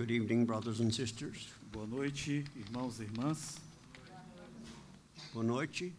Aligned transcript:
Good 0.00 0.12
evening, 0.12 0.46
brothers 0.46 0.80
and 0.80 0.90
sisters. 0.94 1.48
Boa 1.70 1.86
noite, 1.86 2.42
irmãos 2.56 3.00
e 3.00 3.02
irmãs. 3.02 3.60
Boa 5.34 5.44
noite. 5.44 5.92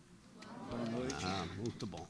Boa 0.71 0.85
noite. 0.89 1.23
Ah, 1.23 1.45
muito 1.55 1.85
bom. 1.85 2.07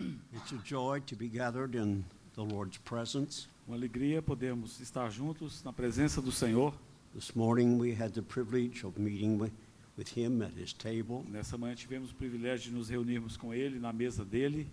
It's 0.00 0.50
a 0.50 0.58
joy 0.64 1.00
to 1.06 1.14
be 1.14 1.28
gathered 1.28 1.76
in 1.76 2.04
the 2.34 2.42
Lord's 2.42 2.78
presence. 2.78 3.46
Uma 3.68 3.76
alegria 3.76 4.20
podermos 4.20 4.80
estar 4.80 5.08
juntos 5.12 5.62
na 5.62 5.72
presença 5.72 6.20
do 6.20 6.32
Senhor. 6.32 6.74
This 7.14 7.36
morning 7.36 7.78
we 7.78 7.94
had 7.94 8.14
the 8.14 8.22
privilege 8.22 8.84
of 8.84 8.98
meeting 8.98 9.38
with, 9.38 9.52
with 9.96 10.08
Him 10.08 10.42
at 10.42 10.54
His 10.58 10.72
table, 10.72 11.24
Nessa 11.30 11.56
manhã 11.56 11.76
tivemos 11.76 12.10
o 12.10 12.16
privilégio 12.16 12.72
de 12.72 12.76
nos 12.76 12.88
reunirmos 12.88 13.36
com 13.36 13.54
Ele 13.54 13.78
na 13.78 13.92
mesa 13.92 14.24
dele. 14.24 14.66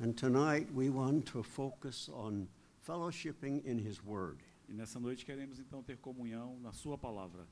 and 0.00 0.14
tonight 0.16 0.66
we 0.74 0.88
want 0.88 1.26
to 1.26 1.42
focus 1.42 2.08
on 2.08 2.48
fellowshipping 2.86 3.62
in 3.64 3.78
His 3.78 4.02
Word. 4.04 4.38
E 4.68 4.72
nessa 4.72 4.98
noite 4.98 5.24
queremos 5.24 5.58
então 5.58 5.82
ter 5.82 5.98
comunhão 5.98 6.58
na 6.60 6.72
Sua 6.72 6.96
palavra. 6.96 7.46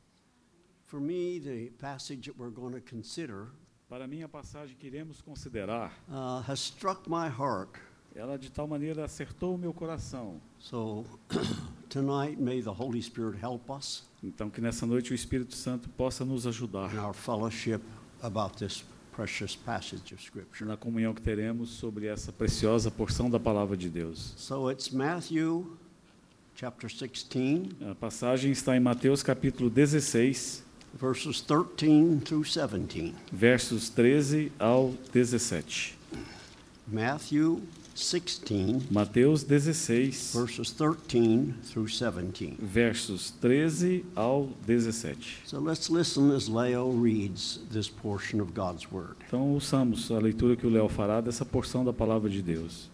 For 0.86 1.00
me, 1.00 1.38
the 1.40 1.70
passage 1.78 2.28
that 2.28 2.38
we're 2.38 2.52
going 2.52 2.72
to 2.72 2.80
consider 2.80 3.48
Para 3.90 4.06
mim, 4.06 4.22
a 4.22 4.28
passagem 4.28 4.76
que 4.76 4.86
iremos 4.86 5.20
considerar, 5.20 5.92
uh, 6.08 6.48
has 6.48 6.60
struck 6.60 7.10
my 7.10 7.28
heart. 7.28 7.76
ela 8.14 8.38
de 8.38 8.48
tal 8.48 8.68
maneira 8.68 9.04
acertou 9.04 9.56
o 9.56 9.58
meu 9.58 9.74
coração. 9.74 10.40
So 10.60 11.04
tonight, 11.90 12.40
may 12.40 12.62
the 12.62 12.70
Holy 12.70 13.02
Spirit 13.02 13.36
help 13.42 13.68
us 13.68 14.04
Então, 14.22 14.48
que 14.48 14.60
nessa 14.60 14.86
noite 14.86 15.12
o 15.12 15.14
Espírito 15.14 15.56
Santo 15.56 15.88
possa 15.88 16.24
nos 16.24 16.46
ajudar 16.46 16.94
in 16.94 16.98
our 16.98 17.14
fellowship 17.14 17.80
about 18.22 18.56
this 18.58 18.84
precious 19.12 19.54
passage 19.56 20.14
of 20.14 20.22
Scripture. 20.22 20.64
na 20.68 20.76
comunhão 20.76 21.12
que 21.14 21.20
teremos 21.22 21.70
sobre 21.70 22.06
essa 22.06 22.32
preciosa 22.32 22.90
porção 22.90 23.28
da 23.30 23.38
palavra 23.40 23.76
de 23.76 23.88
Deus. 23.88 24.34
So 24.36 24.70
it's 24.70 24.90
Matthew 24.90 25.76
chapter 26.54 26.88
16, 26.90 27.70
A 27.90 27.94
passagem 27.94 28.52
está 28.52 28.76
em 28.76 28.80
Mateus 28.80 29.22
capítulo 29.22 29.70
16, 29.70 30.62
verses 30.94 31.40
13 31.40 32.20
through 32.24 32.44
17. 32.44 33.14
versos 33.32 33.88
13 33.88 34.52
ao 34.58 34.94
17. 35.12 35.96
Matthew 36.86 37.62
16, 38.00 38.90
Mateus 38.90 39.44
16, 39.44 40.32
verses 40.34 40.70
13 40.70 41.54
through 41.70 41.86
17. 41.86 42.56
versos 42.58 43.30
13 43.32 44.06
ao 44.16 44.48
17. 44.66 45.42
So 45.44 45.60
let's 45.60 45.90
listen 45.90 46.34
as 46.34 46.48
Leo 46.48 46.90
reads 46.98 47.60
this 47.70 47.90
portion 47.90 48.40
of 48.40 48.52
God's 48.52 48.90
Word. 48.90 49.16
Então, 49.26 49.52
ouçamos 49.52 50.10
a 50.10 50.18
leitura 50.18 50.56
que 50.56 50.66
o 50.66 50.70
Léo 50.70 50.88
fará 50.88 51.20
dessa 51.20 51.44
porção 51.44 51.84
da 51.84 51.92
palavra 51.92 52.30
de 52.30 52.40
Deus. 52.40 52.90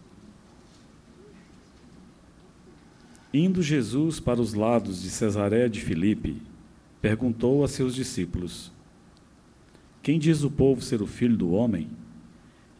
Indo 3.32 3.62
Jesus 3.62 4.18
para 4.18 4.40
os 4.40 4.54
lados 4.54 5.02
de 5.02 5.10
Cesareia 5.10 5.70
de 5.70 5.80
Filipe, 5.80 6.42
perguntou 7.00 7.62
a 7.62 7.68
seus 7.68 7.94
discípulos: 7.94 8.72
Quem 10.02 10.18
diz 10.18 10.42
o 10.42 10.50
povo 10.50 10.82
ser 10.82 11.00
o 11.00 11.06
filho 11.06 11.36
do 11.36 11.52
homem? 11.52 11.88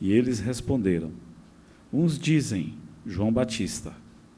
E 0.00 0.11
eles 0.12 0.40
responderam: 0.40 1.25
Uns 1.98 2.19
dizem 2.19 2.75
João 3.06 3.33
Batista, 3.33 3.94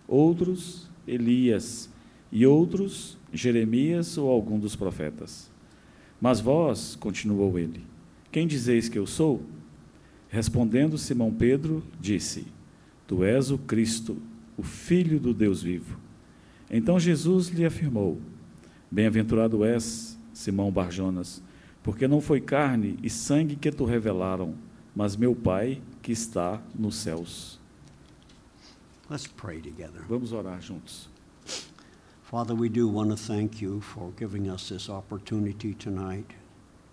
outros 0.06 0.88
Elias, 1.08 1.90
e 2.30 2.46
outros 2.46 3.18
Jeremias 3.32 4.16
ou 4.16 4.30
algum 4.30 4.60
dos 4.60 4.76
profetas. 4.76 5.50
Mas 6.20 6.38
vós, 6.38 6.94
continuou 6.94 7.58
ele, 7.58 7.80
quem 8.30 8.46
dizeis 8.46 8.88
que 8.88 8.96
eu 8.96 9.08
sou? 9.08 9.42
Respondendo 10.28 10.96
Simão 10.96 11.32
Pedro, 11.32 11.82
disse: 12.00 12.46
Tu 13.08 13.24
és 13.24 13.50
o 13.50 13.58
Cristo, 13.58 14.16
o 14.56 14.62
Filho 14.62 15.18
do 15.18 15.34
Deus 15.34 15.60
vivo. 15.60 15.98
Então 16.70 17.00
Jesus 17.00 17.48
lhe 17.48 17.66
afirmou: 17.66 18.20
Bem-aventurado 18.88 19.64
és, 19.64 20.16
Simão 20.32 20.70
Barjonas, 20.70 21.42
porque 21.82 22.06
não 22.06 22.20
foi 22.20 22.40
carne 22.40 22.96
e 23.02 23.10
sangue 23.10 23.56
que 23.56 23.72
tu 23.72 23.84
revelaram, 23.84 24.54
mas 24.94 25.16
meu 25.16 25.34
Pai 25.34 25.82
que 26.08 26.12
está 26.12 26.58
nos 26.74 26.94
céus. 26.94 27.60
Let's 29.10 29.26
pray 29.26 29.60
together. 29.60 30.02
Vamos 30.08 30.32
orar 30.32 30.58
juntos. 30.58 31.06
Father, 32.22 32.54
we 32.54 32.70
do 32.70 32.88
want 32.88 33.10
to 33.10 33.16
thank 33.16 33.60
you 33.60 33.82
for 33.82 34.10
giving 34.18 34.48
us 34.48 34.70
this 34.70 34.88
opportunity 34.88 35.74
tonight. 35.74 36.34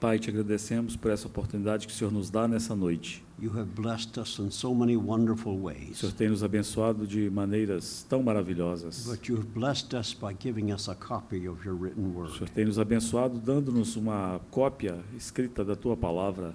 Pai, 0.02 0.20
te 0.20 0.30
agradecemos 0.30 0.98
por 0.98 1.12
essa 1.12 1.28
oportunidade 1.28 1.88
que 1.88 1.94
o 1.94 1.96
Senhor 1.96 2.12
nos 2.12 2.30
dá 2.30 2.46
nessa 2.46 2.76
noite. 2.76 3.24
You 3.40 3.58
have 3.58 3.70
blessed 3.74 4.20
us 4.20 4.38
in 4.38 4.52
so 4.52 4.76
many 4.76 4.98
wonderful 4.98 5.53
O 5.53 5.64
ways. 5.64 6.00
Senhor 6.00 6.12
tem 6.12 6.28
nos 6.28 6.44
abençoado 6.44 7.08
de 7.08 7.30
maneiras 7.30 8.06
tão 8.09 8.22
maravilhosas. 8.22 9.06
But 9.08 9.30
you 9.30 9.38
have 9.38 9.47
blessed 9.47 9.96
us 9.96 10.14
by 10.14 10.36
giving 10.38 10.74
us 10.74 10.90
a 10.90 10.96
copy 10.96 11.47
of 11.47 11.66
your 11.66 11.78
written 11.78 12.08
O 12.08 12.20
word 12.20 12.34
Senhor 12.34 12.50
tem 12.50 12.66
nos 12.66 12.78
abençoado 12.78 13.40
dando-nos 13.40 13.96
uma 13.96 14.42
cópia 14.52 15.00
escrita 15.16 15.64
da 15.64 15.78
tua 15.78 15.96
palavra 15.96 16.53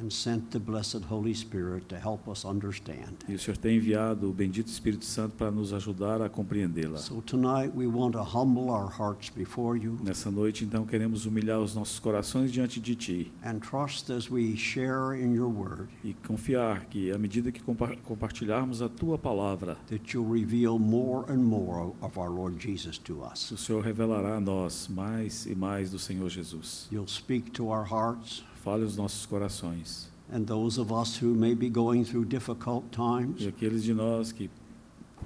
and 0.00 0.10
sent 0.10 0.50
the 0.50 0.58
blessed 0.58 1.02
Holy 1.08 1.34
Spirit 1.34 1.86
to 1.88 1.96
help 1.96 2.28
us 2.28 2.44
understand. 2.44 3.14
e 3.28 3.34
o 3.34 3.38
Senhor 3.38 3.56
tem 3.56 3.76
enviado 3.76 4.28
o 4.28 4.32
bendito 4.32 4.68
Espírito 4.68 5.04
Santo 5.04 5.36
para 5.36 5.50
nos 5.50 5.72
ajudar 5.72 6.20
a 6.22 6.28
compreendê-la. 6.28 6.98
So 6.98 7.20
tonight 7.22 7.72
we 7.74 7.86
want 7.86 8.12
to 8.12 8.22
humble 8.22 8.70
our 8.70 8.90
hearts 8.90 9.30
before 9.30 9.78
you 9.78 9.98
Nessa 10.02 10.30
noite, 10.30 10.64
então, 10.64 10.84
queremos 10.84 11.26
humilhar 11.26 11.60
os 11.60 11.74
nossos 11.74 11.98
corações 11.98 12.52
diante 12.52 12.80
de 12.80 12.94
Ti 12.94 13.32
and 13.44 13.58
trust 13.60 14.10
as 14.12 14.30
we 14.30 14.56
share 14.56 15.14
in 15.18 15.34
your 15.34 15.48
word 15.50 15.88
e 16.02 16.14
confiar 16.26 16.84
que, 16.86 17.10
à 17.10 17.18
medida 17.18 17.50
que 17.52 17.62
compa 17.62 17.94
compartilharmos 18.04 18.82
a 18.82 18.88
Tua 18.88 19.18
palavra, 19.18 19.76
that 19.88 20.12
you'll 20.12 20.28
reveal 20.30 20.78
more 20.78 21.30
and 21.30 21.38
more 21.38 21.92
of 22.00 22.18
our 22.18 22.30
Lord 22.30 22.58
Jesus 22.60 22.98
to 22.98 23.22
us. 23.24 23.50
o 23.50 23.56
Senhor 23.56 23.82
revelará 23.82 24.36
a 24.36 24.40
nós 24.40 24.88
mais 24.88 25.46
e 25.46 25.54
mais 25.54 25.90
do 25.90 25.98
Senhor 25.98 26.28
Jesus. 26.28 26.88
You'll 26.90 27.08
speak 27.08 27.50
to 27.52 27.66
our 27.66 27.84
hearts 27.90 28.42
Fale 28.64 28.82
os 28.84 28.96
nossos 28.96 29.26
corações. 29.26 30.10
and 30.32 30.46
those 30.46 30.80
of 30.80 30.90
us 30.90 31.22
who 31.22 31.34
may 31.34 31.54
be 31.54 31.68
going 31.68 32.02
through 32.02 32.24
difficult 32.24 32.84
E 32.90 32.96
times, 32.96 33.46
aqueles 33.46 33.84
de 33.84 33.92
nós 33.92 34.32
que 34.32 34.48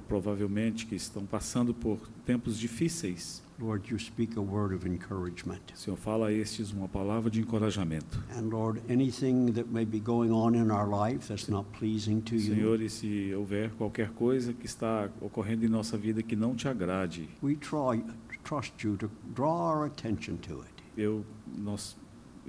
provavelmente 0.09 0.87
que 0.87 0.97
estão 0.97 1.25
passando 1.25 1.73
por 1.73 1.99
tempos 2.27 2.59
difíceis, 2.59 3.43
Lord, 3.61 3.91
you 3.91 3.99
speak 3.99 4.37
a 4.39 4.41
word 4.41 4.75
of 4.75 4.87
encouragement. 4.89 5.61
Senhor 5.75 5.97
fala 5.97 6.29
a 6.29 6.33
estes 6.33 6.71
uma 6.73 6.89
palavra 6.89 7.29
de 7.31 7.41
encorajamento. 7.41 8.23
And 8.37 8.49
Lord, 8.49 8.81
anything 8.89 9.53
that 9.53 9.69
may 9.71 9.85
be 9.85 9.99
going 9.99 10.31
on 10.31 10.55
in 10.55 10.71
our 10.71 10.89
life 10.89 11.27
that's 11.29 11.49
not 11.49 11.67
pleasing 11.79 12.21
to 12.23 12.37
you, 12.37 12.55
Senhor, 12.55 12.81
e 12.81 12.89
se 12.89 13.33
houver 13.35 13.71
qualquer 13.77 14.11
coisa 14.11 14.53
que 14.53 14.67
está 14.67 15.09
ocorrendo 15.21 15.65
em 15.65 15.69
nossa 15.69 15.97
vida 15.99 16.23
que 16.23 16.37
não 16.37 16.55
te 16.55 16.69
agrade, 16.69 17.29
we 17.43 17.57
try, 17.57 18.05
trust 18.45 18.85
you 18.85 18.97
to 18.97 19.11
draw 19.35 19.73
our 19.75 19.87
attention 19.87 20.37
to 20.37 20.61
it. 20.63 20.73
eu 20.97 21.25
nós 21.57 21.97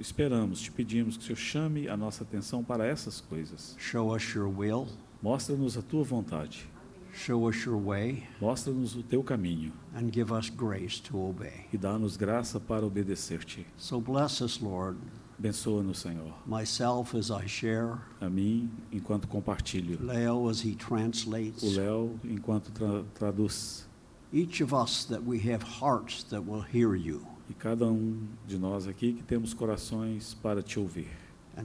esperamos, 0.00 0.60
te 0.60 0.70
pedimos 0.70 1.16
que 1.16 1.22
o 1.22 1.26
Senhor 1.26 1.36
chame 1.36 1.88
a 1.88 1.96
nossa 1.96 2.24
atenção 2.24 2.64
para 2.64 2.86
essas 2.86 3.20
coisas. 3.20 3.76
Show 3.78 4.14
us 4.14 4.22
your 4.34 4.48
will, 4.48 4.86
Mostra-nos 5.22 5.76
a 5.76 5.82
tua 5.82 6.02
vontade, 6.02 6.66
show 7.12 7.46
us 7.46 7.56
your 7.64 7.76
way, 7.78 8.22
mostra-nos 8.40 8.96
o 8.96 9.02
teu 9.02 9.22
caminho. 9.22 9.70
and 9.94 10.10
give 10.12 10.32
us 10.32 10.48
grace 10.48 10.98
to 11.02 11.18
obey. 11.18 11.66
e 11.72 11.76
dá-nos 11.76 12.16
graça 12.16 12.58
para 12.58 12.86
obedecer-te. 12.86 13.66
So 13.76 14.00
bless 14.00 14.40
us, 14.42 14.60
Lord, 14.60 14.96
Abençoa-nos, 15.38 15.98
Senhor, 15.98 16.32
myself 16.46 17.14
as 17.16 17.30
I 17.30 17.46
share, 17.46 17.98
a 18.20 18.28
mim 18.30 18.70
enquanto 18.92 19.26
compartilho, 19.28 19.98
Leo 20.02 20.48
as 20.48 20.64
he 20.64 20.72
o 20.72 20.76
translates, 20.76 21.76
Léo 21.76 22.18
enquanto 22.24 22.70
tra 22.72 23.04
traduz, 23.14 23.86
each 24.32 24.62
of 24.62 24.72
us 24.74 25.04
that 25.04 25.22
we 25.26 25.38
have 25.50 25.62
hearts 25.80 26.22
that 26.30 26.42
will 26.46 26.62
hear 26.62 26.94
you. 26.94 27.26
E 27.50 27.54
cada 27.54 27.84
um 27.84 28.28
de 28.46 28.56
nós 28.56 28.86
aqui 28.86 29.12
que 29.12 29.24
temos 29.24 29.52
corações 29.52 30.34
para 30.34 30.62
te 30.62 30.78
ouvir. 30.78 31.10
E 31.56 31.62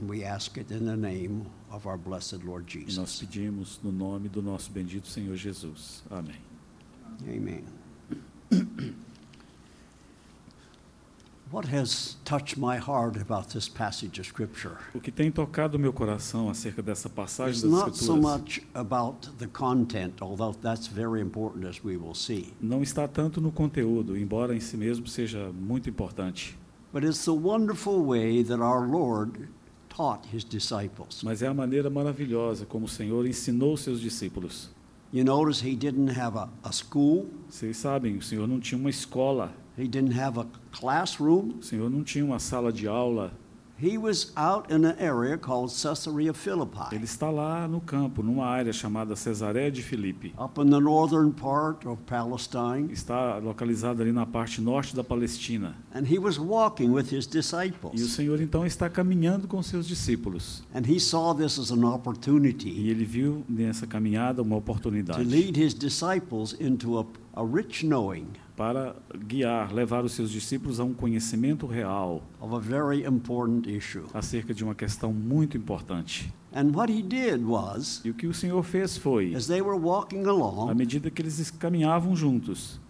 nós 2.96 3.20
pedimos 3.20 3.80
no 3.84 3.92
nome 3.92 4.28
do 4.28 4.42
nosso 4.42 4.72
bendito 4.72 5.06
Senhor 5.06 5.36
Jesus. 5.36 6.02
Amém. 6.10 6.40
Amen. 7.22 7.64
What 11.45 11.45
has 11.45 11.45
touched 11.45 11.45
my 11.45 11.45
heart 11.45 11.45
about 11.45 11.45
this 11.45 11.45
passage 11.45 11.45
of 11.45 11.45
Scripture 11.45 11.45
O 14.94 15.00
que 15.00 15.10
tem 15.10 15.30
tocado 15.30 15.78
meu 15.78 15.90
coração 15.90 16.50
acerca 16.50 16.82
dessa 16.82 17.08
passagem 17.08 17.54
is 17.54 17.62
das 17.62 17.70
not 17.70 17.96
so 17.96 18.12
Escrituras 18.12 18.40
much 18.40 18.62
about 18.74 19.30
the 19.38 19.46
content, 19.46 20.20
although 20.20 20.54
that's 20.54 20.86
very 20.86 21.22
important 21.22 21.66
as 21.66 21.82
we 21.82 21.96
will 21.96 22.14
see, 22.14 22.52
não 22.60 22.82
está 22.82 23.08
tanto 23.08 23.40
no 23.40 23.50
conteúdo, 23.50 24.18
embora 24.18 24.54
em 24.54 24.60
si 24.60 24.76
mesmo 24.76 25.06
seja 25.06 25.50
muito 25.50 25.88
importante, 25.88 26.58
but 26.92 27.02
it's 27.02 27.24
the 27.24 27.30
wonderful 27.30 28.04
way 28.04 28.44
that 28.44 28.60
our 28.60 28.86
Lord 28.86 29.48
taught 29.88 30.28
his 30.30 30.44
disciples. 30.44 31.22
mas 31.22 31.40
é 31.40 31.46
a 31.46 31.54
maneira 31.54 31.88
maravilhosa 31.88 32.66
como 32.66 32.84
o 32.84 32.88
Senhor 32.88 33.26
ensinou 33.26 33.78
seus 33.78 33.98
discípulos. 33.98 34.68
You 35.10 35.24
notice 35.24 35.66
he 35.66 35.74
didn't 35.74 36.20
have 36.20 36.36
a, 36.36 36.50
a 36.62 36.70
school, 36.70 37.30
Vocês 37.48 37.78
sabem, 37.78 38.18
o 38.18 38.22
Senhor 38.22 38.46
não 38.46 38.60
tinha 38.60 38.78
uma 38.78 38.90
escola, 38.90 39.54
he 39.78 39.86
didn't 39.88 40.18
have 40.18 40.38
a 40.38 40.46
classroom, 40.72 41.54
o 41.58 41.62
Senhor 41.62 41.90
não 41.90 42.02
tinha 42.02 42.24
uma 42.24 42.38
sala 42.38 42.72
de 42.72 42.86
aula, 42.88 43.32
He 43.78 43.98
was 43.98 44.32
out 44.36 44.72
in 44.72 44.86
an 44.86 44.96
area 44.98 45.36
called 45.36 45.70
Caesarea 45.70 46.32
Philippi, 46.32 46.94
Ele 46.94 47.04
está 47.04 47.28
lá 47.30 47.68
no 47.68 47.78
campo, 47.78 48.22
numa 48.22 48.46
área 48.46 48.72
chamada 48.72 49.14
Cesareia 49.14 49.70
de 49.70 49.82
Filipe. 49.82 50.32
up 50.38 50.58
in 50.58 50.70
the 50.70 50.80
northern 50.80 51.30
part 51.30 51.86
of 51.86 52.00
Palestine, 52.06 52.90
Está 52.90 53.36
localizado 53.36 54.00
ali 54.00 54.12
na 54.12 54.24
parte 54.24 54.62
norte 54.62 54.96
da 54.96 55.04
Palestina. 55.04 55.76
and 55.92 56.06
he 56.10 56.18
was 56.18 56.38
walking 56.38 56.90
with 56.90 57.12
his 57.14 57.26
E 57.26 57.28
o 57.28 57.30
disciples. 57.32 58.14
Senhor 58.14 58.40
então 58.40 58.64
está 58.64 58.88
caminhando 58.88 59.46
com 59.46 59.62
seus 59.62 59.86
discípulos. 59.86 60.62
And 60.74 60.90
he 60.90 60.98
saw 60.98 61.34
this 61.34 61.58
as 61.58 61.70
an 61.70 61.82
E 61.82 61.84
opportunity 61.84 62.70
ele 62.88 63.04
viu 63.04 63.44
nessa 63.46 63.86
caminhada 63.86 64.40
uma 64.40 64.52
to 64.56 64.56
oportunidade 64.56 65.22
lead 65.22 65.54
his 65.62 65.74
disciples 65.74 66.56
into 66.58 66.98
a, 66.98 67.04
a 67.34 67.44
rich 67.44 67.84
knowing 67.84 68.26
para 68.56 68.96
guiar, 69.26 69.72
levar 69.72 70.04
os 70.04 70.12
seus 70.12 70.30
discípulos 70.30 70.80
a 70.80 70.84
um 70.84 70.94
conhecimento 70.94 71.66
real 71.66 72.22
of 72.40 72.54
a 72.54 72.58
very 72.58 73.04
important 73.04 73.68
issue. 73.68 74.04
acerca 74.14 74.54
de 74.54 74.64
uma 74.64 74.74
questão 74.74 75.12
muito 75.12 75.56
importante. 75.56 76.32
And 76.54 76.70
what 76.74 76.90
he 76.90 77.02
did 77.02 77.42
was, 77.44 78.00
E 78.04 78.10
o 78.10 78.14
que 78.14 78.26
o 78.26 78.32
Senhor 78.32 78.62
fez 78.62 78.96
foi, 78.96 79.34
as 79.34 79.46
they 79.46 79.60
were 79.60 79.78
walking 79.78 80.24
à 80.24 80.30
along, 80.30 80.74
medida 80.74 81.10
que 81.10 81.20
eles 81.20 81.50
caminhavam 81.50 82.16
juntos, 82.16 82.80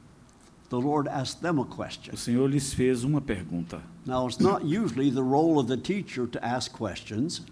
the 0.71 0.77
Lord 0.77 1.09
asked 1.09 1.41
them 1.43 1.61
a 1.61 1.65
question. 1.65 2.15
o 2.15 2.17
Senhor 2.17 2.49
lhes 2.49 2.73
fez 2.73 3.03
uma 3.03 3.21
pergunta. 3.21 3.81
Now, 4.07 4.29
it's 4.29 4.39
not 4.39 4.65
usually 4.65 5.11
the 5.11 5.23
role 5.23 5.59
of 5.59 5.67
the 5.67 5.77
teacher 5.77 6.29
to 6.29 6.39
ask 6.45 6.71
questions. 6.73 7.43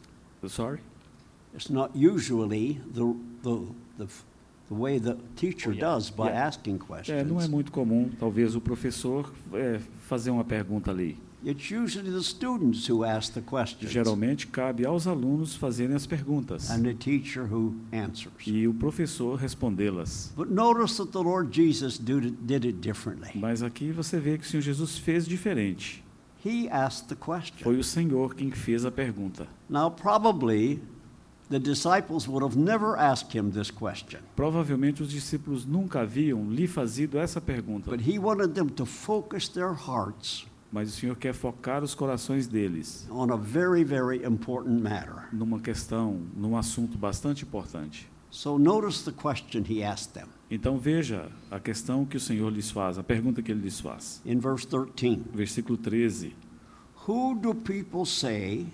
Sorry? 0.47 0.79
It's 1.53 1.69
not 1.71 1.91
usually 1.97 2.81
the, 2.93 3.17
the, 3.43 3.67
the, 3.99 4.07
the 4.69 4.75
way 4.75 4.99
the 4.99 5.17
teacher 5.37 5.71
Oh, 5.71 5.79
does 5.79 6.11
by 6.11 6.25
Yeah. 6.29 6.47
asking 6.49 6.77
É, 6.77 6.79
não 6.79 7.37
é 7.37 7.41
questions. 7.41 7.49
muito 7.49 7.73
comum, 7.73 8.11
talvez, 8.19 8.55
o 8.57 8.61
professor 8.61 9.33
é, 9.53 9.81
fazer 10.09 10.31
uma 10.31 10.45
pergunta 10.45 10.91
ali. 10.91 11.17
It's 11.47 11.71
usually 11.71 12.11
the 12.11 12.23
students 12.23 12.89
who 12.89 13.05
ask 13.05 13.35
the 13.35 13.43
questions 13.43 13.93
Geralmente 13.93 14.47
cabe 14.47 14.87
aos 14.87 15.07
alunos 15.07 15.55
fazerem 15.55 15.95
as 15.95 16.07
perguntas 16.07 16.71
and 16.71 16.83
the 16.85 16.95
teacher 16.95 17.45
who 17.45 17.75
answers. 17.93 18.33
e 18.47 18.67
o 18.67 18.73
professor 18.73 19.35
respondê-las. 19.37 20.33
But 20.35 20.49
notice 20.51 20.97
that 20.97 21.13
the 21.13 21.19
Lord 21.23 21.51
Jesus 21.55 21.99
did 21.99 22.25
it, 22.25 22.37
did 22.41 22.65
it 22.65 22.79
differently. 22.81 23.33
Mas 23.35 23.63
aqui 23.63 23.93
você 23.93 24.19
vê 24.19 24.39
que 24.39 24.45
o 24.47 24.49
Senhor 24.49 24.63
Jesus 24.63 24.97
fez 24.97 25.27
diferente. 25.27 26.03
He 26.47 26.67
asked 26.71 27.09
the 27.09 27.15
question. 27.15 27.63
Foi 27.63 27.77
o 27.79 27.85
Senhor 27.85 28.35
quem 28.35 28.51
fez 28.51 28.87
a 28.87 28.91
pergunta. 28.91 29.47
Now, 29.69 29.91
probably 29.91 30.81
the 31.55 31.61
disciples 31.61 32.27
would 32.27 32.43
have 32.43 32.57
never 32.57 32.97
asked 32.99 33.33
him 33.33 33.51
this 33.53 33.71
question, 33.71 34.21
Provavelmente 34.35 35.03
os 35.03 35.11
discípulos 35.11 35.65
nunca 35.65 36.01
haviam 36.01 36.51
lhe 36.51 36.67
fazido 36.67 37.17
essa 37.19 37.41
pergunta, 37.41 37.89
but 37.91 38.01
he 38.01 38.19
wanted 38.19 38.55
them 38.55 38.69
to 38.69 38.85
focus 38.85 39.49
their 39.49 39.73
hearts 39.73 40.47
mas 40.73 40.89
o 40.89 40.93
Senhor 40.93 41.15
quer 41.15 41.33
focar 41.33 41.85
os 41.85 41.95
corações 41.95 42.49
deles 42.49 43.07
on 43.09 43.31
a 43.33 43.37
very, 43.37 43.85
very 43.85 44.25
important 44.25 44.83
matter. 44.83 45.29
numa 45.33 45.61
questão, 45.61 46.21
num 46.37 46.57
assunto 46.57 46.99
bastante 46.99 47.45
importante. 47.45 48.09
So 48.31 48.59
notice 48.59 49.05
the 49.05 49.13
question 49.13 49.63
he 49.65 49.85
asked 49.85 50.15
them 50.15 50.27
Então 50.51 50.77
veja 50.77 51.31
a 51.53 51.61
questão 51.61 52.05
que 52.05 52.17
o 52.17 52.21
Senhor 52.21 52.51
lhes 52.51 52.69
faz, 52.73 52.99
a 52.99 53.05
pergunta 53.05 53.41
que 53.41 53.53
ele 53.53 53.61
lhes 53.63 53.79
faz. 53.79 54.21
in 54.27 54.41
verse 54.41 54.67
13. 54.67 55.23
Versículo 55.33 55.79
13. 55.79 56.35
Who 57.07 57.37
do 57.37 57.55
people 57.55 58.05
say 58.05 58.67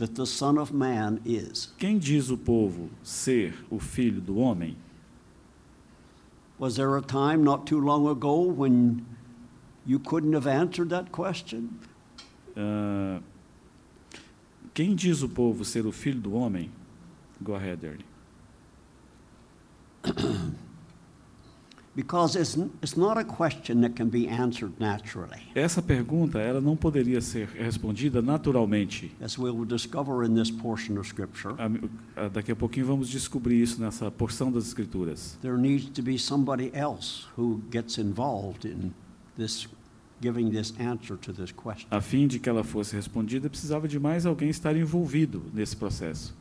that 0.00 0.14
the 0.14 0.26
Son 0.26 0.58
of 0.58 0.72
Man 0.72 1.20
is? 1.26 1.68
Quem 1.78 1.98
diz 1.98 2.30
o 2.30 2.36
povo 2.36 2.88
ser 3.02 3.52
o 3.70 3.78
filho 3.78 4.20
do 4.20 4.40
homem? 4.40 4.74
Was 6.58 6.76
there 6.76 6.96
a 6.96 7.02
time 7.02 7.44
not 7.44 7.66
too 7.66 7.78
long 7.78 8.06
ago 8.08 8.40
when 8.40 9.04
you 9.84 9.98
couldn't 9.98 10.32
have 10.32 10.46
answered 10.46 10.88
that 10.88 11.12
question? 11.12 11.78
Ah, 12.56 13.20
quem 14.72 14.94
diz 14.96 15.22
o 15.22 15.28
povo 15.28 15.64
ser 15.64 15.86
o 15.86 15.92
filho 15.92 16.20
do 16.20 16.30
homem? 16.30 16.72
Go 17.44 17.54
ahead, 17.54 17.84
Ernie. 17.84 18.04
Essa 25.54 25.82
pergunta 25.82 26.38
ela 26.38 26.60
não 26.60 26.76
poderia 26.76 27.20
ser 27.20 27.48
respondida 27.48 28.20
naturalmente. 28.22 29.12
As 29.20 29.38
we 29.38 29.50
will 29.50 29.64
discover 29.64 30.24
in 30.24 30.34
this 30.34 30.50
portion 30.50 30.98
of 30.98 31.06
Scripture, 31.08 31.54
Ah, 31.58 31.70
ah, 32.16 32.28
Daqui 32.28 32.52
a 32.52 32.56
pouquinho 32.56 32.86
vamos 32.86 33.08
descobrir 33.08 33.60
isso 33.62 33.80
nessa 33.80 34.10
porção 34.10 34.50
das 34.52 34.66
Escrituras. 34.66 35.38
there 35.42 35.56
needs 35.56 35.88
to 35.90 36.02
be 36.02 36.18
somebody 36.18 36.70
else 36.74 37.26
who 37.36 37.60
gets 37.70 37.98
involved 37.98 38.64
in 38.66 38.92
this, 39.36 39.68
giving 40.20 40.50
this 40.50 40.72
answer 40.78 41.16
to 41.16 41.32
this 41.32 41.50
question. 41.52 41.86
A 41.90 42.00
fim 42.00 42.26
de 42.26 42.38
que 42.38 42.48
ela 42.48 42.62
fosse 42.64 42.94
respondida, 42.94 43.48
precisava 43.48 43.88
de 43.88 43.98
mais 43.98 44.26
alguém 44.26 44.48
estar 44.50 44.76
envolvido 44.76 45.42
nesse 45.52 45.76
processo. 45.76 46.38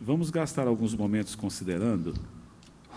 Vamos 0.00 0.30
gastar 0.30 0.66
alguns 0.66 0.94
momentos 0.94 1.34
considerando 1.34 2.14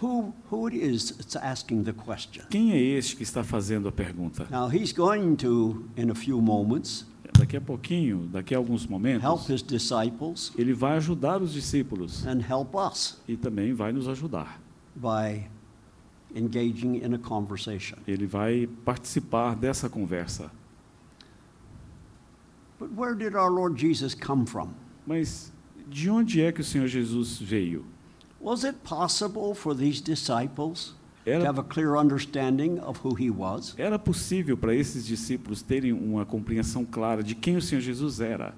who, 0.01 0.33
who 0.51 0.67
it 0.67 0.75
is 0.75 1.11
that's 1.11 1.35
asking 1.35 1.83
the 1.83 1.93
question. 1.93 2.43
quem 2.49 2.71
é 2.71 2.77
este 2.81 3.15
que 3.15 3.23
está 3.23 3.43
fazendo 3.43 3.87
a 3.87 3.91
pergunta. 3.91 4.47
Now, 4.49 4.67
he's 4.69 4.91
going 4.91 5.35
to, 5.37 5.85
in 5.97 6.09
a 6.09 6.15
few 6.15 6.41
moments, 6.41 7.05
Daqui 7.37 7.57
a 7.57 7.61
pouquinho, 7.61 8.27
daqui 8.31 8.53
a 8.53 8.57
alguns 8.57 8.83
help 8.83 8.91
momentos, 8.91 9.49
his 9.49 9.63
disciples 9.63 10.51
ele 10.55 10.71
vai 10.71 10.97
ajudar 10.97 11.41
os 11.41 11.51
discípulos 11.51 12.25
and 12.27 12.41
help 12.47 12.75
us 12.75 13.17
e 13.27 13.35
também 13.35 13.73
vai 13.73 13.91
nos 13.91 14.07
ajudar. 14.07 14.61
by 14.95 15.47
engaging 16.35 17.01
in 17.03 17.13
a 17.15 17.17
conversation. 17.17 17.97
Ele 18.07 18.27
vai 18.27 18.67
participar 18.85 19.55
dessa 19.55 19.89
conversa. 19.89 20.51
But 22.72 22.72
where 22.72 22.72
did 22.72 22.72
our 22.72 22.72
Lord 22.72 22.72
Jesus 22.72 22.72
come 22.72 22.72
from? 22.72 22.72
Mas 25.05 25.51
de 25.87 26.09
onde 26.09 26.41
é 26.41 26.51
que 26.51 26.61
o 26.61 26.63
Senhor 26.63 26.87
Jesus 26.87 27.39
veio? 27.39 27.85
Was 28.39 28.63
it 28.63 28.79
possible 28.83 29.53
for 29.55 29.75
these 29.75 30.01
disciples 30.01 30.95
to 31.23 31.29
Era, 31.29 31.47
have 31.47 31.59
a 31.59 31.63
clear 31.63 31.95
understanding 31.95 32.79
of 32.79 32.99
who 33.05 33.15
he 33.15 33.29
was? 33.29 33.73
era 33.77 33.97
possível 33.97 34.57
para 34.57 34.75
esses 34.75 35.05
discípulos 35.05 35.61
terem 35.61 35.93
uma 35.93 36.25
compreensão 36.25 36.83
clara 36.83 37.23
de 37.23 37.35
quem 37.35 37.55
o 37.55 37.61
Senhor 37.61 37.81
Jesus 37.81 38.19
era? 38.19 38.53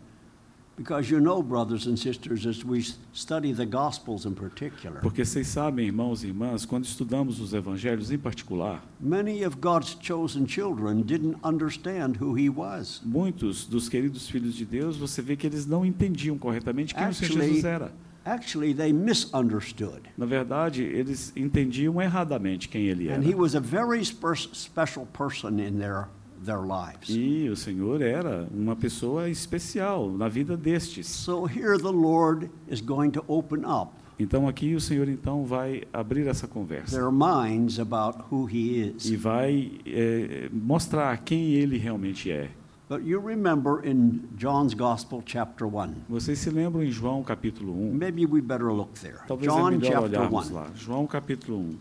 Because 0.77 1.10
you 1.10 1.22
know, 1.22 1.42
brothers 1.42 1.88
and 1.88 1.98
sisters, 1.98 2.45
as 2.45 2.66
we 2.66 2.83
study 3.13 3.54
the 3.54 3.66
Gospels 3.66 4.25
in 4.25 4.33
particular, 4.33 5.00
Porque 5.01 5.24
vocês 5.24 5.48
sabem, 5.48 5.86
irmãos 5.88 6.22
e 6.24 6.27
irmãs, 6.27 6.66
quando 6.66 6.83
estudamos 6.83 7.39
os 7.39 7.54
evangelhos 7.54 8.12
em 8.12 8.18
particular, 8.18 8.83
many 9.00 9.45
of 9.45 9.57
God's 9.62 9.95
chosen 10.01 10.45
children 10.45 11.01
didn't 11.01 11.38
understand 11.45 12.18
who 12.22 12.38
he 12.38 12.50
was. 12.50 13.01
muitos 13.06 13.66
dos 13.66 13.88
queridos 13.88 14.27
filhos 14.30 14.54
de 14.54 14.66
Deus, 14.66 14.98
você 14.98 15.22
vê 15.22 15.38
que 15.38 15.48
eles 15.48 15.66
não 15.66 15.86
entendiam 15.86 16.38
corretamente 16.38 16.94
quem 16.94 17.07
o 17.07 17.13
Senhor 17.13 17.30
Actually- 17.31 17.48
Jesus 17.48 17.63
era. 17.66 17.94
Actually, 18.25 18.74
they 18.74 18.92
misunderstood. 18.92 20.01
Na 20.18 20.25
verdade, 20.25 20.81
eles 20.83 21.31
entendiam 21.38 22.01
erradamente 22.01 22.68
quem 22.68 22.88
ele 22.88 23.08
era. 23.08 23.17
And 23.17 23.24
he 23.24 23.36
was 23.36 23.55
a 23.55 23.60
very 23.60 24.01
spe- 24.03 24.50
special 24.51 25.05
person 25.05 25.60
in 25.60 25.77
their, 25.77 26.08
their 26.44 26.60
lives. 26.62 27.10
E 27.10 27.50
o 27.50 27.56
Senhor 27.56 28.01
era 28.01 28.48
uma 28.51 28.75
pessoa 28.75 29.30
especial 29.30 30.10
na 30.10 30.27
vida 30.27 30.58
destes. 30.58 31.08
So 31.08 31.46
here 31.46 31.77
the 31.77 31.92
Lord 31.92 32.50
is 32.70 32.82
going 32.82 33.12
to 33.12 33.24
open 33.27 33.65
up 33.65 33.92
Então 34.18 34.48
aqui 34.48 34.74
o 34.75 34.80
Senhor 34.80 35.10
então 35.10 35.44
vai 35.44 35.84
abrir 35.92 36.27
essa 36.27 36.48
conversa 36.48 36.98
their 36.98 37.12
minds 37.12 37.80
about 37.80 38.24
who 38.32 38.48
he 38.50 38.94
is. 38.96 39.06
e 39.06 39.18
vai 39.18 39.72
eh, 39.86 40.50
mostrar 40.54 41.18
quem 41.18 41.54
ele 41.54 41.77
realmente 41.77 42.32
é. 42.32 42.50
But 42.88 43.01
you 43.04 43.20
remember 43.20 43.84
in 43.84 44.22
John's 44.38 44.75
Gospel, 44.75 45.24
chapter 45.25 45.65
1. 45.65 45.96
Vocês 46.08 46.38
se 46.38 46.51
lembram 46.51 46.84
em 46.84 46.92
João 46.92 47.24
capítulo 47.24 47.74
1? 47.74 47.94
Maybe 47.94 48.27
we 48.27 48.42
better 48.42 48.72
look 48.72 48.94
there. 49.00 49.18
Talvez 49.27 49.51
é 49.51 49.56
John 49.56 49.72
melhor 49.72 49.92
chapter 49.92 50.20
olharmos 50.20 50.51
1. 50.51 50.54
lá. 50.54 50.68
João 50.75 51.08
capítulo 51.08 51.58
1. 51.58 51.75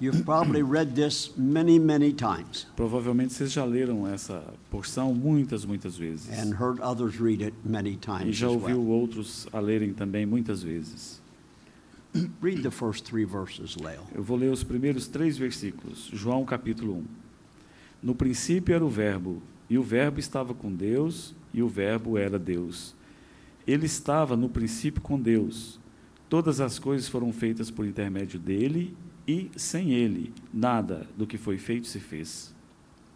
You've 0.00 0.24
probably 0.24 0.62
read 0.62 0.94
this 0.94 1.32
many, 1.36 1.78
many 1.78 2.12
times 2.12 2.66
Provavelmente 2.76 3.32
vocês 3.32 3.50
já 3.52 3.64
leram 3.64 4.06
essa 4.06 4.42
porção 4.70 5.14
muitas, 5.14 5.64
muitas 5.64 5.96
vezes. 5.96 6.28
and 6.28 6.54
heard 6.60 6.80
others 6.82 7.18
read 7.18 7.42
it 7.42 7.56
many 7.64 7.92
E 7.92 7.96
times 7.96 8.36
já 8.36 8.46
as 8.48 8.52
ouviu 8.52 8.78
well. 8.80 8.88
outros 9.00 9.46
a 9.52 9.60
lerem 9.60 9.92
também 9.94 10.26
muitas 10.26 10.62
vezes. 10.62 11.22
Read 12.42 12.62
the 12.62 12.70
first 12.70 13.06
three 13.06 13.24
verses, 13.24 13.74
Leo. 13.76 14.02
Eu 14.14 14.22
vou 14.22 14.36
ler 14.36 14.52
os 14.52 14.62
primeiros 14.62 15.08
três 15.08 15.38
versículos. 15.38 16.10
João 16.12 16.44
capítulo 16.44 16.96
1. 16.98 17.04
No 18.02 18.14
princípio 18.14 18.74
era 18.74 18.84
o 18.84 18.90
Verbo, 18.90 19.40
e 19.70 19.78
o 19.78 19.82
Verbo 19.82 20.20
estava 20.20 20.52
com 20.52 20.70
Deus, 20.70 21.34
e 21.54 21.62
o 21.62 21.68
Verbo 21.68 22.18
era 22.18 22.38
Deus. 22.38 22.94
Ele 23.66 23.86
estava 23.86 24.36
no 24.36 24.50
princípio 24.50 25.00
com 25.00 25.18
Deus. 25.18 25.80
Todas 26.28 26.60
as 26.60 26.78
coisas 26.78 27.08
foram 27.08 27.32
feitas 27.32 27.70
por 27.70 27.86
intermédio 27.86 28.38
dele, 28.38 28.94
e 29.32 29.50
sem 29.58 29.92
ele, 29.92 30.32
nada 30.52 31.06
do 31.16 31.26
que 31.26 31.38
foi 31.38 31.56
feito 31.58 31.86
se 31.86 31.98
fez. 32.00 32.54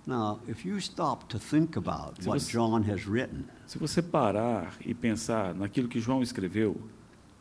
Now, 0.06 0.40
if 0.49 0.64
you 0.64 0.76
stop 0.78 1.26
to 1.26 1.38
think 1.38 1.76
about 1.76 2.23
Se 2.23 2.28
what 2.28 2.40
você- 2.40 2.52
John 2.52 2.82
has 2.90 3.06
written, 3.06 3.44
Se 3.66 3.76
você 3.78 4.00
parar 4.00 4.76
e 4.85 4.94
pensar 4.94 5.54
naquilo 5.54 5.88
que 5.88 6.00
João 6.00 6.23
escreveu, 6.23 6.80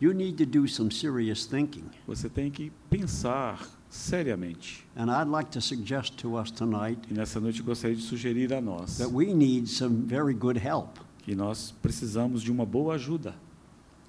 You 0.01 0.11
need 0.13 0.35
to 0.43 0.45
do 0.45 0.67
some 0.67 0.91
serious 0.91 1.45
thinking. 1.45 1.85
Você 2.05 2.27
tem 2.27 2.51
que 2.51 2.69
pensar 2.89 3.65
seriamente. 3.89 4.85
And 4.93 5.05
I'd 5.09 5.29
like 5.29 5.49
to 5.51 5.61
suggest 5.61 6.17
to 6.17 6.35
us 6.37 6.51
tonight 6.51 6.99
E 7.09 7.13
nessa 7.13 7.39
noite 7.39 7.61
gostaria 7.63 7.95
de 7.95 8.01
sugerir 8.01 8.53
a 8.53 8.59
nós 8.59 8.97
that 8.97 9.09
we 9.13 9.33
need 9.33 9.67
some 9.67 10.05
very 10.05 10.33
good 10.33 10.59
help 10.59 10.99
que 11.23 11.33
nós 11.33 11.73
precisamos 11.81 12.41
de 12.43 12.51
uma 12.51 12.65
boa 12.65 12.95
ajuda, 12.95 13.35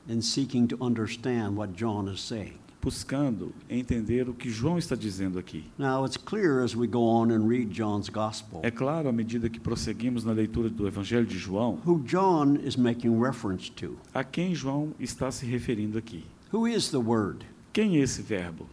in 0.09 0.21
seeking 0.21 0.67
to 0.67 0.77
understand 0.85 1.57
what 1.57 1.73
John 1.75 2.13
is 2.13 2.21
saying. 2.21 2.59
Buscando 2.87 3.53
entender 3.69 4.29
o 4.29 4.33
que 4.33 4.49
João 4.49 4.79
está 4.79 4.95
dizendo 4.95 5.41
aqui. 5.41 5.65
Now, 5.77 6.05
it's 6.05 6.17
clear 6.17 6.63
as 6.63 6.77
we 6.77 6.87
go 6.87 7.01
on 7.01 7.33
and 7.33 7.49
read 7.49 7.67
John's 7.73 8.09
gospel 8.09 8.61
É 8.63 8.71
claro, 8.71 9.09
à 9.09 9.13
medida 9.13 9.51
que 9.51 9.59
prosseguimos 9.59 10.23
na 10.25 10.31
leitura 10.31 10.71
do 10.71 10.87
Evangelho 10.87 11.27
de 11.27 11.37
João, 11.37 11.81
who 11.85 11.99
John 12.05 12.55
is 12.63 12.77
making 12.77 13.21
reference 13.21 13.73
to. 13.73 13.97
a 14.15 14.23
quem 14.23 14.55
João 14.55 14.93
está 15.01 15.33
se 15.33 15.45
referindo 15.45 15.99
aqui. 15.99 16.25
Who 16.53 16.69
is 16.69 16.89
the 16.91 16.99
Word? 16.99 17.45
Quem 17.73 17.97
é 17.97 18.03
esse 18.03 18.23
verbo? 18.23 18.69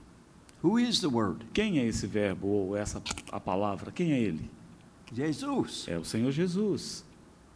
Who 0.64 0.80
is 0.80 1.00
the 1.00 1.08
Word? 1.08 1.44
Quem 1.52 1.80
é 1.80 1.86
esse 1.88 2.06
verbo 2.06 2.48
ou 2.48 2.78
essa 2.78 3.02
a 3.32 3.40
palavra? 3.40 3.92
Quem 3.92 4.12
é 4.14 4.20
ele? 4.20 4.48
Jesus. 5.12 5.86
É 5.88 5.98
o 5.98 6.06
Senhor 6.06 6.32
Jesus. 6.32 7.04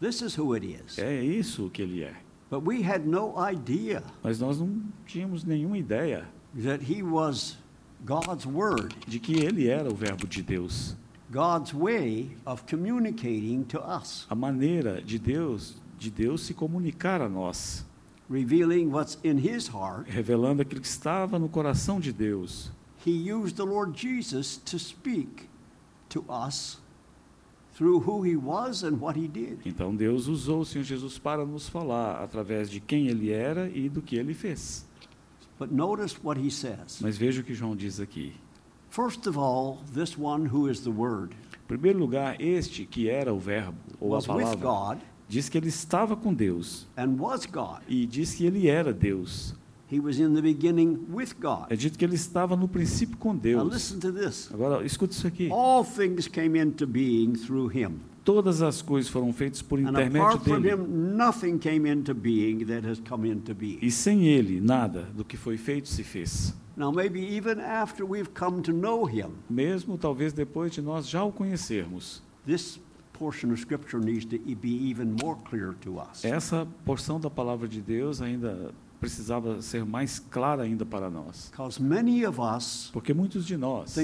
This 0.02 0.22
is 0.22 0.36
who 0.36 0.54
it 0.56 0.66
is. 0.66 0.98
É 0.98 1.24
isso 1.24 1.70
que 1.70 1.84
ele 1.84 2.04
é. 2.04 2.16
But 2.50 2.64
we 2.66 2.82
had 2.82 3.06
no 3.06 3.36
idea 3.38 4.02
Mas 4.24 4.40
nós 4.40 4.60
não 4.60 4.82
tínhamos 5.06 5.44
nenhuma 5.44 5.78
ideia 5.78 6.26
that 6.64 6.82
he 6.84 7.02
was 7.04 7.58
God's 8.06 8.46
Word, 8.46 8.96
de 9.08 9.20
que 9.20 9.44
ele 9.44 9.68
era 9.68 9.90
o 9.90 9.96
verbo 9.96 10.28
de 10.28 10.42
Deus. 10.42 10.96
God's 11.32 11.74
way 11.74 12.32
of 12.46 12.64
communicating 12.66 13.64
to 13.66 13.80
us, 13.80 14.26
A 14.30 14.36
maneira 14.36 15.02
de 15.02 15.20
Deus, 15.20 15.76
de 16.00 16.10
Deus 16.10 16.42
se 16.42 16.54
comunicar 16.54 17.22
a 17.22 17.28
nós, 17.28 17.86
revealing 18.30 18.90
what's 18.90 19.18
in 19.24 19.38
his 19.38 19.68
heart. 19.68 20.08
revelando 20.10 20.62
aquilo 20.62 20.80
que 20.82 20.88
estava 20.88 21.38
no 21.38 21.50
coração 21.50 22.00
de 22.00 22.14
Deus. 22.14 22.72
He 23.06 23.32
used 23.32 23.56
the 23.58 23.64
Lord 23.66 23.94
Jesus 23.98 24.58
to 24.58 24.80
speak 24.80 25.50
to 26.10 26.24
us 26.30 26.80
through 27.76 28.00
who 28.00 28.24
he 28.24 28.36
was 28.36 28.84
and 28.84 28.98
what 29.00 29.20
he 29.20 29.28
did. 29.28 29.60
Então 29.66 29.94
Deus 29.96 30.28
usou 30.28 30.62
o 30.62 30.66
Senhor 30.66 30.84
Jesus 30.86 31.18
para 31.20 31.46
nos 31.46 31.68
falar 31.70 32.24
através 32.24 32.70
de 32.70 32.80
quem 32.80 33.08
ele 33.08 33.32
era 33.32 33.70
e 33.70 33.88
do 33.90 34.02
que 34.02 34.16
ele 34.16 34.34
fez. 34.34 34.87
But 35.60 35.72
notice 35.72 36.18
what 36.24 36.40
he 36.40 36.52
says. 36.52 37.00
Mas 37.02 37.18
veja 37.18 37.42
o 37.42 37.44
que 37.44 37.54
João 37.54 37.76
diz 37.76 38.00
aqui. 38.00 38.34
First 38.90 39.28
of 39.28 39.38
all, 39.38 39.80
this 39.94 40.18
one 40.18 40.48
who 40.48 40.70
is 40.70 40.82
the 40.82 40.90
Word 40.90 41.36
Em 41.54 41.68
primeiro 41.68 42.00
lugar, 42.00 42.40
este 42.40 42.86
que 42.86 43.10
era 43.10 43.34
o 43.34 43.40
verbo 43.40 43.78
ou 44.00 44.14
a 44.14 44.18
was 44.18 44.28
with 44.28 44.36
palavra, 44.36 44.96
God 44.96 45.00
diz 45.28 45.50
que 45.50 45.58
ele 45.58 45.68
estava 45.68 46.16
com 46.16 46.34
Deus 46.34 46.88
and 46.96 47.18
was 47.20 47.46
God. 47.46 47.82
e 47.88 48.06
diz 48.06 48.34
que 48.34 48.46
ele 48.46 48.68
era 48.68 48.94
Deus. 48.94 49.54
He 49.90 50.00
was 50.02 50.20
in 50.20 50.34
the 50.34 50.42
beginning 50.42 51.06
with 51.10 51.34
God. 51.40 51.68
É 51.70 51.76
dito 51.76 51.98
que 51.98 52.04
ele 52.04 52.16
estava 52.16 52.56
no 52.56 52.68
princípio 52.68 53.18
com 53.18 53.36
Deus. 53.36 53.72
listen 53.72 54.00
to 54.00 54.12
this. 54.12 54.50
Agora, 54.54 54.86
escuta 54.86 55.14
isso 55.14 55.26
aqui. 55.26 55.50
Todas 58.28 58.62
as 58.62 58.82
coisas 58.82 59.10
foram 59.10 59.32
feitas 59.32 59.62
por 59.62 59.80
intermédio 59.80 60.38
dele. 60.40 60.72
him. 60.74 60.86
E 63.82 63.90
sem 63.90 64.28
ele, 64.28 64.60
nada 64.60 65.04
do 65.16 65.24
que 65.24 65.38
foi 65.38 65.56
feito 65.56 65.88
se 65.88 66.04
fez. 66.04 66.54
Now, 66.76 66.92
maybe 66.92 67.22
even 67.22 67.62
after 67.62 68.06
we've 68.06 68.30
come 68.38 68.62
to 68.64 68.74
know 68.74 69.10
him, 69.10 69.30
Mesmo 69.50 69.98
talvez 69.98 70.34
depois 70.34 70.74
de 70.74 70.82
nós 70.82 71.08
já 71.08 71.24
o 71.24 71.32
conhecermos. 71.32 72.22
this 72.46 72.78
portion 73.14 73.54
of 73.54 73.62
Scripture 73.62 74.04
needs 74.04 74.26
to 74.26 74.38
be 74.38 74.92
even 74.92 75.16
more 75.24 75.38
clear 75.50 75.74
to 75.80 75.98
us. 75.98 76.26
Essa 76.26 76.68
porção 76.84 77.22
da 77.22 77.30
palavra 77.30 77.66
de 77.66 77.82
Deus 77.82 78.22
ainda 78.22 78.74
precisava 79.00 79.62
ser 79.62 79.86
mais 79.86 80.20
clara 80.20 80.64
ainda 80.64 80.86
para 80.86 81.10
nós. 81.10 81.50
Because 81.52 81.82
many 81.82 82.26
of 82.26 82.40
us 82.40 82.90
Porque 82.92 83.14
muitos 83.14 83.46
de 83.46 83.56
nós 83.58 83.96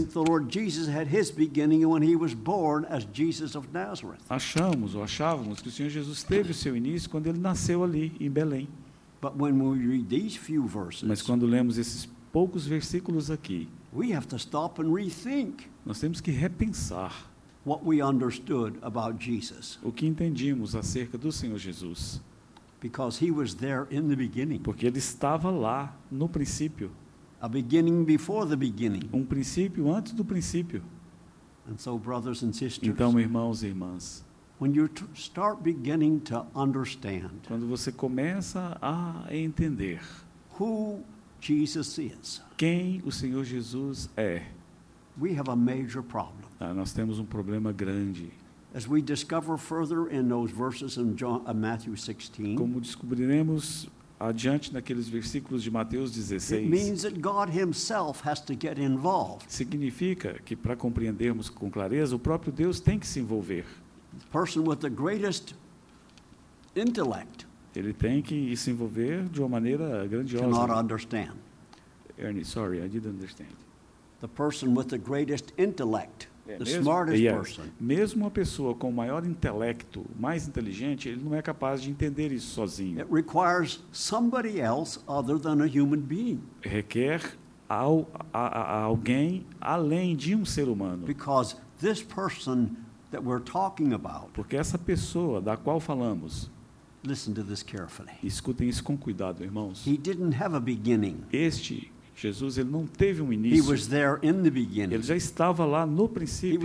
achamos 4.30 4.96
ou 4.96 5.04
achávamos 5.04 5.62
que 5.62 5.68
o 5.68 5.72
Senhor 5.72 5.90
Jesus 5.90 6.24
teve 6.24 6.52
o 6.52 6.54
seu 6.54 6.76
início 6.76 7.10
quando 7.10 7.28
ele 7.28 7.40
nasceu 7.40 7.84
ali 7.84 8.16
em 8.20 8.30
Belém. 8.30 8.68
But 9.22 9.34
when 9.38 9.54
we 9.54 9.80
read 9.80 10.08
these 10.10 10.38
few 10.38 10.68
verses, 10.68 11.04
Mas 11.04 11.22
quando 11.22 11.46
lemos 11.46 11.78
esses 11.78 12.10
poucos 12.32 12.66
versículos 12.66 13.32
aqui, 13.32 13.70
we 13.94 14.14
have 14.14 14.28
to 14.28 14.36
stop 14.36 14.82
and 14.82 14.94
rethink 14.94 15.66
nós 15.86 16.00
temos 16.00 16.20
que 16.20 16.32
repensar 16.32 17.32
what 17.66 17.86
we 17.86 18.04
understood 18.04 18.78
about 18.82 19.24
Jesus. 19.24 19.80
o 19.82 19.92
que 19.92 20.06
entendimos 20.06 20.76
acerca 20.76 21.18
do 21.18 21.32
Senhor 21.32 21.58
Jesus. 21.58 22.22
Because 22.84 23.18
he 23.25 23.32
was 23.32 23.56
there 23.56 23.88
in 23.90 24.10
the 24.10 24.16
beginning, 24.16 24.60
Porque 24.60 24.86
ele 24.86 25.00
estava 25.00 25.50
lá 25.50 25.96
no 26.12 26.28
princípio, 26.28 26.92
a 27.40 27.48
beginning 27.48 28.04
before 28.04 28.46
the 28.46 28.58
beginning. 28.58 29.10
um 29.13 29.24
princípio 29.25 29.90
antes 29.90 30.12
do 30.12 30.25
princípio. 30.25 30.84
And 31.66 31.78
so, 31.78 31.98
brothers 31.98 32.44
and 32.44 32.52
sisters, 32.52 32.90
Então, 32.94 33.18
irmãos 33.18 33.63
e 33.63 33.68
irmãs, 33.68 34.25
when 34.60 34.74
you 34.75 34.90
start 35.16 35.62
beginning 35.63 36.20
to 36.20 36.46
understand 36.54 37.32
quando 37.48 37.66
você 37.66 37.90
começa 37.90 38.78
a 38.82 39.25
entender 39.34 40.02
who 40.60 41.00
Jesus 41.40 41.98
is, 41.98 42.42
quem 42.58 43.02
o 43.06 43.12
Senhor 43.13 43.46
Jesus 43.46 44.10
é, 44.18 44.44
we 45.18 45.38
have 45.40 45.50
a 45.50 45.56
major 45.56 46.04
problem. 46.04 46.44
ah, 46.60 46.74
nós 46.74 46.92
temos 46.92 47.18
um 47.18 47.25
problema 47.25 47.72
grande. 47.72 48.30
As 48.74 48.88
we 48.88 49.01
discover 49.01 49.56
further 49.58 50.08
in 50.10 50.27
those 50.27 50.51
verses 50.51 50.98
in 50.98 51.15
John, 51.15 51.44
uh, 51.46 51.53
Matthew 51.53 51.96
16, 51.96 52.56
Como 52.58 52.80
descobriremos 52.82 53.88
adiante 54.20 54.74
naqueles 54.74 55.08
versículos 55.08 55.62
de 55.63 55.70
Mateus 55.70 56.12
it 56.18 56.24
16, 56.24 56.70
means 56.70 57.03
that 57.03 57.22
God 57.22 57.50
Himself 57.50 58.22
has 58.25 58.39
to 58.42 58.56
get 58.56 58.80
involved. 58.80 59.46
significa 59.48 60.39
que 60.44 60.56
para 60.56 60.75
compreendermos 60.75 61.50
com 61.50 61.70
clareza, 61.70 62.15
o 62.15 62.20
próprio 62.20 62.51
Deus 62.51 62.80
tem 62.80 62.98
que 62.98 63.06
se 63.06 63.20
envolver. 63.20 63.65
The 64.20 64.27
person 64.32 64.63
with 64.63 64.77
the 64.80 64.89
greatest 64.89 65.53
intellect 66.75 67.46
Ele 67.75 67.94
tem 67.94 68.22
que 68.22 68.56
se 68.56 68.70
envolver 68.72 69.24
de 69.30 69.39
uma 69.39 69.50
maneira 69.50 69.88
cannot 69.88 70.10
grandiosa. 70.10 70.74
understand. 70.80 71.34
Ernie, 72.20 72.44
sorry, 72.44 72.80
I 72.84 72.88
didn't 72.88 73.10
understand. 73.10 73.50
The 74.22 74.27
person 74.27 74.75
with 74.75 74.88
the 74.89 74.98
greatest 75.00 75.51
intellect, 75.58 76.27
É, 76.46 76.58
the 76.58 76.66
mesmo, 76.66 76.82
smartest 76.82 77.24
person, 77.24 77.64
mesmo 77.80 78.24
uma 78.26 78.30
pessoa 78.32 78.76
com 78.76 78.92
maior 78.92 79.26
intelecto, 79.26 80.06
mais 80.20 80.46
inteligente, 80.48 81.08
ele 81.08 81.24
não 81.24 81.34
é 81.34 81.42
capaz 81.42 81.82
de 81.82 81.90
entender 81.90 82.34
isso 82.34 82.48
sozinho. 82.54 83.00
it 83.00 83.10
requires 83.10 83.82
somebody 83.94 84.60
else 84.60 85.00
other 85.08 85.40
than 85.40 85.62
a 85.64 85.66
human 85.68 86.02
being. 86.02 86.42
Requer 86.62 87.22
ao, 87.70 88.10
a- 88.34 88.60
a 88.60 88.82
alguém 88.82 89.46
além 89.62 90.18
de 90.18 90.36
um 90.36 90.44
ser 90.44 90.68
humano. 90.68 91.06
Because 91.08 91.56
this 91.80 92.02
person 92.04 92.72
that 93.12 93.24
we're 93.24 93.44
talking 93.44 93.94
about, 93.94 94.28
Porque 94.34 94.58
essa 94.58 94.78
pessoa 94.78 95.40
da 95.40 95.56
qual 95.56 95.80
falamos, 95.80 96.52
listen 97.06 97.34
to 97.34 97.44
this 97.44 97.64
carefully. 97.64 98.12
escutem 98.22 98.68
isso 98.68 98.84
com 98.84 98.98
cuidado, 98.98 99.44
irmãos. 99.46 99.88
He 99.88 99.96
didn't 99.98 100.36
have 100.44 100.54
a 100.54 100.60
beginning. 100.60 101.20
Este 101.32 101.90
Jesus, 102.15 102.58
ele 102.58 102.70
não 102.70 102.86
teve 102.86 103.22
um 103.22 103.32
He 103.32 103.36
início. 103.36 103.70
was 103.72 103.88
there 103.88 104.20
in 104.22 104.43
the 104.43 104.50
beginning. 104.50 104.93
Ele 104.93 105.03
já 105.03 105.15
estava 105.15 105.65
lá 105.65 105.86
no 105.86 106.08
princípio. 106.08 106.60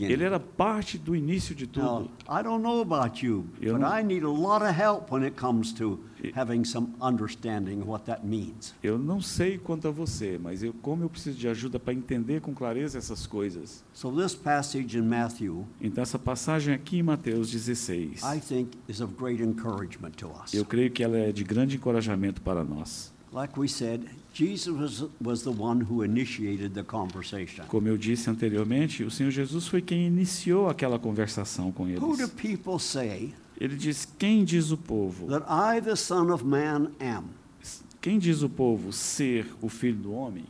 Ele 0.00 0.24
era 0.24 0.40
parte 0.40 0.96
do 0.98 1.14
início 1.14 1.54
de 1.54 1.68
Now, 1.78 2.02
tudo. 2.02 2.10
I 2.28 2.42
don't 2.42 2.62
know 2.62 2.80
about 2.80 3.24
you, 3.24 3.44
Eu 3.60 3.74
but 3.74 3.82
não- 3.82 3.98
I 3.98 4.02
need 4.02 4.24
a 4.24 4.28
lot 4.28 4.64
of 4.64 4.72
help 4.72 5.12
when 5.12 5.22
it 5.24 5.36
comes 5.38 5.72
to 5.74 6.00
having 6.34 6.64
some 6.64 6.88
understanding 7.00 7.80
of 7.80 7.88
what 7.88 8.04
that 8.06 8.24
means. 8.26 8.74
Eu 8.82 8.98
não 8.98 9.20
sei 9.20 9.58
quanto 9.58 9.86
a 9.88 9.90
você, 9.90 10.38
mas 10.42 10.62
eu, 10.62 10.72
como 10.72 11.04
eu 11.04 11.08
preciso 11.10 11.38
de 11.38 11.46
ajuda 11.48 11.78
para 11.78 11.92
entender 11.94 12.40
com 12.40 12.54
clareza 12.54 12.98
essas 12.98 13.26
coisas. 13.26 13.84
So 13.92 14.10
this 14.10 14.34
passage 14.34 14.96
in 14.98 15.02
Matthew, 15.02 15.66
Então, 15.80 16.02
essa 16.02 16.18
passagem 16.18 16.74
aqui 16.74 16.98
em 16.98 17.02
Mateus 17.02 17.50
16, 17.50 18.22
I 18.22 18.40
think, 18.40 18.70
is 18.88 19.00
of 19.00 19.14
great 19.14 19.42
encouragement 19.42 20.12
to 20.16 20.28
us. 20.42 20.54
eu 20.54 20.64
creio 20.64 20.90
que 20.90 21.02
ela 21.04 21.18
é 21.18 21.32
de 21.32 21.44
grande 21.44 21.76
encorajamento 21.76 22.40
para 22.40 22.64
nós. 22.64 23.12
Like 23.30 23.60
we 23.60 23.68
said, 23.68 24.06
Jesus 24.38 24.68
was, 24.68 25.10
was 25.20 25.42
the 25.42 25.50
one 25.50 25.80
who 25.80 26.04
initiated 26.04 26.72
the 26.72 26.84
conversation. 26.84 27.64
Como 27.66 27.88
eu 27.88 27.96
disse 27.98 28.30
anteriormente, 28.30 29.02
o 29.02 29.10
Senhor 29.10 29.32
Jesus 29.32 29.66
foi 29.66 29.82
quem 29.82 30.06
iniciou 30.06 30.68
aquela 30.68 30.96
conversação 30.96 31.72
com 31.72 31.82
Who 31.84 31.98
do 31.98 32.22
eles. 32.22 32.30
people 32.30 32.78
say 32.78 33.34
Ele 33.60 33.74
diz: 33.76 34.06
Quem 34.16 34.44
diz 34.44 34.70
o 34.70 34.76
povo? 34.76 35.26
that 35.26 35.44
I, 35.48 35.80
the 35.80 35.96
Son 35.96 36.32
of 36.32 36.44
Man, 36.44 36.92
am? 37.00 37.24
Quem 38.00 38.20
diz 38.20 38.42
o 38.42 38.48
povo 38.48 38.92
ser 38.92 39.52
o 39.60 39.68
filho 39.68 39.98
do 39.98 40.12
homem? 40.12 40.44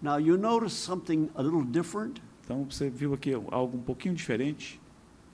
Now, 0.00 0.18
you 0.18 0.36
notice 0.36 0.74
something 0.74 1.28
a 1.34 1.42
little 1.42 1.64
different? 1.64 2.22
Então 2.44 2.64
você 2.70 2.88
viu 2.88 3.14
aqui 3.14 3.32
algo 3.50 3.78
um 3.78 3.82
pouquinho 3.82 4.14
diferente. 4.14 4.80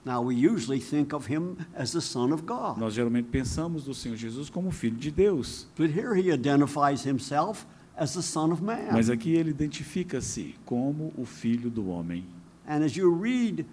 Now, 0.06 0.22
we 0.22 0.34
usually 0.48 0.80
think 0.80 1.14
of 1.14 1.30
him 1.30 1.58
as 1.76 1.92
the 1.92 2.00
Son 2.00 2.32
of 2.32 2.44
God. 2.44 2.78
Nós 2.78 2.94
geralmente 2.94 3.28
pensamos 3.28 3.84
do 3.84 3.92
Senhor 3.92 4.16
Jesus 4.16 4.48
como 4.48 4.70
filho 4.70 4.96
de 4.96 5.10
Deus, 5.10 5.68
But 5.76 5.90
here 5.90 6.18
he 6.18 6.32
identifies 6.32 7.04
himself 7.06 7.66
as 7.96 8.14
the 8.14 8.22
Son 8.22 8.52
of 8.52 8.62
Man. 8.62 8.88
mas 8.92 9.10
aqui 9.10 9.30
ele 9.34 9.50
identifica-se 9.50 10.54
como 10.64 11.12
o 11.16 11.24
filho 11.24 11.70
do 11.70 11.88
homem. 11.88 12.24
And 12.66 12.84
as 12.84 12.96
you 12.96 13.12
read 13.12 13.66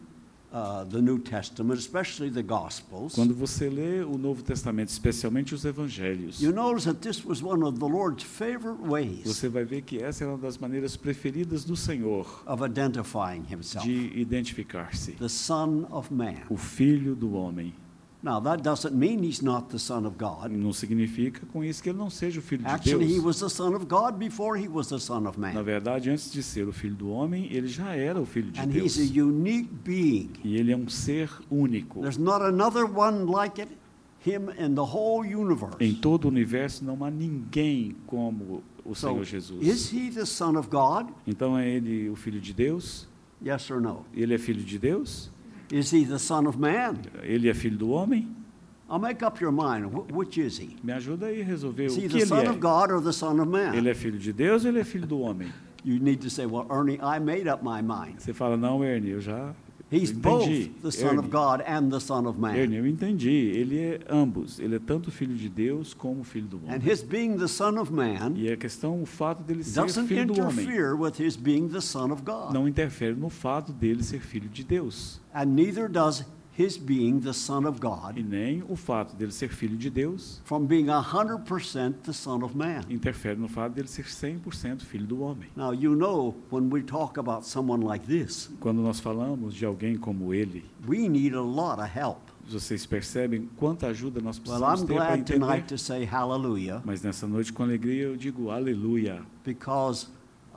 uh, 0.51 0.83
the 0.85 1.01
New 1.01 1.19
Testament, 1.19 1.77
especially 1.77 2.31
the 2.31 2.41
Gospels, 2.41 3.13
Quando 3.13 3.33
você 3.35 3.69
lê 3.69 4.01
o 4.03 4.17
Novo 4.17 4.41
Testamento, 4.41 4.89
especialmente 4.89 5.53
os 5.53 5.63
Evangelhos, 5.65 6.41
you 6.41 6.51
notice 6.51 6.85
that 6.85 6.99
this 7.01 7.23
was 7.23 7.43
one 7.43 7.63
of 7.63 7.77
the 7.79 7.85
Lord's 7.85 8.23
favorite 8.23 8.81
ways 8.81 9.23
você 9.25 9.47
vai 9.49 9.63
ver 9.65 9.81
que 9.83 10.01
essa 10.01 10.23
é 10.23 10.27
uma 10.27 10.37
das 10.37 10.57
maneiras 10.57 10.95
preferidas 10.97 11.63
do 11.63 11.75
Senhor 11.75 12.43
of 12.47 12.63
identifying 12.63 13.43
himself 13.51 13.85
de 13.87 14.11
identificar-se. 14.19 15.11
the 15.13 15.29
Son 15.29 15.85
of 15.91 16.11
Man. 16.13 16.35
O 16.49 16.57
Filho 16.57 17.13
do 17.15 17.33
Homem. 17.33 17.73
Now, 18.23 18.39
that 18.41 18.63
doesn't 18.63 18.95
mean 18.95 19.23
he's 19.23 19.41
not 19.43 19.69
the 19.69 19.77
Son 19.77 20.03
of 20.05 20.17
God. 20.17 20.49
Não 20.51 20.73
significa 20.73 21.45
com 21.53 21.63
isso 21.63 21.83
que 21.83 21.89
ele 21.89 21.99
não 21.99 22.09
seja 22.09 22.39
o 22.39 22.41
Filho 22.41 22.63
de 22.63 22.69
Actually, 22.69 23.05
he 23.05 23.13
Deus. 23.13 23.23
was 23.25 23.39
the 23.39 23.47
Son 23.49 23.75
of 23.75 23.85
God 23.85 24.15
before 24.17 24.59
he 24.59 24.67
was 24.67 24.87
the 24.89 24.97
Son 24.99 25.27
of 25.27 25.39
Na 25.39 25.53
Man. 25.53 25.63
verdade, 25.63 26.09
antes 26.09 26.31
de 26.31 26.41
ser 26.41 26.67
o 26.67 26.71
Filho 26.73 26.95
do 26.95 27.09
Homem, 27.09 27.47
ele 27.53 27.67
já 27.67 27.93
era 27.95 28.19
o 28.19 28.25
Filho 28.25 28.49
de 28.51 28.59
And 28.59 28.67
Deus. 28.69 28.97
he's 28.97 29.11
a 29.11 29.23
unique 29.23 29.69
being. 29.85 30.31
E 30.43 30.57
ele 30.57 30.71
é 30.71 30.75
um 30.77 30.89
ser 30.89 31.29
único. 31.49 32.01
There's 32.01 32.17
not 32.17 32.41
another 32.43 32.85
one 32.85 33.25
like 33.31 33.61
it, 33.61 33.71
him 34.25 34.49
in 34.59 34.73
the 34.73 34.81
whole 34.81 35.23
universe. 35.23 35.77
Em 35.79 35.93
todo 35.93 36.25
o 36.25 36.27
universo 36.29 36.83
não 36.83 37.03
há 37.05 37.11
ninguém 37.11 37.95
como 38.07 38.63
o 38.83 38.95
So, 38.95 39.09
Senhor 39.09 39.23
Jesus. 39.25 39.61
is 39.67 39.93
he 39.93 40.09
the 40.09 40.25
Son 40.25 40.57
of 40.57 40.69
God? 40.69 41.07
Então 41.27 41.55
é 41.55 41.69
ele 41.69 42.09
o 42.09 42.15
Filho 42.15 42.41
de 42.41 42.51
Deus? 42.51 43.07
Yes 43.45 43.69
or 43.69 43.79
no? 43.79 44.03
Ele 44.11 44.33
é 44.33 44.37
Filho 44.39 44.63
de 44.63 44.79
Deus? 44.79 45.29
Is 45.71 45.91
he 45.91 46.05
the 46.05 46.17
Son 46.19 46.47
of 46.47 46.57
Man? 46.57 46.95
Ele 47.23 47.49
é 47.49 47.53
Filho 47.53 47.77
do 47.77 47.89
Homem? 47.91 48.27
I'll 48.89 48.99
make 48.99 49.21
up 49.25 49.41
your 49.41 49.51
mind. 49.51 49.85
Wh- 49.93 50.09
which 50.15 50.37
is 50.39 50.57
he? 50.57 50.77
Me 50.81 50.93
ajuda 50.93 51.25
aí 51.27 51.41
a 51.41 51.45
resolver 51.45 51.85
Is 51.87 51.97
o 51.97 52.01
que 52.01 52.07
the 52.07 52.17
ele 52.19 52.25
Son 52.25 52.39
of 52.47 52.57
é. 52.57 52.59
God 52.59 52.91
or 52.91 53.01
the 53.01 53.11
Son 53.11 53.39
of 53.41 53.49
Man? 53.51 53.75
Ele 53.75 53.89
é 53.89 53.93
Filho 53.93 54.17
de 54.17 54.31
Deus 54.31 54.63
ou 54.63 54.69
ele 54.71 54.79
é 54.79 54.83
Filho 54.85 55.05
do 55.05 55.19
Homem? 55.19 55.51
You 55.83 55.99
need 55.99 56.21
to 56.21 56.29
say, 56.29 56.45
well, 56.45 56.65
Ernie, 56.69 56.99
I 57.01 57.19
made 57.19 57.47
up 57.49 57.63
my 57.63 57.81
mind. 57.81 58.19
Você 58.19 58.33
fala, 58.33 58.55
não, 58.57 58.83
Ernie, 58.83 59.11
eu 59.11 59.21
já 59.21 59.53
He's 59.91 60.09
eu 60.11 60.17
both 60.17 60.45
entendi. 60.47 60.71
the 60.81 60.91
Son 60.91 61.17
of 61.17 61.19
Ernie, 61.19 61.29
God 61.29 61.63
and 61.65 61.89
the 61.89 61.99
Son 62.01 62.25
of 62.27 62.37
Man. 62.39 62.55
Ernie, 62.57 62.75
eu 62.77 62.85
entendi. 62.85 63.29
Ele 63.29 63.79
é 63.79 63.99
ambos. 64.09 64.59
Ele 64.59 64.75
é 64.75 64.79
tanto 64.79 65.09
Filho 65.11 65.33
de 65.35 65.47
Deus 65.47 65.93
como 65.93 66.23
Filho 66.25 66.47
do 66.47 66.57
And 66.67 66.75
Homem. 66.75 66.81
his 66.91 67.01
being 67.01 67.37
the 67.37 67.47
Son 67.47 67.79
of 67.79 67.91
Man 67.93 68.33
E 68.35 68.51
a 68.51 68.57
questão, 68.57 69.01
o 69.01 69.05
fato 69.05 69.41
dele 69.43 69.63
ser 69.63 69.79
doesn't 69.81 70.07
Filho 70.07 70.25
do 70.25 70.41
Homem, 70.41 70.65
interfere 70.65 70.93
with 70.93 71.13
his 71.19 71.37
being 71.37 71.69
the 71.69 71.79
Son 71.79 72.11
of 72.11 72.21
God. 72.23 72.53
não 72.53 72.67
interfere 72.67 73.15
no 73.15 73.29
fato 73.29 73.71
dele 73.71 74.03
ser 74.03 74.19
Filho 74.19 74.49
de 74.49 74.63
Deus. 74.63 75.21
And 75.33 75.45
neither 75.45 75.87
does 75.89 76.25
his 76.57 76.77
being 76.77 77.19
the 77.19 77.33
Son 77.33 77.65
of 77.65 77.77
E 77.77 77.81
God 77.81 78.17
nem 78.17 78.63
o 78.67 78.75
fato 78.75 79.15
dele 79.15 79.31
ser 79.31 79.49
Filho 79.49 79.77
de 79.77 79.89
Deus 79.89 80.41
from 80.45 80.65
being 80.65 80.87
100% 80.87 81.93
the 82.03 82.13
Son 82.13 82.41
of 82.43 82.55
Man. 82.57 82.81
interfere 82.89 83.35
no 83.39 83.47
fato 83.47 83.73
dele 83.73 83.87
ser 83.87 84.03
100% 84.05 84.81
Filho 84.81 85.05
do 85.05 85.21
Homem. 85.21 85.49
Now, 85.55 85.71
you 85.73 85.95
know, 85.95 86.35
when 86.51 86.69
we 86.71 86.81
talk 86.81 87.17
about 87.19 87.45
someone 87.45 87.85
like 87.85 88.05
this, 88.07 88.49
Quando 88.59 88.81
nós 88.81 88.99
falamos 88.99 89.53
de 89.53 89.65
alguém 89.65 89.97
como 89.97 90.33
ele, 90.33 90.63
we 90.87 91.07
need 91.07 91.33
a 91.35 91.41
lot 91.41 91.79
of 91.79 91.89
help. 91.97 92.17
vocês 92.49 92.85
percebem 92.85 93.49
quanta 93.57 93.87
ajuda 93.87 94.21
nós 94.21 94.37
Well, 94.37 94.45
precisamos 94.59 94.81
I'm 94.81 94.87
ter 94.87 94.93
para 94.95 95.17
entender. 95.17 95.63
to 95.67 95.77
say 95.77 96.05
Mas 96.85 97.01
nessa 97.01 97.27
noite, 97.27 97.51
com 97.51 97.63
alegria, 97.63 98.03
eu 98.03 98.15
digo 98.17 98.49
aleluia. 98.49 99.21
because 99.43 100.07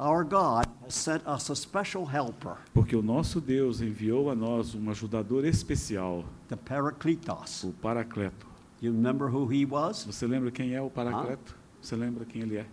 our 0.01 0.25
God 0.25 0.67
has 0.85 0.95
sent 0.95 1.23
us 1.27 1.51
a 1.51 1.55
special 1.55 2.05
helper, 2.07 2.57
Porque 2.73 2.97
o 2.97 3.03
nosso 3.03 3.41
Deus 3.41 3.81
enviou 3.83 4.31
a 4.31 4.35
nós 4.35 4.75
um 4.75 4.89
ajudador 4.91 5.45
especial, 5.45 6.25
the 6.49 6.57
Paracletos. 6.57 7.65
o 7.65 7.73
Paracleto. 7.73 8.47
You 8.81 8.93
remember 8.93 9.29
who 9.29 9.47
he 9.53 9.67
was? 9.67 10.05
Você 10.07 10.27
lembra 10.27 10.51
quem 10.51 10.75
é 10.75 10.81
o 10.81 10.89
Paracleto? 10.89 11.55
Você 11.83 11.95
lembra 11.97 12.25
quem 12.25 12.43
ele 12.43 12.57
é? 12.57 12.67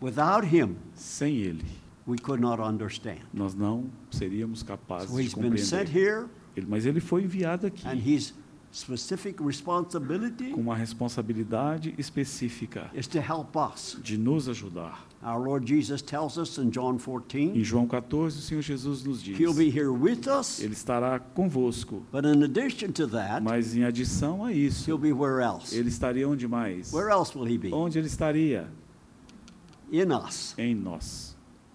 Without 0.00 0.44
him, 0.44 0.76
Sem 0.94 1.36
ele, 1.36 1.64
we 2.06 2.18
could 2.18 2.42
not 2.42 2.60
understand. 2.60 3.20
nós 3.32 3.54
não 3.54 3.84
seríamos 4.10 4.62
capazes 4.62 5.10
So 5.10 5.16
de 5.16 5.22
he's 5.22 5.34
been 5.34 5.56
sent 5.56 5.86
compreender. 5.86 5.96
here, 5.96 6.26
Ele- 6.56 6.66
mas 6.68 6.84
ele 6.86 7.00
foi 7.00 7.22
enviado 7.22 7.66
aqui 7.68 7.86
and 7.86 7.94
his 8.04 8.34
specific 8.74 9.40
responsibility 9.40 10.50
com 10.50 10.60
uma 10.60 10.74
responsabilidade 10.74 11.94
específica 11.96 12.90
is 12.92 13.06
to 13.06 13.18
help 13.18 13.54
us. 13.56 13.96
de 14.02 14.18
nos 14.18 14.48
ajudar. 14.48 15.06
Our 15.22 15.38
Lord 15.38 15.66
Jesus 15.66 16.02
tells 16.02 16.36
us 16.36 16.58
in 16.58 16.70
John 16.70 16.96
Em 16.96 16.98
14, 16.98 17.64
João 17.64 17.86
14, 17.86 18.38
o 18.38 18.42
Senhor 18.42 18.62
Jesus 18.62 19.04
nos 19.04 19.22
diz: 19.22 19.38
He'll 19.38 19.54
be 19.54 19.70
here 19.70 19.90
with 19.90 20.26
us, 20.26 20.60
Ele 20.60 20.74
estará 20.74 21.18
convosco, 21.20 22.02
but 22.12 22.24
in 22.24 22.42
addition 22.42 22.90
to 22.92 23.06
that, 23.06 23.40
mas 23.42 23.76
em 23.76 23.84
adição 23.84 24.44
a 24.44 24.52
isso, 24.52 24.90
He'll 24.90 24.98
be 24.98 25.12
where 25.12 25.40
else? 25.40 25.74
ele 25.74 25.88
estaria 25.88 26.28
onde 26.28 26.48
mais? 26.48 26.92
Where 26.92 27.10
else 27.10 27.38
will 27.38 27.48
He 27.48 27.56
be? 27.56 27.72
Onde 27.72 27.98
ele 27.98 28.08
estaria? 28.08 28.68
In 29.92 30.12
us. 30.12 30.54
Em 30.58 30.74
nós, 30.74 31.33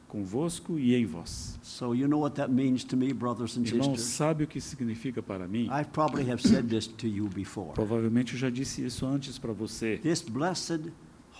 convosco 0.10 0.78
e 0.78 0.94
em 0.96 1.06
vós. 1.06 1.58
So 1.64 1.94
you 1.94 2.08
know 2.08 2.20
what 2.20 2.36
that 2.36 2.52
means 2.52 2.84
to 2.86 2.98
me, 2.98 3.14
brothers 3.14 3.56
and 3.56 3.62
Irmãos, 3.66 3.86
sisters? 4.00 4.02
sabe 4.02 4.44
o 4.44 4.48
que 4.48 4.60
significa 4.60 5.22
para 5.24 5.48
mim? 5.48 5.70
I 5.72 5.86
probably 5.86 6.30
have 6.30 6.42
said 6.46 6.68
this 6.68 6.88
to 6.88 7.08
you 7.08 7.30
before. 7.30 7.72
Provavelmente 7.74 8.34
eu 8.34 8.40
já 8.40 8.50
disse 8.50 8.84
isso 8.86 9.06
antes 9.06 9.38
para 9.38 9.54
você. 9.54 9.98
This 10.00 10.22
blessed 10.22 10.92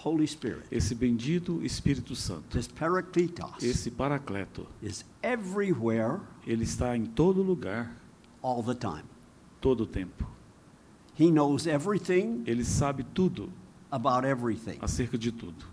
Holy 0.06 0.26
Spirit, 0.26 0.64
Esse 0.72 0.96
bendito 0.96 1.62
Espírito 1.62 2.16
Santo, 2.16 2.44
this 2.58 2.68
Paracletos, 2.70 3.62
esse 3.62 3.92
Paracleto, 3.92 4.66
is 4.82 5.04
everywhere 5.22 6.22
ele 6.48 6.64
está 6.64 6.96
em 6.96 7.06
todo 7.06 7.42
lugar, 7.42 7.92
all 8.42 8.64
the 8.64 8.74
time. 8.76 9.04
todo 9.60 9.82
o 9.82 9.86
tempo. 9.86 10.26
He 11.20 11.30
knows 11.30 11.68
everything 11.68 12.44
Ele 12.46 12.64
sabe 12.64 13.04
tudo 13.14 13.52
about 13.92 14.26
everything. 14.26 14.78
acerca 14.82 15.18
de 15.18 15.34
tudo. 15.34 15.66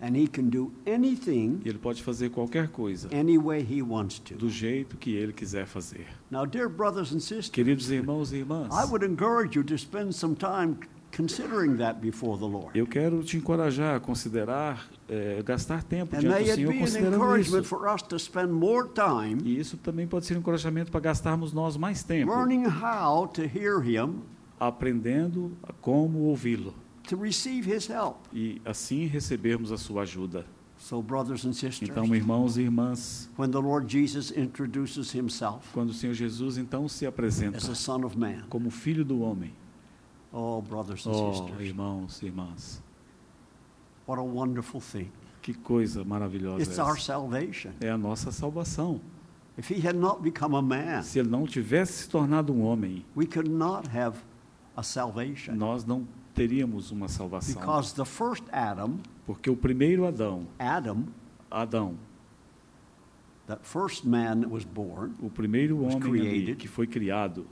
And 0.00 0.16
He 0.16 0.28
can 0.28 0.44
do 0.44 0.72
anything 0.86 1.60
E 1.64 1.68
ele 1.68 1.78
pode 1.78 2.02
fazer 2.02 2.30
qualquer 2.30 2.68
coisa 2.68 3.08
any 3.12 3.36
way 3.36 3.60
He 3.68 3.82
wants 3.82 4.18
to. 4.20 4.34
do 4.36 4.48
jeito 4.48 4.96
que 4.96 5.14
ele 5.16 5.32
quiser 5.32 5.66
fazer. 5.66 6.06
Now, 6.30 6.46
dear 6.46 6.68
brothers 6.68 7.12
and 7.12 7.18
sisters, 7.20 7.48
Queridos 7.50 7.90
irmãos 7.90 8.32
e 8.32 8.36
irmãs, 8.36 8.68
I 8.72 8.84
would 8.88 9.04
encourage 9.04 9.56
you 9.58 9.64
to 9.64 9.76
spend 9.76 10.12
some 10.14 10.34
time 10.36 10.76
considering 11.10 11.78
that 11.78 11.98
before 12.00 12.38
the 12.38 12.44
Lord. 12.46 12.78
eu 12.78 12.86
quero 12.86 13.24
te 13.24 13.38
encorajar 13.38 13.96
a 13.96 14.00
considerar, 14.00 14.88
eh, 15.08 15.42
gastar 15.44 15.82
tempo 15.82 16.14
And 16.14 16.20
diante 16.20 16.44
do 16.50 16.54
Senhor 16.54 16.74
considerando 16.78 17.38
isso. 17.38 17.64
for 17.64 17.88
us 17.92 18.02
to 18.02 18.16
spend 18.18 18.52
more 18.52 18.88
time 18.94 19.38
E 19.42 19.58
isso 19.58 19.76
também 19.78 20.06
pode 20.06 20.26
ser 20.26 20.34
um 20.36 20.38
encorajamento 20.40 20.92
para 20.92 21.00
gastarmos 21.00 21.52
nós 21.52 21.76
mais 21.76 22.04
tempo 22.04 22.30
learning 22.30 22.66
how 22.66 23.26
to 23.26 23.40
hear 23.42 23.80
Him, 23.82 24.20
aprendendo 24.60 25.52
como 25.80 26.20
ouvi-lo 26.20 26.74
to 27.08 27.16
receive 27.16 27.66
His 27.70 27.88
help. 27.88 28.16
e 28.32 28.60
assim 28.64 29.06
recebermos 29.06 29.72
a 29.72 29.76
sua 29.76 30.02
ajuda. 30.02 30.46
So, 30.80 31.02
brothers 31.02 31.44
and 31.44 31.52
sisters, 31.52 31.90
Então, 31.90 32.14
irmãos 32.14 32.56
e 32.56 32.62
irmãs, 32.62 33.28
when 33.36 33.50
the 33.50 33.58
Lord 33.58 33.90
Jesus 33.92 34.30
introduces 34.30 35.12
Himself 35.12 35.66
quando 35.72 35.90
o 35.90 35.92
Senhor 35.92 36.14
Jesus 36.14 36.56
então 36.56 36.88
se 36.88 37.04
apresenta 37.04 37.56
as 37.56 37.68
a 37.68 37.74
Son 37.74 38.04
of 38.04 38.16
Man, 38.16 38.44
como 38.48 38.70
filho 38.70 39.04
do 39.04 39.20
homem, 39.20 39.52
oh, 40.32 40.62
brothers 40.62 41.04
and 41.04 41.10
oh, 41.10 41.32
sisters, 41.34 41.60
irmãos 41.60 42.22
e 42.22 42.26
irmãs, 42.26 42.80
what 44.06 44.20
a 44.20 44.24
wonderful 44.24 44.80
thing. 44.80 45.10
que 45.42 45.52
coisa 45.52 46.04
maravilhosa 46.04 46.62
It's 46.62 46.78
our 46.78 46.96
salvation. 47.00 47.72
É 47.80 47.90
a 47.90 47.98
nossa 47.98 48.30
salvação. 48.30 49.00
If 49.58 49.70
He 49.72 49.84
had 49.84 49.96
not 49.96 50.22
become 50.22 50.54
a 50.54 50.62
man, 50.62 51.02
Se 51.02 51.18
ele 51.18 51.28
não 51.28 51.44
tivesse 51.44 52.04
se 52.04 52.08
tornado 52.08 52.52
um 52.52 52.62
homem, 52.62 53.04
we 53.16 53.26
could 53.26 53.50
not 53.50 53.88
have 53.88 54.16
a 54.76 54.82
salvation. 54.84 55.56
nós 55.56 55.84
não 55.84 56.06
teríamos 56.38 56.90
uma 56.90 57.08
salvação. 57.08 57.60
Because 57.60 57.94
the 57.94 58.04
first 58.04 58.44
Adam, 58.52 58.98
Porque 59.26 59.50
o 59.50 59.56
primeiro 59.56 60.06
Adão, 60.06 60.46
Adam, 60.58 61.04
Adão, 61.50 61.96
that 63.46 63.60
first 63.66 64.04
man 64.06 64.40
that 64.40 64.50
was 64.50 64.64
born, 64.64 65.14
o 65.20 65.28
primeiro 65.28 65.82
homem 65.82 66.00
created. 66.00 66.56
que 66.56 66.68
foi 66.68 66.86
criado, 66.86 67.46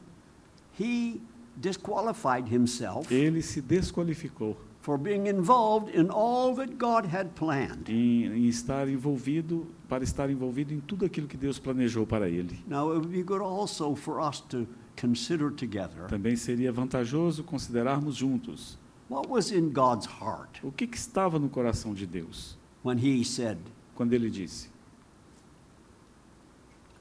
he 0.79 1.21
disqualified 1.57 2.55
himself 2.55 3.13
ele 3.13 3.43
se 3.43 3.61
desqualificou 3.63 4.57
for 4.83 4.99
being 4.99 5.27
involved 5.27 5.93
in 5.99 6.09
all 6.11 6.55
that 6.55 6.77
God 6.79 7.07
had 7.07 7.31
planned. 7.35 7.89
em, 7.89 8.27
em 8.27 8.47
estar 8.47 8.89
envolvido, 8.89 9.67
para 9.89 10.05
estar 10.05 10.31
envolvido 10.31 10.73
em 10.73 10.79
tudo 10.81 11.05
aquilo 11.05 11.27
que 11.27 11.37
Deus 11.37 11.59
planejou 11.59 12.07
para 12.07 12.29
ele. 12.29 12.63
Now, 12.69 12.93
it 12.93 12.99
would 12.99 13.09
be 13.09 13.23
good 13.23 13.43
also 13.43 13.97
for 13.97 14.21
us 14.21 14.41
to 14.43 14.67
consider 14.97 15.51
together 15.51 16.07
Também 16.09 16.37
seria 16.37 16.73
vantajoso 16.73 17.45
considerarmos 17.45 18.17
juntos 18.17 18.79
what 19.09 19.29
was 19.29 19.51
in 19.53 19.71
God's 19.71 20.07
heart 20.07 20.61
o 20.65 20.73
que, 20.73 20.87
que 20.87 20.97
estava 20.97 21.39
no 21.39 21.49
coração 21.49 21.95
de 21.95 22.07
Deus 22.07 22.57
when 22.85 22.99
he 22.99 23.25
said, 23.25 23.59
quando 23.95 24.13
ele 24.13 24.31
disse: 24.31 24.69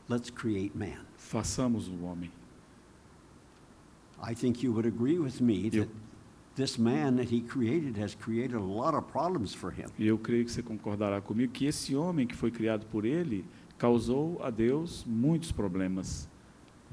Let's 0.08 0.30
create 0.30 0.76
man. 0.78 1.04
façamos 1.18 1.88
o 1.88 2.04
homem. 2.04 2.32
I 4.22 4.34
think 4.36 4.64
you 4.64 4.72
would 4.74 4.88
agree 4.88 5.20
with 5.20 5.42
me 5.42 5.70
Eu- 5.74 5.86
that 5.86 5.90
this 6.56 6.78
man 6.78 7.16
that 7.18 7.34
he 7.34 7.42
created 7.42 7.98
has 8.02 8.16
created 8.16 8.56
a 8.56 8.60
lot 8.60 8.96
of 8.96 9.04
problems 9.12 9.54
for 9.54 9.72
him. 9.72 9.88
Eu 10.00 10.18
creio 10.18 10.46
que 10.46 10.52
você 10.52 10.62
concordará 10.64 11.22
comigo 11.22 11.52
que 11.52 11.66
esse 11.66 11.96
homem 11.96 12.26
que 12.28 12.36
foi 12.36 12.52
criado 12.52 12.86
por 12.88 13.04
ele 13.06 13.46
causou 13.78 14.42
a 14.44 14.50
Deus 14.50 15.04
muitos 15.06 15.52
problemas. 15.52 16.30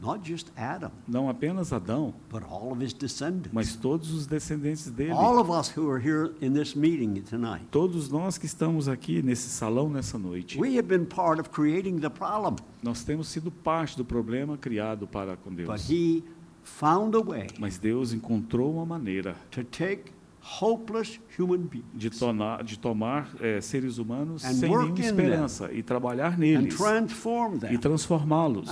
Not 0.03 0.29
just 0.29 0.49
Adam, 0.57 0.91
não 1.07 1.29
apenas 1.29 1.73
Adão, 1.73 2.13
but 2.31 2.43
all 2.43 2.73
of 2.73 2.85
his 2.85 2.93
descendants. 2.93 3.51
mas 3.53 3.77
todos 3.77 4.11
os 4.13 4.27
descendentes 4.27 4.91
dele. 4.91 5.13
All 5.13 5.39
of 5.39 5.49
us 5.51 5.73
who 5.77 5.89
are 5.89 6.05
here 6.05 6.33
in 6.43 6.53
this 6.53 6.75
meeting 6.75 7.23
tonight. 7.23 7.65
Todos 7.71 8.09
nós 8.11 8.37
que 8.37 8.47
estamos 8.47 8.89
aqui 8.89 9.23
nesse 9.23 9.49
salão 9.49 9.89
nessa 9.89 10.19
noite, 10.19 10.59
We 10.61 10.77
have 10.77 10.89
been 10.89 11.07
part 11.07 11.41
of 11.41 11.51
creating 11.51 12.01
the 12.01 12.11
problem, 12.11 12.57
nós 12.83 13.05
temos 13.05 13.29
sido 13.29 13.51
parte 13.51 13.97
do 13.97 14.05
problema 14.05 14.59
criado 14.59 15.07
para 15.07 15.37
com 15.37 15.51
but 15.51 15.67
Deus. 15.67 15.89
he 15.89 16.25
found 16.65 17.17
a 17.17 17.21
way 17.21 17.47
Mas 17.59 17.79
Deus 17.79 18.13
encontrou 18.13 18.73
uma 18.73 18.85
maneira 18.87 19.37
to 19.51 19.63
take 19.65 20.13
hopeless 20.43 21.21
human 21.39 21.59
beings 21.69 21.87
de, 21.95 22.11
tornar, 22.11 22.65
de 22.65 22.79
tomar 22.79 23.31
eh, 23.41 23.61
seres 23.61 23.99
humanos 23.99 24.45
And 24.45 24.55
sem 24.55 24.69
nenhuma 24.69 24.99
esperança 24.99 25.73
e 25.73 25.83
trabalhar 25.83 26.35
and 26.35 26.39
neles 26.39 26.75
transform 26.75 27.57
e 27.57 27.59
them 27.61 27.79
transformá-los 27.79 28.69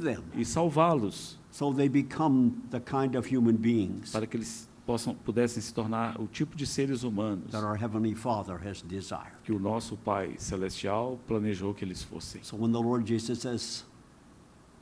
them 0.00 0.22
e 0.36 0.44
salvá-los 0.44 1.38
so 1.50 1.74
they 1.74 1.88
become 1.88 2.52
the 2.70 2.80
kind 2.80 3.16
of 3.16 3.28
human 3.28 3.56
beings 3.56 4.12
para 4.12 4.26
que 4.26 4.36
eles 4.36 4.68
possam 4.86 5.14
pudessem 5.14 5.62
se 5.62 5.72
tornar 5.72 6.20
o 6.20 6.26
tipo 6.26 6.56
de 6.56 6.66
seres 6.66 7.02
humanos 7.02 7.50
that 7.50 7.64
our 7.64 7.76
Heavenly 7.76 8.14
Father 8.14 8.58
has 8.64 8.82
desired. 8.82 9.32
que 9.44 9.52
o 9.52 9.58
nosso 9.58 9.96
Pai 9.96 10.34
celestial 10.38 11.18
planejou 11.26 11.74
que 11.74 11.84
eles 11.84 12.02
fossem. 12.02 12.42
So 12.42 12.56
when 12.56 12.72
the 12.72 12.80
Lord 12.80 13.06
Jesus 13.06 13.40
says, 13.40 13.84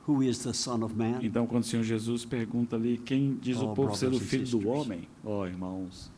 Então, 1.21 1.45
quando 1.47 1.63
o 1.63 1.65
Senhor 1.65 1.83
Jesus 1.83 2.25
pergunta 2.25 2.75
ali 2.75 2.97
quem 2.97 3.37
diz 3.41 3.57
Oh, 3.57 3.71
o 3.71 3.73
povo 3.73 3.95
ser 3.95 4.07
o 4.07 4.19
filho 4.19 4.47
do 4.47 4.67
homem, 4.67 5.07
ó 5.23 5.45
irmãos, 5.45 6.11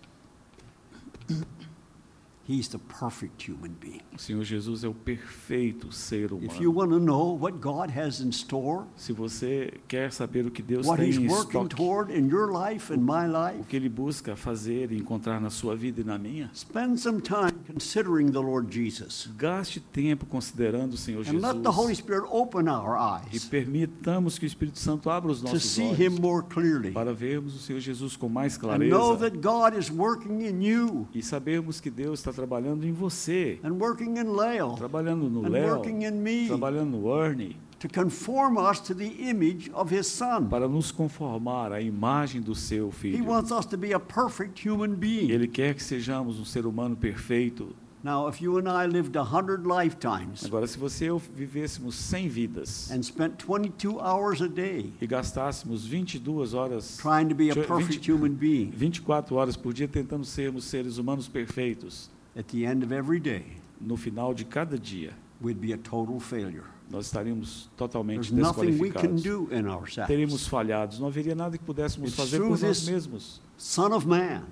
He's 2.47 2.67
the 2.67 2.77
perfect 2.77 3.49
human 3.49 3.71
being. 3.79 4.01
o 4.13 4.19
Senhor 4.19 4.43
Jesus 4.43 4.84
é 4.84 4.88
o 4.89 4.93
perfeito 4.93 5.93
ser 5.93 6.25
If 6.41 6.60
you 6.60 6.71
humano. 6.71 6.73
want 6.73 6.89
to 6.91 6.99
know 6.99 7.38
what 7.39 7.60
God 7.60 7.89
has 7.97 8.19
in 8.19 8.29
store, 8.32 8.84
Se 8.97 9.13
você 9.13 9.73
quer 9.88 10.12
saber 10.12 10.45
o 10.45 10.51
que 10.51 10.62
Deus 10.62 10.86
what 10.86 10.99
tem 11.01 11.10
He's 11.10 11.17
em 11.17 11.27
working 11.29 11.62
estoque, 11.63 11.75
toward 11.75 12.12
in 12.13 12.27
your 12.27 12.51
life 12.51 12.91
and 12.93 12.97
my 12.97 13.27
o 13.27 13.45
life, 13.47 13.63
que 13.69 13.77
Ele 13.77 13.88
busca 13.88 14.36
fazer 14.36 14.91
e 14.91 14.97
encontrar 14.97 15.39
na 15.39 15.49
sua 15.49 15.73
vida 15.73 16.01
e 16.01 16.03
na 16.03 16.17
minha, 16.17 16.51
spend 16.53 16.99
some 16.99 17.21
time 17.21 17.53
considering 17.65 18.29
the 18.29 18.39
Lord 18.41 18.73
Jesus. 18.73 19.29
gaste 19.38 19.79
tempo 19.79 20.25
considerando 20.25 20.95
o 20.95 20.97
Senhor 20.97 21.25
And 21.25 21.39
let 21.39 21.62
the 21.63 21.69
Holy 21.69 21.93
Jesus 21.95 21.99
Spirit 21.99 22.27
open 22.29 22.67
our 22.67 22.97
e 23.32 23.36
eyes 23.38 23.45
permitamos 23.45 24.38
que 24.38 24.45
o 24.45 24.47
Espírito 24.47 24.79
Santo 24.79 25.10
abra 25.10 25.32
os 25.32 25.39
to 25.39 25.45
nossos 25.45 25.63
see 25.63 25.84
Him 25.93 26.08
olhos 26.08 26.19
more 26.19 26.45
clearly 26.45 26.91
para 26.91 27.13
vermos 27.13 27.56
o 27.56 27.60
Senhor 27.60 27.79
Jesus 27.79 28.17
com 28.17 28.27
mais 28.27 28.58
and 28.58 28.79
know 28.89 29.15
clareza 29.15 29.32
that 29.32 29.38
God 29.38 29.77
is 29.79 29.89
working 29.89 30.41
in 30.45 30.62
you 30.62 31.08
e 31.13 31.23
sabermos 31.23 31.79
que 31.79 31.89
Deus 31.89 32.19
está 32.19 32.32
trabalhando 32.33 32.85
em 32.85 32.91
você, 32.91 33.59
and 33.63 33.73
working 33.73 34.17
in 34.17 34.33
Lale 34.33 34.75
trabalhando 34.77 35.29
no 35.29 35.45
and 35.45 35.49
Léo, 35.49 35.75
working 35.75 36.03
in 36.03 36.11
me 36.11 36.47
trabalhando 36.47 36.97
no 36.97 37.11
Ernie, 37.13 37.55
to 37.79 37.87
conform 37.89 38.57
us 38.57 38.79
to 38.79 38.93
the 38.95 39.29
image 39.29 39.69
of 39.73 39.93
His 39.93 40.07
Son. 40.07 40.47
para 40.47 40.67
nos 40.67 40.91
conformar 40.91 41.71
à 41.71 41.81
imagem 41.81 42.41
do 42.41 42.55
seu 42.55 42.87
He 42.89 42.91
Filho. 42.91 43.25
wants 43.25 43.51
us 43.51 43.65
to 43.65 43.77
be 43.77 43.93
a 43.93 43.99
perfect 43.99 44.67
human 44.67 44.95
being. 44.95 45.29
Ele 45.29 45.47
quer 45.47 45.73
que 45.75 45.83
sejamos 45.83 46.39
um 46.39 46.45
ser 46.45 46.65
humano 46.65 46.95
perfeito. 46.95 47.75
Now, 48.05 48.27
if 48.27 48.41
you 48.41 48.57
and 48.57 48.67
I 48.67 48.85
lived 48.85 49.15
a 49.15 49.23
hundred 49.23 49.65
lifetimes 49.65 50.43
Agora, 50.43 50.67
se 50.67 50.77
você 50.77 51.05
e 51.05 51.07
eu 51.07 51.17
vivêssemos 51.17 51.95
100 51.95 52.27
vidas 52.27 52.91
and 52.91 53.01
spent 53.01 53.41
22 53.45 53.97
hours 53.97 54.41
a 54.41 54.47
day 54.47 54.91
e 54.99 55.07
gastássemos 55.07 55.85
22 55.85 56.53
horas, 56.53 56.97
trying 56.97 57.29
to 57.29 57.33
be 57.33 57.49
a 57.49 57.55
perfect 57.55 58.05
20 58.05 58.11
human 58.11 58.31
being, 58.33 58.71
24 58.71 59.33
horas 59.37 59.55
por 59.55 59.73
dia 59.73 59.87
tentando 59.87 60.25
sermos 60.25 60.65
seres 60.65 60.97
humanos 60.97 61.29
perfeitos, 61.29 62.09
at 62.35 62.45
the 62.51 62.65
end 62.65 62.83
of 62.83 62.91
every 62.93 63.19
day, 63.19 63.43
no 63.79 63.95
final 63.97 64.33
de 64.33 64.43
cada 64.45 64.77
dia, 64.77 65.13
we'd 65.41 65.59
be 65.59 65.73
a 65.73 65.77
total 65.77 66.19
failure. 66.19 66.65
nós 66.91 67.05
estaríamos 67.07 67.69
totalmente 67.77 68.29
There's 68.29 68.33
nothing 68.33 68.77
we 68.79 68.89
can 68.91 69.15
desqualificados. 69.15 69.23
do 69.23 69.53
in 69.55 69.67
ourselves. 69.67 70.07
Teríamos 70.07 70.47
falhados, 70.47 70.99
não 70.99 71.07
haveria 71.07 71.33
nada 71.33 71.57
que 71.57 71.63
pudéssemos 71.63 72.09
It's 72.09 72.17
fazer 72.19 72.37
through 72.37 72.49
por 72.57 72.65
nós 72.67 72.79
this- 72.81 72.89
mesmos. 72.89 73.41
Son 73.57 73.93
of 73.95 74.07
Man 74.07 74.43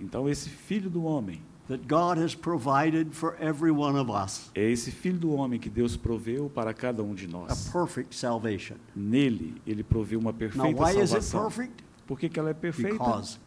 Então, 0.00 0.28
esse 0.28 0.48
filho 0.48 0.88
do 0.88 1.02
homem, 1.04 1.42
that 1.68 1.82
God 1.86 2.18
has 2.18 2.34
provided 2.34 3.12
for 3.14 3.34
every 3.40 3.70
one 3.70 3.96
of 3.98 4.10
us 4.10 4.50
é 4.54 4.70
esse 4.70 4.90
filho 4.90 5.18
do 5.18 5.32
homem 5.32 5.58
que 5.60 5.68
Deus 5.70 5.96
proveu 5.96 6.48
para 6.50 6.72
cada 6.74 7.02
um 7.02 7.14
de 7.14 7.26
a 7.26 7.28
nós. 7.28 7.68
perfect 7.70 8.14
salvation. 8.14 8.76
Nele, 8.96 9.54
ele 9.66 9.82
proveu 9.82 10.18
uma 10.18 10.30
Now, 10.32 10.38
perfeita 10.38 10.82
why 10.82 10.90
is 11.02 11.12
it 11.12 11.24
salvação. 11.24 11.42
perfect? 11.42 11.84
Por 12.06 12.18
que, 12.18 12.28
que 12.28 12.38
ela 12.38 12.50
é 12.50 12.54
perfeita? 12.54 12.92
Because. 12.92 13.38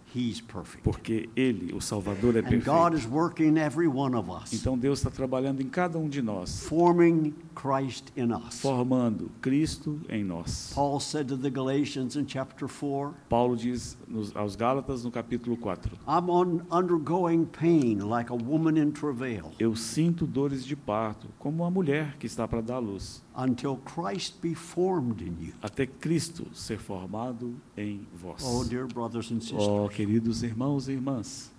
Porque 0.84 1.30
ele, 1.36 1.74
o 1.74 1.82
Salvador, 1.82 2.36
é 2.38 2.42
perfeito. 2.42 2.96
is 2.96 3.06
working 3.06 3.48
in 3.48 3.58
every 3.58 3.88
one 3.88 4.16
of 4.16 4.30
us, 4.30 4.54
Então 4.54 4.78
Deus 4.78 5.00
está 5.00 5.10
trabalhando 5.10 5.62
em 5.62 5.68
cada 5.70 5.98
um 5.98 6.08
de 6.08 6.22
nós, 6.22 6.64
forming 6.66 7.34
Christ 7.56 8.12
in 8.18 8.32
us. 8.34 8.60
formando 8.62 9.32
Cristo 9.42 10.00
em 10.10 10.24
nós. 10.24 10.72
Paul 10.76 11.00
said 11.00 11.28
to 11.30 11.38
the 11.38 11.50
Galatians 11.50 12.16
in 12.16 12.26
chapter 12.28 12.68
4, 12.68 13.14
Paulo 13.30 13.56
diz 13.56 13.98
nos, 14.08 14.36
aos 14.36 14.56
Gálatas 14.56 15.04
no 15.04 15.10
capítulo 15.12 15.56
4: 15.58 15.98
I'm 16.08 16.30
on, 16.30 16.62
undergoing 16.70 17.46
pain 17.46 18.00
like 18.10 18.30
a 18.32 18.36
woman 18.36 18.78
in 18.78 18.92
travail 18.92 19.52
Eu 19.58 19.76
sinto 19.76 20.28
dores 20.28 20.66
de 20.66 20.76
parto, 20.76 21.28
como 21.40 21.64
uma 21.64 21.72
mulher 21.72 22.18
que 22.20 22.28
está 22.28 22.48
para 22.48 22.62
dar 22.62 22.80
luz, 22.80 23.24
until 23.38 23.78
Christ 23.78 24.36
be 24.42 24.54
formed 24.54 25.22
in 25.22 25.36
you. 25.48 25.54
até 25.62 25.86
Cristo 25.86 26.46
ser 26.54 26.78
formado 26.78 27.56
em 27.78 28.06
vós. 28.14 28.44
Oh, 28.44 28.64
dear 28.66 28.86
brothers 28.88 29.32
and 29.32 29.40
sisters, 29.40 29.64
Oh, 29.68 29.88
queridos 29.88 30.44
irmãos 30.44 30.88
e 30.88 30.92
irmãs, 30.92 31.52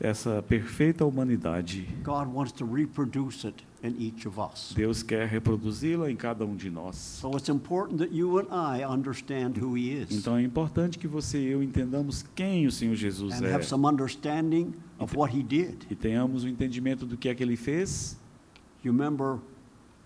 essa 0.00 0.42
perfeita 0.42 1.04
humanidade, 1.04 1.88
God 2.02 2.28
wants 2.32 2.52
to 2.52 2.64
reproduce 2.64 3.46
it 3.46 3.64
in 3.82 3.96
each 3.98 4.26
of 4.26 4.38
us. 4.38 4.72
Deus 4.74 5.02
quer 5.02 5.26
reproduzi-la 5.26 6.10
em 6.10 6.16
cada 6.16 6.44
um 6.44 6.54
de 6.54 6.70
nós. 6.70 6.96
So 6.96 7.30
it's 7.36 7.48
important 7.48 7.98
that 7.98 8.14
you 8.14 8.38
and 8.38 8.48
I 8.50 8.84
understand 8.84 9.56
who 9.58 9.76
He 9.76 9.92
is 9.92 10.10
Então 10.10 10.36
é 10.36 10.42
importante 10.42 10.98
que 10.98 11.08
você 11.08 11.38
e 11.38 11.46
eu 11.46 11.62
entendamos 11.62 12.24
quem 12.34 12.66
o 12.66 12.72
Senhor 12.72 12.94
Jesus 12.94 13.40
and 13.40 13.46
é 13.46 13.54
have 13.54 13.64
some 13.64 13.86
understanding 13.86 14.74
of 14.98 15.16
what 15.16 15.36
He 15.36 15.42
did. 15.42 15.86
e 15.90 15.94
tenhamos 15.94 16.44
o 16.44 16.48
entendimento 16.48 17.06
do 17.06 17.16
que 17.16 17.28
é 17.28 17.34
que 17.34 17.42
ele 17.42 17.56
fez. 17.56 18.18
You 18.84 18.92
remember 18.92 19.38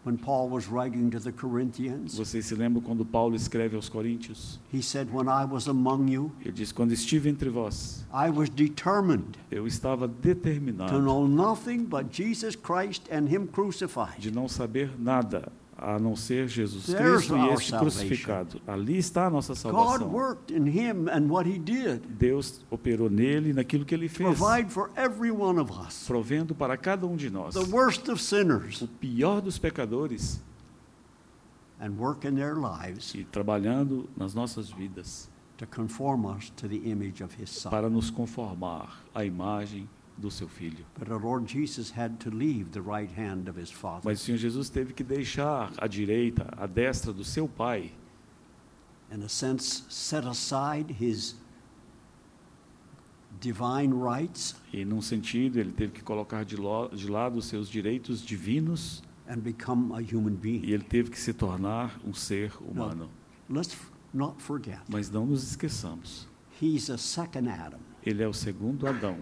when 0.04 0.16
Paul 0.16 0.48
was 0.48 0.68
writing 0.68 1.10
to 1.10 1.18
the 1.18 1.32
Corinthians? 1.32 2.16
Vocês 2.16 2.44
se 2.44 2.54
lembram 2.54 2.82
quando 2.82 3.04
Paulo 3.04 3.34
escreve 3.34 3.76
aos 3.76 3.88
Coríntios? 3.88 4.58
He 4.72 4.82
said, 4.82 5.08
When 5.12 5.26
I 5.28 5.44
was 5.44 5.66
among 5.68 6.10
you, 6.12 6.32
Ele 6.40 6.52
diz: 6.52 6.72
Quando 6.72 6.92
estive 6.92 7.28
entre 7.28 7.48
vós, 7.48 8.04
I 8.12 8.30
was 8.30 8.48
determined 8.48 9.36
eu 9.50 9.66
estava 9.66 10.06
to 10.06 10.14
determinado 10.14 11.00
know 11.00 11.26
nothing 11.26 11.84
but 11.84 12.06
Jesus 12.10 12.54
Christ 12.54 13.02
and 13.10 13.28
Him 13.28 13.46
crucified. 13.46 14.18
de 14.18 14.30
não 14.30 14.48
saber 14.48 14.90
nada 14.98 15.50
a 15.84 15.98
não 15.98 16.16
ser 16.16 16.48
Jesus 16.48 16.86
There's 16.86 17.26
Cristo 17.26 17.36
e 17.36 17.48
este 17.50 17.70
salvation. 17.70 17.78
crucificado. 17.78 18.60
Ali 18.66 18.96
está 18.98 19.26
a 19.26 19.30
nossa 19.30 19.52
God 19.52 19.60
salvação. 19.60 20.08
worked 20.10 20.54
in 20.56 20.66
Him 20.66 21.08
and 21.10 21.28
what 21.28 21.48
He 21.48 21.58
did 21.58 22.00
Deus 22.18 22.64
operou 22.70 23.10
nele 23.10 23.50
e 23.50 23.52
naquilo 23.52 23.84
que 23.84 23.94
ele 23.94 24.08
fez, 24.08 24.38
provendo 26.06 26.54
para 26.54 26.76
cada 26.76 27.06
um 27.06 27.16
de 27.16 27.30
nós 27.30 27.54
sinners, 28.16 28.82
o 28.82 28.88
pior 28.88 29.40
dos 29.40 29.58
pecadores 29.58 30.40
and 31.80 31.98
work 31.98 32.26
in 32.26 32.34
their 32.34 32.56
lives 32.56 33.14
e 33.14 33.24
trabalhando 33.24 34.08
nas 34.16 34.34
nossas 34.34 34.70
vidas 34.70 35.28
to 35.56 35.66
conform 35.66 36.24
us 36.26 36.50
to 36.50 36.68
the 36.68 36.88
image 36.88 37.22
of 37.22 37.34
His 37.40 37.50
Son. 37.50 37.70
para 37.70 37.88
nos 37.88 38.10
conformar 38.10 39.04
à 39.14 39.24
imagem 39.24 39.88
do 40.16 40.30
seu 40.30 40.46
filho. 40.48 40.84
But 40.98 41.10
our 41.10 41.20
Lord 41.20 41.46
Jesus 41.50 41.90
had 41.96 42.18
to 42.20 42.30
leave 42.30 42.70
the 42.70 42.80
right 42.80 43.10
hand 43.18 43.48
of 43.48 43.60
His 43.60 43.70
Father. 43.70 44.02
Mas 44.04 44.20
o 44.20 44.24
Senhor 44.24 44.38
Jesus 44.38 44.68
teve 44.70 44.92
que 44.92 45.02
deixar 45.04 45.72
a 45.78 45.86
direita, 45.88 46.46
a 46.56 46.66
destra 46.66 47.12
do 47.12 47.24
seu 47.24 47.48
Pai, 47.48 47.92
in 49.12 49.22
a 49.22 49.28
sense, 49.28 49.84
set 49.88 50.26
aside 50.26 50.92
his 50.92 51.36
divine 53.40 53.92
rights 53.92 54.54
e 54.72 54.84
num 54.84 55.00
sentido 55.02 55.58
ele 55.58 55.72
teve 55.72 55.92
que 55.92 56.02
colocar 56.02 56.44
de, 56.44 56.56
lo, 56.56 56.88
de 56.88 57.08
lado 57.08 57.36
os 57.38 57.46
seus 57.46 57.68
direitos 57.68 58.22
divinos 58.24 59.02
and 59.28 59.38
become 59.38 59.92
a 59.92 59.98
human 60.00 60.34
e 60.34 60.36
being. 60.36 60.64
ele 60.70 60.84
teve 60.84 61.10
que 61.10 61.18
se 61.18 61.32
tornar 61.32 61.98
um 62.04 62.14
ser 62.14 62.52
humano. 62.60 63.10
Let's 63.50 63.72
f- 63.74 63.90
not 64.12 64.40
forget, 64.40 64.80
Mas 64.88 65.10
não 65.10 65.26
nos 65.26 65.42
esqueçamos, 65.42 66.28
he's 66.62 66.88
a 66.90 66.96
second 66.96 67.48
Adam. 67.48 67.80
ele 68.04 68.22
é 68.22 68.28
o 68.28 68.32
segundo 68.32 68.86
Adão. 68.86 69.18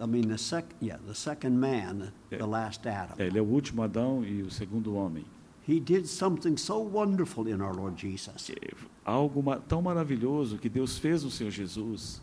I 0.00 0.06
mean, 0.06 0.28
the 0.28 0.36
sec- 0.38 0.74
yeah, 0.82 0.98
the 1.06 1.14
second 1.14 1.58
man, 1.58 2.12
Yeah. 2.30 2.38
the 2.44 2.46
last 2.50 2.86
Adam. 2.86 3.16
Ele 3.18 3.38
é 3.38 3.42
o 3.42 3.46
último 3.46 3.82
Adão 3.82 4.24
e 4.24 4.42
o 4.42 4.50
segundo 4.50 4.94
homem. 4.94 5.24
He 5.68 5.80
did 5.80 6.06
something 6.06 6.56
so 6.56 6.78
wonderful 6.78 7.48
in 7.48 7.60
our 7.60 7.74
Lord 7.74 8.00
Jesus. 8.00 8.50
É 8.50 8.74
Algo 9.04 9.42
ma- 9.42 9.58
tão 9.58 9.80
maravilhoso 9.82 10.58
que 10.58 10.68
Deus 10.68 10.98
fez 10.98 11.24
no 11.24 11.30
Senhor 11.30 11.50
Jesus, 11.50 12.20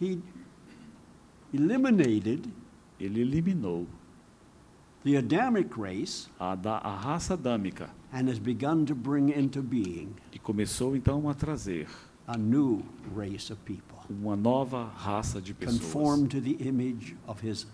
He 0.00 0.18
eliminated 1.52 2.48
ele 3.00 3.20
eliminou 3.20 3.86
the 5.04 5.16
Adamic 5.16 5.76
race 5.78 6.28
a, 6.38 6.54
da, 6.54 6.78
a 6.78 6.94
raça 6.96 7.34
adâmica 7.34 7.90
and 8.12 8.28
has 8.28 8.38
begun 8.38 8.84
to 8.84 8.94
bring 8.94 9.30
into 9.30 9.62
being 9.62 10.14
e 10.32 10.38
começou 10.38 10.96
então 10.96 11.28
a 11.28 11.34
trazer 11.34 11.86
a 12.26 12.36
new 12.36 12.82
race 13.14 13.52
of 13.52 13.60
people, 13.64 13.98
uma 14.08 14.34
nova 14.36 14.84
raça 14.96 15.40
de 15.40 15.52
pessoas 15.54 15.78
conformed 15.80 16.28
to 16.30 16.40
the 16.40 16.56
image 16.66 17.16
of 17.26 17.46
his 17.46 17.66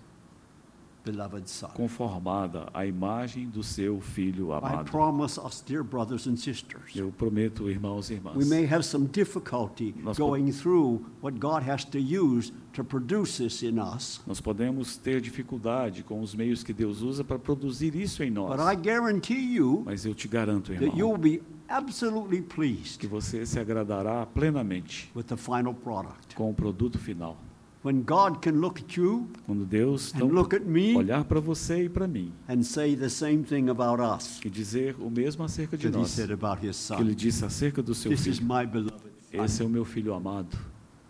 beloved 1.02 1.48
Son. 1.48 1.68
conformada 1.68 2.68
à 2.74 2.84
imagem 2.84 3.48
do 3.48 3.62
seu 3.62 4.00
filho 4.00 4.50
I 4.52 4.58
amado. 4.58 4.90
promise 4.90 5.38
us, 5.40 5.62
dear 5.66 5.82
brothers 5.82 6.26
and 6.26 6.36
sisters, 6.36 6.94
Eu 6.94 7.10
prometo, 7.10 7.70
irmãos 7.70 8.10
e 8.10 8.14
we 8.14 8.18
irmãs, 8.18 8.48
may 8.48 8.66
have 8.66 8.84
some 8.84 9.06
difficulty 9.06 9.94
Nós 10.02 10.18
going 10.18 10.52
through 10.52 11.00
what 11.22 11.38
God 11.38 11.62
has 11.66 11.84
to 11.86 11.98
use 11.98 12.52
to 12.74 12.84
produce 12.84 13.38
this 13.42 13.62
in 13.62 13.78
us. 13.80 14.20
nós 14.26 14.40
podemos 14.42 14.96
ter 14.98 15.22
dificuldade 15.22 16.02
com 16.02 16.20
os 16.20 16.34
meios 16.34 16.62
que 16.62 16.72
Deus 16.74 17.00
usa 17.00 17.24
para 17.24 17.38
produzir 17.38 17.94
isso 17.96 18.22
em 18.22 18.30
nós. 18.30 18.50
But 18.54 18.60
I 18.70 18.76
guarantee 18.76 19.54
you 19.54 19.82
Mas 19.86 20.04
eu 20.04 20.14
te 20.14 20.28
garanto, 20.28 20.70
that 20.74 20.84
you'll 20.84 21.14
irmão, 21.14 21.18
be 21.18 21.40
absolutely 21.70 22.42
pleased 22.42 22.98
que 22.98 23.06
você 23.06 23.46
se 23.46 23.58
agradará 23.58 24.26
plenamente 24.26 25.10
with 25.14 25.24
the 25.24 25.36
final 25.36 25.72
product. 25.72 26.34
com 26.34 26.50
o 26.50 26.54
produto 26.54 26.98
final. 26.98 27.36
When 27.82 28.02
God 28.02 28.42
can 28.42 28.52
look 28.60 28.82
at 28.82 28.94
you 28.98 29.26
Quando 29.46 29.64
Deus 29.64 30.12
and 30.12 30.16
então, 30.18 30.28
look 30.28 30.54
at 30.54 30.62
me 30.66 30.94
olhar 30.94 31.24
para 31.24 31.40
você 31.40 31.84
e 31.84 31.88
para 31.88 32.06
mim 32.06 32.30
and 32.46 32.62
say 32.62 32.94
the 32.94 33.08
same 33.08 33.42
thing 33.42 33.70
about 33.70 34.02
us 34.02 34.38
e 34.44 34.50
dizer 34.50 34.94
o 35.00 35.08
mesmo 35.10 35.42
acerca 35.44 35.78
de 35.78 35.86
he 35.86 35.90
nós 35.90 36.10
said 36.10 36.30
about 36.30 36.58
his 36.66 36.86
que 36.88 36.94
ele 37.02 37.10
son. 37.12 37.16
disse 37.16 37.42
acerca 37.44 37.82
do 37.82 37.94
seu 37.94 38.10
This 38.10 38.26
is 38.26 38.38
filho. 38.38 38.54
my 38.54 38.66
beloved 38.66 39.00
Esse 39.32 39.62
é 39.62 39.64
o 39.64 39.68
meu 39.70 39.84
filho 39.86 40.12
amado, 40.12 40.58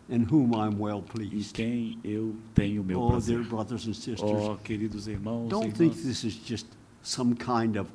in 0.08 0.24
whom 0.30 0.52
I'm 0.54 0.76
well 0.78 0.98
em 0.98 1.02
pleased. 1.02 1.54
quem 1.54 1.98
eu 2.04 2.36
tenho 2.54 2.84
meu 2.84 3.00
Oh, 3.00 3.08
dear 3.18 3.38
prazer. 3.38 3.44
brothers 3.48 3.88
and 3.88 3.94
sisters, 3.94 4.20
Oh, 4.22 4.56
queridos 4.62 5.08
irmãos 5.08 5.46
e 5.46 5.48
don't 5.48 5.72
think 5.72 5.96
irmãs, 5.96 6.02
this 6.04 6.22
is 6.22 6.34
just 6.46 6.66
some 7.02 7.34
kind 7.34 7.76
of 7.78 7.90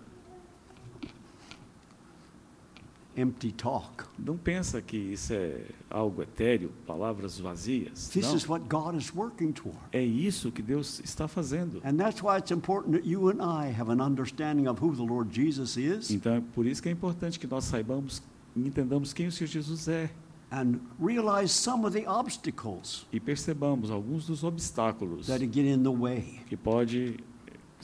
empty 3.18 3.52
talk. 3.52 4.06
não 4.18 4.38
pensa 4.38 4.82
que 4.82 4.98
isso 4.98 5.34
é 5.34 5.62
algo 5.90 6.22
etéreo, 6.22 6.72
palavras 6.86 7.40
vazias. 7.40 8.10
This 8.10 8.28
Não. 8.28 8.36
is 8.36 8.48
what 8.48 8.66
God 8.68 8.96
is 8.96 9.14
working 9.14 9.52
toward. 9.52 9.80
É 9.92 10.04
isso 10.04 10.52
que 10.52 10.62
Deus 10.62 11.00
está 11.00 11.28
fazendo. 11.28 11.82
And 11.86 11.96
that's 11.96 12.22
why 12.22 12.38
it's 12.38 12.52
important 12.52 12.94
that 12.94 13.08
you 13.08 13.30
and 13.30 13.42
I 13.42 13.72
have 13.72 13.92
an 13.92 14.02
understanding 14.02 14.68
of 14.68 14.84
who 14.84 14.96
the 14.96 15.04
Lord 15.04 15.34
Jesus 15.34 15.78
is 15.78 16.10
Então 16.10 16.36
é 16.36 16.42
por 16.54 16.66
isso 16.66 16.82
que 16.82 16.90
é 16.90 16.92
importante 16.92 17.40
que 17.40 17.48
nós 17.48 17.66
saibamos 17.66 18.22
e 18.56 18.68
entendamos 18.68 19.14
quem 19.14 19.28
o 19.28 19.32
Senhor 19.32 19.48
Jesus 19.50 19.88
é 19.88 20.10
and 20.52 20.80
realize 21.00 21.52
some 21.52 21.86
of 21.86 22.00
the 22.00 22.08
obstacles 22.08 23.06
e 23.12 23.20
percebamos 23.20 23.90
alguns 23.90 24.28
dos 24.28 24.44
obstáculos 24.44 25.28
that 25.28 25.44
get 25.46 25.66
in 25.66 25.82
the 25.82 25.90
way 25.90 26.40
que 26.48 26.56
pode 26.56 27.18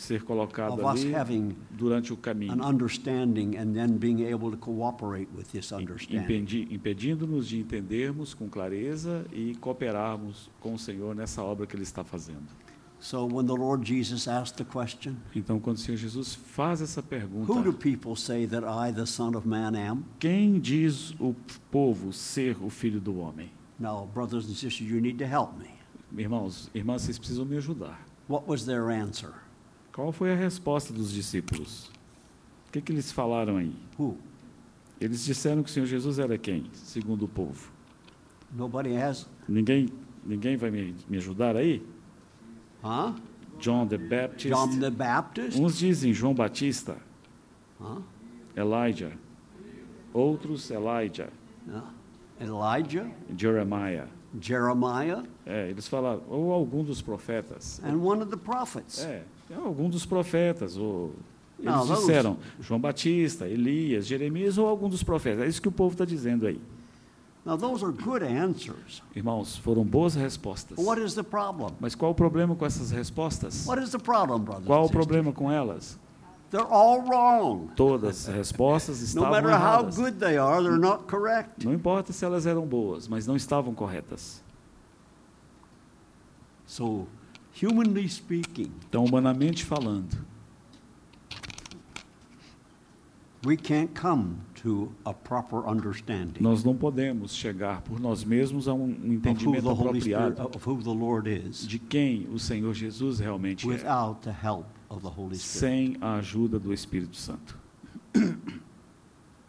ser 0.02 0.24
colocado 0.24 0.86
ali 0.88 1.14
durante 1.70 2.12
o 2.12 2.18
caminho, 2.18 2.56
impedindo-nos 6.70 7.48
de 7.48 7.60
entendermos 7.60 8.34
com 8.34 8.50
clareza 8.50 9.26
e 9.32 9.56
cooperarmos 9.56 10.50
com 10.60 10.74
o 10.74 10.80
Senhor 10.80 11.16
nessa 11.16 11.44
obra 11.44 11.68
que 11.68 11.76
Ele 11.76 11.84
está 11.84 12.04
fazendo. 12.04 12.48
So 13.00 13.26
when 13.26 13.48
the 13.48 13.56
Lord 13.56 13.84
Jesus 13.84 14.28
asked 14.28 14.58
the 14.58 14.64
question, 14.64 15.16
Então, 15.36 15.60
quando 15.60 15.78
o 15.78 15.80
Senhor 15.80 15.98
Jesus 15.98 16.36
faz 16.36 16.84
essa 16.84 17.02
Who 17.02 17.04
do 17.04 17.10
pergunta, 17.10 17.74
people 17.74 18.16
say 18.16 18.46
that 18.46 18.64
I, 18.64 18.94
the 18.94 19.08
Son 19.08 19.36
of 19.36 19.48
Man, 19.48 19.76
am? 19.76 20.06
quem 20.20 20.60
diz 20.60 21.16
o 21.20 21.36
povo 21.72 22.14
ser 22.14 22.58
o 22.62 22.70
filho 22.70 23.02
do 23.02 23.18
homem? 23.18 23.50
Now, 23.80 24.08
brothers 24.14 24.46
and 24.46 24.54
sisters, 24.54 24.82
you 24.82 25.02
need 25.02 25.18
to 25.18 25.26
help 25.26 25.58
me. 25.58 25.72
Irmãos, 26.16 26.70
irmãs, 26.76 27.02
vocês 27.02 27.18
precisam 27.18 27.44
me 27.44 27.58
ajudar. 27.58 28.00
What 28.30 28.48
was 28.48 28.66
their 28.66 28.92
answer? 28.92 29.34
Qual 30.02 30.12
foi 30.12 30.32
a 30.34 30.36
resposta 30.36 30.92
dos 30.92 31.12
discípulos? 31.12 31.92
O 32.68 32.72
que, 32.72 32.82
que 32.82 32.92
eles 32.92 33.12
falaram 33.12 33.58
aí? 33.58 33.72
Who? 34.00 34.18
Eles 35.00 35.24
disseram 35.24 35.62
que 35.62 35.70
o 35.70 35.72
Senhor 35.72 35.86
Jesus 35.86 36.18
era 36.18 36.40
quem, 36.40 36.66
segundo 36.74 37.26
o 37.26 37.28
povo? 37.28 37.72
Nobody 38.52 38.98
has? 38.98 39.30
Ninguém, 39.48 39.90
ninguém 40.26 40.58
vai 40.58 40.72
me, 40.72 40.96
me 41.08 41.18
ajudar 41.18 41.56
aí? 41.56 41.86
Huh? 42.84 43.14
John 43.60 43.86
the 43.86 44.00
Baptist. 44.00 44.50
John 44.50 44.80
the 44.80 44.90
Baptist? 44.90 45.60
Uns 45.60 45.78
dizem 45.78 46.12
João 46.12 46.34
Batista, 46.34 46.98
Huh? 47.80 48.02
Elijah. 48.58 49.12
Outros 50.12 50.72
Elijah, 50.72 51.30
Yeah. 51.68 51.88
Elijah? 52.40 53.12
Jeremiah. 53.38 54.08
Jeremiah? 54.42 55.24
É, 55.46 55.70
eles 55.70 55.88
falaram, 55.88 56.24
ou 56.28 56.52
algum 56.52 56.84
dos 56.84 57.04
profetas. 57.04 57.80
And 57.84 57.98
one 57.98 58.24
of 58.24 58.32
the 58.32 58.38
prophets. 58.38 59.06
É, 59.06 59.08
é 59.08 59.24
algum 59.58 59.90
dos 59.90 60.06
profetas. 60.06 60.78
Ou, 60.78 61.14
eles 61.60 61.74
Não, 61.74 61.86
disseram 61.86 62.38
João 62.60 62.80
Batista, 62.80 63.48
Elias, 63.48 64.06
Jeremias 64.08 64.58
ou 64.58 64.68
algum 64.68 64.90
dos 64.90 65.04
profetas. 65.04 65.44
É 65.44 65.48
isso 65.48 65.62
que 65.62 65.68
o 65.68 65.72
povo 65.72 65.94
está 65.94 66.06
dizendo 66.06 66.48
aí. 66.48 66.60
Now, 67.44 67.58
those 67.58 67.84
are 67.84 67.92
good 67.92 68.24
answers. 68.24 69.02
Irmãos, 69.16 69.58
foram 69.58 69.84
boas 69.84 70.14
respostas. 70.14 70.78
What 70.78 71.02
is 71.02 71.16
the 71.16 71.24
problem? 71.24 71.72
Mas 71.80 71.96
qual 71.96 72.12
o 72.12 72.16
problema 72.16 72.56
com 72.56 72.66
essas 72.66 72.92
respostas? 72.92 73.66
What 73.66 73.82
is 73.84 73.90
the 73.90 73.98
problem, 73.98 74.42
brothers 74.42 74.68
Qual 74.68 74.86
o 74.86 74.90
problema 74.92 75.32
com 75.34 75.52
elas? 75.52 76.00
They're 76.52 76.68
all 76.70 77.02
wrong. 77.04 77.70
Todas 77.76 78.28
as 78.28 78.36
respostas 78.36 79.00
No 79.00 79.06
estavam 79.24 79.40
how 79.40 79.50
erradas. 79.50 79.96
good 79.96 80.18
they 80.20 80.38
are, 80.38 80.62
they're 80.62 80.78
not 80.78 81.06
correct. 81.06 81.66
Não 81.66 81.74
importa 81.74 82.14
se 82.14 82.24
elas 82.26 82.46
eram 82.46 82.68
boas, 82.68 83.08
mas 83.08 83.26
não 83.26 83.36
estavam 83.36 83.74
corretas. 83.74 84.44
So, 86.68 87.08
humanly 87.54 88.08
speaking, 88.08 88.72
Então, 88.90 89.04
humanamente 89.06 89.64
falando, 89.66 90.18
we 93.44 93.58
can't 93.58 93.94
come 94.00 94.38
to 94.54 94.92
a 95.04 95.14
proper 95.14 95.68
understanding 95.68 96.42
nós 96.42 96.64
não 96.64 96.76
podemos 96.76 97.34
chegar 97.34 97.82
por 97.82 98.00
nós 98.00 98.24
mesmos 98.24 98.68
a 98.68 98.74
um 98.74 98.90
entendimento 98.90 99.68
Spirit, 99.68 99.70
apropriado 99.70 100.52
de 101.68 101.80
quem 101.80 102.28
o 102.32 102.38
Senhor 102.38 102.74
Jesus 102.74 103.20
realmente 103.20 103.66
é, 103.66 103.70
without 103.70 104.22
the 104.22 104.30
help 104.32 104.68
of 104.90 105.02
the 105.02 105.10
Holy 105.10 105.36
Spirit. 105.36 105.42
sem 105.94 105.98
a 106.02 106.16
ajuda 106.16 106.60
do 106.60 106.72
Espírito 106.74 107.16
Santo. 107.16 107.58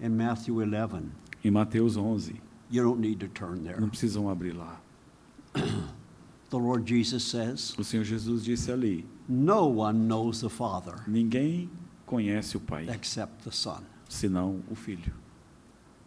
In 0.01 0.09
Matthew 0.09 0.61
11, 0.63 1.11
Em 1.45 1.51
Mateus 1.51 1.97
11, 1.97 2.41
you 2.71 2.83
don't 2.83 3.01
need 3.01 3.19
to 3.19 3.29
turn 3.29 3.63
there. 3.63 3.79
não 3.81 3.89
precisam 3.91 4.29
abrir 4.29 4.53
lá. 4.53 4.81
The 6.53 6.59
Lord 6.59 6.87
Jesus 6.87 7.25
says, 7.25 7.75
O 7.79 7.83
Senhor 7.83 8.05
Jesus 8.05 8.45
disse 8.45 8.71
ali: 8.71 9.07
No 9.27 9.69
one 9.69 10.07
knows 10.07 10.43
the 10.43 10.51
Father 10.51 10.97
Ninguém 11.09 11.71
conhece 12.07 12.59
o 12.59 12.61
Pai, 12.61 12.87
except 12.91 13.43
the 13.45 13.51
Son. 13.51 13.81
senão 14.07 14.63
o 14.71 14.75
Filho. 14.75 15.15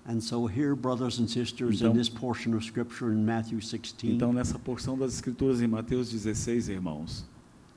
And 0.08 0.22
so, 0.22 0.46
here, 0.46 0.76
brothers 0.76 1.18
and 1.20 1.28
sisters, 1.28 1.82
in 1.82 1.88
Então- 1.88 1.94
this 1.96 2.08
portion 2.10 2.54
of 2.54 2.64
Scripture 2.64 3.12
in 3.12 3.26
Matthew 3.26 3.60
16, 3.60 4.14
Então, 4.14 4.32
nessa 4.32 4.60
porção 4.60 4.96
das 4.96 5.16
Escrituras 5.16 5.62
em 5.64 5.68
Mateus 5.68 6.12
16, 6.12 6.70
irmãos, 6.70 7.26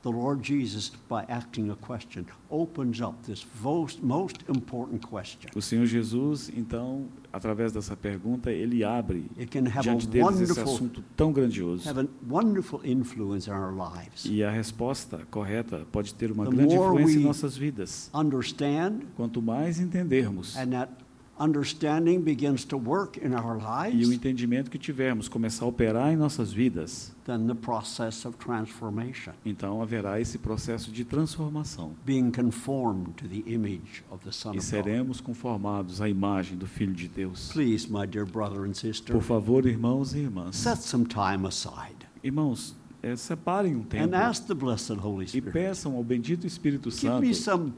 the 0.02 0.08
Lord 0.10 0.42
Jesus, 0.44 0.92
by 1.08 1.24
asking 1.28 1.70
a 1.70 1.74
question, 1.76 2.24
opens 2.50 3.00
up 3.00 3.14
this 3.26 3.44
most, 3.62 4.00
most 4.02 4.38
important 4.48 5.04
question. 5.06 5.50
o 5.56 5.60
Senhor 5.60 5.86
Jesus, 5.86 6.50
então, 6.56 7.06
através 7.32 7.72
dessa 7.72 7.96
pergunta, 7.96 8.50
ele 8.50 8.84
abre 8.84 9.26
It 9.36 9.46
can 9.46 9.66
have 9.66 9.80
a 9.80 9.82
diante 9.82 10.06
deles 10.06 10.40
esse 10.40 10.52
wonderful, 10.52 10.74
assunto 10.74 11.04
tão 11.16 11.32
grandioso. 11.32 11.88
have 11.88 12.00
a 12.00 12.06
wonderful 12.28 12.80
influence 12.84 13.48
in 13.50 13.52
our 13.52 13.72
lives. 13.72 14.24
E 14.24 14.42
a 14.44 14.50
resposta 14.50 15.20
correta 15.30 15.86
pode 15.90 16.14
ter 16.14 16.30
uma 16.30 16.44
The 16.44 16.50
grande 16.54 16.74
influência 16.74 17.18
em 17.18 17.22
nossas 17.24 17.56
vidas. 17.56 18.10
Understand, 18.14 19.00
Quanto 19.16 19.42
mais 19.42 19.80
entendermos 19.80 20.56
and 20.56 20.70
that 20.70 20.92
understanding 21.38 22.20
begins 22.20 22.64
to 22.64 22.76
work 22.76 23.18
in 23.24 23.32
our 23.34 23.56
e 23.56 23.94
o 23.94 23.98
lives, 24.00 24.10
entendimento 24.10 24.70
que 24.70 24.78
tivermos 24.78 25.28
começar 25.28 25.64
a 25.64 25.68
operar 25.68 26.12
em 26.12 26.16
nossas 26.16 26.52
vidas, 26.52 27.12
then 27.24 27.46
the 27.46 27.54
process 27.54 28.24
of 28.24 28.36
transformation, 28.38 29.32
então 29.44 29.80
haverá 29.80 30.20
esse 30.20 30.38
processo 30.38 30.90
de 30.90 31.04
transformação 31.04 31.92
being 32.04 32.30
conformed 32.30 33.14
to 33.16 33.28
the 33.28 33.42
image 33.46 34.02
of 34.10 34.24
the 34.24 34.32
Son 34.32 34.54
e 34.54 34.58
of 34.58 34.64
God. 34.66 34.68
seremos 34.68 35.20
conformados 35.20 36.00
à 36.00 36.08
imagem 36.08 36.56
do 36.58 36.66
Filho 36.66 36.94
de 36.94 37.08
Deus. 37.08 37.50
Please, 37.52 37.90
my 37.90 38.06
dear 38.06 38.26
brother 38.26 38.62
and 38.68 38.74
sister, 38.74 39.12
Por 39.12 39.22
favor, 39.22 39.66
irmãos 39.66 40.14
e 40.14 40.18
irmãs, 40.18 40.56
set 40.56 40.78
some 40.82 41.04
time 41.06 41.46
aside 41.46 41.96
irmãos, 42.22 42.74
eh, 43.02 43.14
separem 43.14 43.76
um 43.76 43.82
tempo 43.84 44.12
and 44.12 44.16
ask 44.18 44.44
the 44.46 44.54
blessed 44.54 44.98
Holy 45.00 45.24
e 45.24 45.28
Spirit. 45.28 45.52
peçam 45.52 45.94
ao 45.94 46.02
bendito 46.02 46.46
Espírito 46.46 46.90
Give 46.90 47.02
Santo, 47.08 47.20
me 47.26 47.32
some 47.34 47.72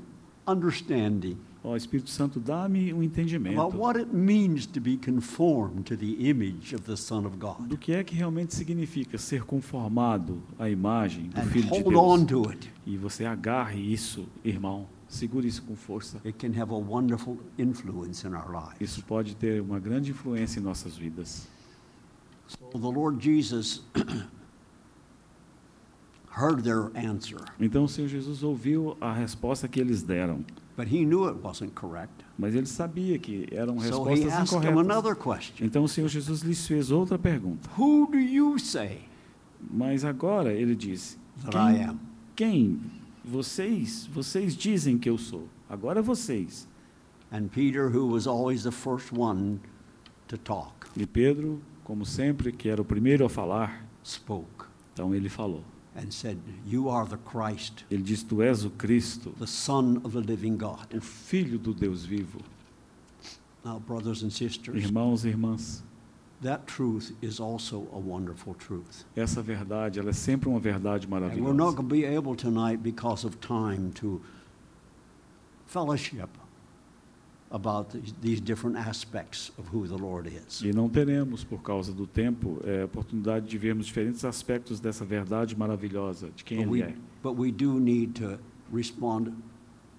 understanding 0.49 1.37
ó 1.63 1.77
Espírito 1.77 2.11
Santo, 2.11 2.41
dá-me 2.41 2.93
um 2.93 2.97
about 2.97 3.05
entendimento 3.07 3.77
what 3.77 3.99
it 3.99 4.15
means 4.15 4.67
to 4.67 4.81
be 4.81 4.97
conformed 4.97 5.85
to 5.85 5.97
the 5.97 6.17
image 6.29 6.75
of 6.75 6.85
the 6.85 6.97
Son 6.97 7.27
of 7.27 7.37
God. 7.37 7.69
do 7.69 7.77
que 7.77 7.93
é 7.93 8.03
que 8.03 8.15
realmente 8.15 8.55
significa 8.55 9.19
ser 9.19 9.45
conformado 9.45 10.43
à 10.59 10.69
imagem 10.71 11.29
do 11.29 11.41
And 11.41 11.45
Filho 11.47 11.65
de 11.71 11.83
hold 11.83 11.95
on 11.97 12.25
Deus. 12.25 12.43
to 12.45 12.51
it. 12.51 12.71
E 12.87 12.97
você 12.97 13.25
agarre 13.25 13.81
isso, 13.81 14.27
irmão, 14.45 14.87
segure 15.09 15.47
isso 15.47 15.63
com 15.63 15.77
força. 15.77 16.19
It 16.25 16.33
can 16.39 16.59
have 16.61 16.73
a 16.73 16.77
wonderful 16.79 17.39
influence 17.59 18.27
in 18.27 18.31
our 18.35 18.51
lives. 18.51 18.81
Isso 18.81 19.05
pode 19.05 19.37
ter 19.37 19.61
uma 19.61 19.79
grande 19.79 20.11
influência 20.13 20.61
em 20.61 20.63
nossas 20.63 20.97
vidas. 20.97 21.47
So 22.49 22.79
the 22.79 22.89
Lord 22.89 23.23
Jesus 23.23 23.83
heard 26.37 26.63
their 26.63 26.91
answer, 26.97 27.39
Então 27.59 27.85
o 27.85 27.89
Senhor 27.89 28.09
Jesus 28.09 28.43
ouviu 28.43 28.97
a 29.01 29.13
resposta 29.13 29.67
que 29.69 29.81
eles 29.81 30.03
deram, 30.03 30.45
but 30.77 30.87
he 30.87 31.05
knew 31.05 31.29
it 31.29 31.39
wasn't 31.43 31.73
correct. 31.75 32.13
mas 32.39 32.55
ele 32.55 32.67
sabia 32.67 33.19
que 33.19 33.47
eram 33.51 33.79
So 33.81 34.05
he 34.09 34.21
respostas 34.25 34.53
him 34.53 34.57
incorretas. 34.71 34.79
another 34.91 35.15
question. 35.17 35.67
Então 35.67 35.85
o 35.85 35.89
Senhor 35.89 36.09
Jesus 36.09 36.43
lhes 36.43 36.67
fez 36.67 36.91
outra 36.91 37.19
pergunta. 37.19 37.69
Who 37.79 38.07
do 38.11 38.19
you 38.19 38.59
say 38.59 39.03
Mas 39.71 40.05
agora 40.05 40.53
ele 40.53 40.75
disse: 40.75 41.19
that 41.45 41.57
I 41.57 41.75
quem, 41.77 41.85
am? 41.85 42.01
Quem? 42.37 42.81
Vocês, 43.25 44.07
vocês 44.13 44.57
dizem 44.57 44.97
que 44.99 45.09
eu 45.11 45.19
sou. 45.19 45.47
Agora 45.69 46.01
vocês. 46.01 46.67
And 47.33 47.49
Peter, 47.49 47.89
who 47.95 48.09
was 48.09 48.27
always 48.27 48.63
the 48.65 48.71
first 48.73 49.13
one 49.13 49.61
to 50.29 50.37
talk, 50.39 50.73
E 50.97 51.07
Pedro, 51.07 51.61
como 51.85 52.05
sempre, 52.07 52.51
que 52.53 52.69
era 52.69 52.81
o 52.81 52.85
primeiro 52.85 53.25
a 53.25 53.29
falar, 53.29 53.85
spoke 54.05 54.65
então 54.93 55.15
ele 55.15 55.29
falou. 55.29 55.63
And 56.01 56.13
said, 56.13 56.39
You 56.67 56.89
are 56.89 57.07
the 57.07 57.19
Christ, 57.19 57.85
Ele 57.91 58.03
disse: 58.03 58.25
Tu 58.25 58.43
és 58.43 58.65
o 58.65 58.71
Cristo, 58.71 59.33
the 59.39 59.47
Son 59.47 60.01
of 60.05 60.13
the 60.13 60.21
living 60.21 60.57
God. 60.57 60.87
o 60.95 61.01
Filho 61.01 61.59
do 61.59 61.75
Deus 61.75 62.05
vivo. 62.05 62.41
Now, 63.65 63.79
brothers 63.79 64.23
and 64.23 64.33
sisters, 64.33 64.83
Irmãos 64.83 65.25
e 65.25 65.29
irmãs, 65.29 65.83
that 66.41 66.67
truth 66.67 67.13
is 67.21 67.39
also 67.39 67.87
a 67.93 67.99
wonderful 67.99 68.55
truth. 68.55 69.05
essa 69.15 69.43
verdade, 69.43 69.99
ela 69.99 70.11
é 70.11 70.15
sempre 70.15 70.49
uma 70.49 70.59
verdade 70.59 71.07
And 71.07 71.43
we're 71.43 71.53
not 71.53 71.77
going 71.77 71.89
to 71.89 71.95
be 71.95 72.05
able 72.05 72.35
tonight, 72.35 72.83
because 72.83 73.27
of 73.27 73.39
time, 73.41 73.93
to 73.97 74.23
fellowship 75.67 76.31
about 77.51 77.91
these, 78.23 78.41
different 78.41 78.77
aspects 78.79 79.51
of 79.59 79.69
who 79.75 79.87
the 79.87 79.97
Lord 80.01 80.29
is. 80.29 80.61
E 80.63 80.73
não 80.73 80.89
teremos, 80.89 81.43
por 81.43 81.61
causa 81.63 81.93
do 81.93 82.07
tempo, 82.07 82.61
é, 82.65 82.85
oportunidade 82.85 83.49
de 83.49 83.59
vermos 83.59 83.87
diferentes 83.87 84.25
aspectos 84.25 84.79
dessa 84.81 85.05
verdade 85.05 85.57
maravilhosa, 85.59 86.31
de 86.35 86.45
quem 86.45 86.59
But 86.59 86.67
Ele 86.77 86.83
we, 86.85 86.89
é. 86.91 86.95
but 87.23 87.37
we 87.37 87.51
do 87.51 87.81
need 87.81 88.13
to 88.21 88.39
respond 88.73 89.33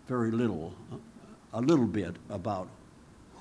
very 0.08 0.32
little, 0.32 0.72
a 1.52 1.60
little 1.60 1.88
bit 1.88 2.14
about 2.30 2.70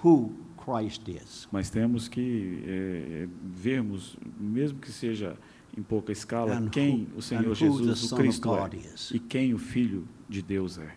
who 0.05 0.33
Christ 0.57 1.09
is. 1.09 1.47
Mas 1.53 1.71
temos 1.71 2.09
que 2.09 2.63
é, 2.67 3.23
é, 3.25 3.29
vermos, 3.43 4.17
mesmo 4.39 4.79
que 4.81 4.91
seja 4.91 5.37
em 5.79 5.83
pouca 5.83 6.11
escala, 6.11 6.57
And 6.59 6.69
quem 6.69 7.05
who- 7.13 7.19
o 7.19 7.23
Senhor 7.23 7.55
Jesus, 7.55 8.11
o 8.13 8.17
Cristo 8.17 8.53
é, 8.57 8.77
is. 8.77 9.11
e 9.13 9.21
quem 9.21 9.55
o 9.55 9.59
Filho 9.59 10.07
de 10.29 10.43
Deus 10.43 10.79
é. 10.79 10.95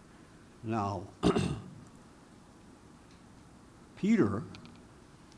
Now, 0.64 1.08
Peter, 4.08 4.44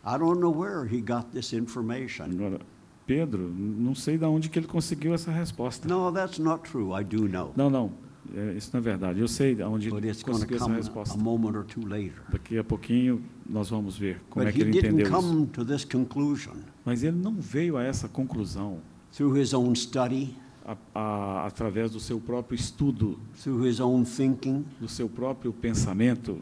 I 0.03 0.17
don't 0.17 0.39
know 0.39 0.49
where 0.51 0.85
he 0.87 0.99
got 1.01 1.27
this 1.31 1.53
information. 1.53 2.25
Agora, 2.31 2.59
Pedro, 3.05 3.47
não 3.47 3.93
sei 3.93 4.17
de 4.17 4.25
onde 4.25 4.49
que 4.49 4.57
ele 4.57 4.65
conseguiu 4.67 5.13
essa 5.13 5.31
resposta. 5.31 5.87
No, 5.87 6.11
that's 6.11 6.39
not 6.39 6.63
true. 6.67 6.99
I 6.99 7.03
do 7.03 7.27
know. 7.29 7.53
Não, 7.55 7.69
não, 7.69 7.91
é, 8.35 8.53
isso 8.53 8.71
não 8.73 8.79
é 8.79 8.83
verdade. 8.83 9.19
Eu 9.19 9.27
sei 9.27 9.53
de 9.53 9.61
onde 9.61 9.91
But 9.91 10.03
ele 10.03 10.15
conseguiu 10.23 10.55
essa 10.57 10.65
come 10.65 10.77
resposta. 10.77 11.13
a 11.13 11.17
moment 11.21 11.55
or 11.55 11.63
two 11.63 11.85
later. 11.85 12.23
Daqui 12.31 12.57
a 12.57 12.63
pouquinho 12.63 13.21
nós 13.47 13.69
vamos 13.69 13.95
ver 13.95 14.19
como 14.31 14.43
But 14.43 14.49
é 14.49 14.57
que 14.57 14.59
he 14.59 14.63
ele 14.63 14.71
didn't 14.71 14.87
entendeu 14.95 15.07
isso. 15.19 15.29
come 15.29 15.45
to 15.47 15.63
this 15.63 15.85
conclusion 15.85 16.55
Mas 16.83 17.03
ele 17.03 17.17
não 17.17 17.35
veio 17.35 17.77
a 17.77 17.83
essa 17.83 18.07
conclusão 18.07 18.79
through 19.15 19.37
his 19.39 19.53
own 19.53 19.75
study, 19.75 20.35
a- 20.65 20.75
a- 20.95 21.45
através 21.45 21.91
do 21.91 21.99
seu 21.99 22.19
próprio 22.19 22.55
estudo, 22.55 23.19
through 23.39 23.67
his 23.67 23.79
own 23.79 24.03
thinking, 24.03 24.65
do 24.81 24.87
seu 24.89 25.07
próprio 25.07 25.53
pensamento, 25.53 26.41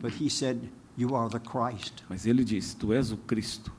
but 0.00 0.12
he 0.20 0.30
said, 0.30 0.58
You 0.98 1.14
are 1.14 1.30
the 1.30 1.38
Christ. 1.38 2.02
mas 2.08 2.26
ele 2.26 2.42
disse: 2.44 2.74
Tu 2.76 2.92
és 2.92 3.12
o 3.12 3.16
Cristo. 3.16 3.72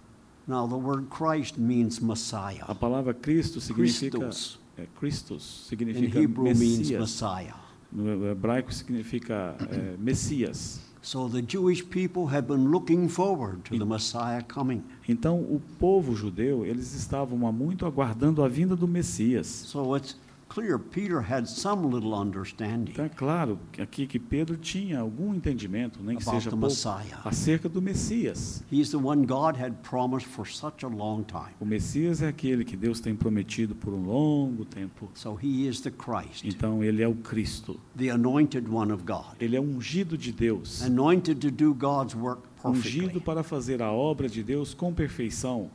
Now, 0.48 0.68
the 0.68 0.76
word 0.76 1.08
Christ 1.10 1.58
means 1.60 2.00
Messiah. 2.00 2.64
A 2.68 2.74
palavra 2.74 3.14
Cristo 3.14 3.60
significa 3.62 4.18
Christos. 4.18 4.60
é, 4.78 4.88
Christos 5.00 5.66
In 5.66 5.70
significa 5.70 6.20
Hebrew 6.20 6.46
means 6.46 6.60
Messias. 6.60 7.00
Messiah. 7.02 7.56
No 7.92 8.28
hebraico 8.28 8.74
significa 8.74 9.56
é, 9.70 9.96
Messias. 9.98 10.80
So 11.02 11.30
the 11.30 11.42
Jewish 11.42 11.82
people 11.84 12.26
have 12.26 12.48
been 12.48 12.72
looking 12.72 13.08
forward 13.08 13.62
to 13.66 13.78
the 13.78 13.86
Messiah 13.86 14.42
coming. 14.44 14.84
Então, 15.08 15.40
o 15.40 15.62
povo 15.80 16.16
judeu, 16.16 16.66
eles 16.66 16.94
estavam 16.94 17.48
há 17.48 17.52
muito 17.52 17.86
aguardando 17.86 18.44
a 18.44 18.48
vinda 18.48 18.76
do 18.76 18.88
Messias. 18.88 19.48
So 19.48 19.96
it's 19.96 20.18
clear 20.50 20.78
Peter 20.80 21.22
had 21.22 21.46
some 21.46 21.88
little 21.94 22.14
understanding 22.14 22.92
Então, 22.92 23.06
é 23.06 23.10
claro 23.10 23.60
aqui 23.78 24.06
que 24.08 24.20
Pedro 24.20 24.58
tinha 24.58 25.00
algum 25.00 25.34
entendimento, 25.34 26.00
nem 26.04 26.18
que 26.18 26.24
seja 26.24 26.50
pouco, 26.50 26.66
Messiah. 26.66 27.20
acerca 27.24 27.70
do 27.70 27.82
Messias. 27.82 28.64
He's 28.72 28.90
the 28.90 28.98
one 28.98 29.26
God 29.26 29.56
had 29.62 29.74
promised 29.84 30.28
for 30.28 30.48
such 30.48 30.84
a 30.84 30.88
long 30.88 31.24
time. 31.24 31.54
O 31.60 31.66
Messias 31.66 32.22
é 32.22 32.28
aquele 32.28 32.66
que 32.66 32.76
Deus 32.76 33.00
tem 33.00 33.16
prometido 33.16 33.76
por 33.76 33.94
um 33.94 34.04
longo 34.04 34.66
tempo. 34.66 35.10
So 35.14 35.38
he 35.42 35.68
is 35.68 35.80
the 35.82 35.92
Christ, 35.92 36.44
Então, 36.46 36.84
ele 36.84 37.02
é 37.04 37.08
o 37.08 37.16
Cristo. 37.16 37.80
the 37.96 38.10
anointed 38.10 38.68
one 38.70 38.92
of 38.92 39.04
God, 39.06 39.36
Ele 39.40 39.56
é 39.56 39.62
ungido 39.62 40.18
de 40.18 40.32
Deus. 40.32 40.82
anointed 40.82 41.40
to 41.40 41.52
do 41.52 41.74
God's 41.74 42.16
work 42.16 42.50
Ungido 42.62 43.22
para 43.22 43.42
fazer 43.42 43.82
a 43.82 43.90
obra 43.90 44.28
de 44.28 44.44
Deus 44.44 44.74
com 44.74 44.94
perfeição. 44.94 45.70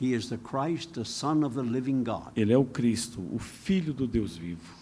He 0.00 0.14
is 0.14 0.28
the 0.28 0.38
Christ, 0.38 0.94
the 0.94 1.04
Son 1.04 1.44
of 1.44 1.54
the 1.54 1.62
living 1.62 2.02
God. 2.02 2.32
Ele 2.36 2.52
é 2.52 2.58
o 2.58 2.64
Cristo, 2.64 3.20
o 3.32 3.38
Filho 3.38 3.92
do 3.92 4.06
Deus 4.06 4.36
vivo. 4.36 4.74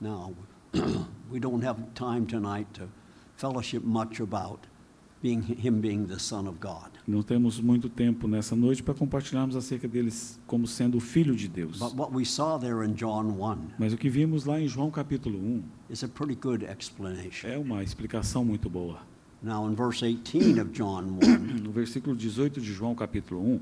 Now, 0.00 0.34
we 1.30 1.38
don't 1.38 1.64
have 1.64 1.80
time 1.94 2.26
tonight 2.26 2.66
to 2.74 2.88
fellowship 3.36 3.84
much 3.84 4.20
about 4.20 4.60
being 5.22 5.42
him 5.42 5.80
being 5.80 6.06
the 6.06 6.18
Son 6.18 6.48
of 6.48 6.58
God. 6.60 6.90
Não 7.06 7.22
temos 7.22 7.60
muito 7.60 7.88
tempo 7.88 8.26
nessa 8.26 8.56
noite 8.56 8.82
para 8.82 8.94
compartilharmos 8.94 9.54
acerca 9.56 9.86
deles 9.86 10.40
como 10.46 10.66
sendo 10.66 10.98
o 10.98 11.00
Filho 11.00 11.36
de 11.36 11.46
Deus. 11.48 11.78
But 11.78 11.94
what 11.94 12.12
we 12.12 12.24
saw 12.24 12.58
there 12.58 12.84
in 12.84 12.94
John 12.94 13.38
1 13.40 13.58
Mas 13.78 13.92
o 13.92 13.96
que 13.96 14.08
vimos 14.10 14.44
lá 14.44 14.60
em 14.60 14.66
João 14.66 14.90
capítulo 14.90 15.38
1 15.38 15.62
is 15.90 16.02
a 16.02 16.08
pretty 16.08 16.34
good 16.34 16.64
explanation. 16.64 17.46
é 17.48 17.56
uma 17.56 17.82
explicação 17.82 18.44
muito 18.44 18.68
boa. 18.68 19.00
Now, 19.42 19.68
in 19.70 19.74
verse 19.74 20.00
18 20.02 20.60
of 20.60 20.70
John 20.72 21.18
1, 21.22 21.62
No 21.62 21.70
versículo 21.70 22.16
18 22.16 22.60
de 22.60 22.72
João 22.72 22.94
capítulo 22.94 23.40
1, 23.40 23.60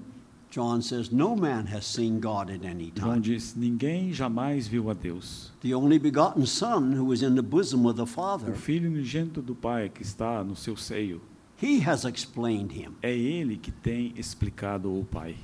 John 0.52 0.82
says, 0.82 1.10
No 1.10 1.34
man 1.34 1.66
has 1.68 1.86
seen 1.86 2.20
God 2.20 2.50
at 2.50 2.62
any 2.62 2.92
João 2.94 3.14
time. 3.14 3.20
diz: 3.22 3.54
Ninguém 3.56 4.12
jamais 4.12 4.68
viu 4.68 4.90
a 4.90 4.94
Deus. 4.94 5.50
The 5.62 5.74
only 5.74 5.98
begotten 5.98 6.44
Son 6.46 6.92
who 6.92 7.10
is 7.12 7.22
in 7.22 7.34
the 7.34 7.42
bosom 7.42 7.86
of 7.86 7.96
the 7.96 8.02
O 8.02 8.06
Father, 8.06 8.52
Filho 8.54 8.90
unigênito 8.90 9.40
do 9.40 9.54
Pai 9.54 9.88
que 9.88 10.02
está 10.02 10.44
no 10.44 10.54
seu 10.54 10.76
seio, 10.76 11.22
he 11.60 11.80
has 11.88 12.04
explained 12.04 12.70
him. 12.72 12.92
é 13.02 13.16
ele 13.16 13.56
que 13.56 13.70
tem 13.72 14.12
explicado 14.14 14.90
o 14.94 15.04
Pai. 15.04 15.36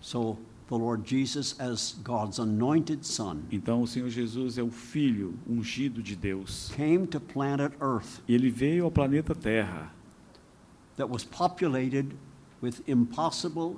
So, 0.00 0.36
the 0.68 0.74
Lord 0.74 1.08
Jesus, 1.08 1.54
as 1.60 1.96
God's 2.02 2.40
anointed 2.40 3.06
Son, 3.06 3.42
Então 3.52 3.82
o 3.82 3.86
Senhor 3.86 4.08
Jesus 4.10 4.58
é 4.58 4.64
o 4.64 4.70
Filho 4.70 5.34
ungido 5.48 6.02
de 6.02 6.16
Deus. 6.16 6.72
came 6.74 7.06
to 7.06 7.20
planet 7.20 7.72
Earth 7.80 8.20
E 8.26 8.34
ele 8.34 8.50
veio 8.50 8.84
ao 8.84 8.90
planeta 8.90 9.32
Terra, 9.32 9.92
that 10.96 11.08
was 11.08 11.22
populated 11.22 12.16
with 12.60 12.80
impossible, 12.88 13.76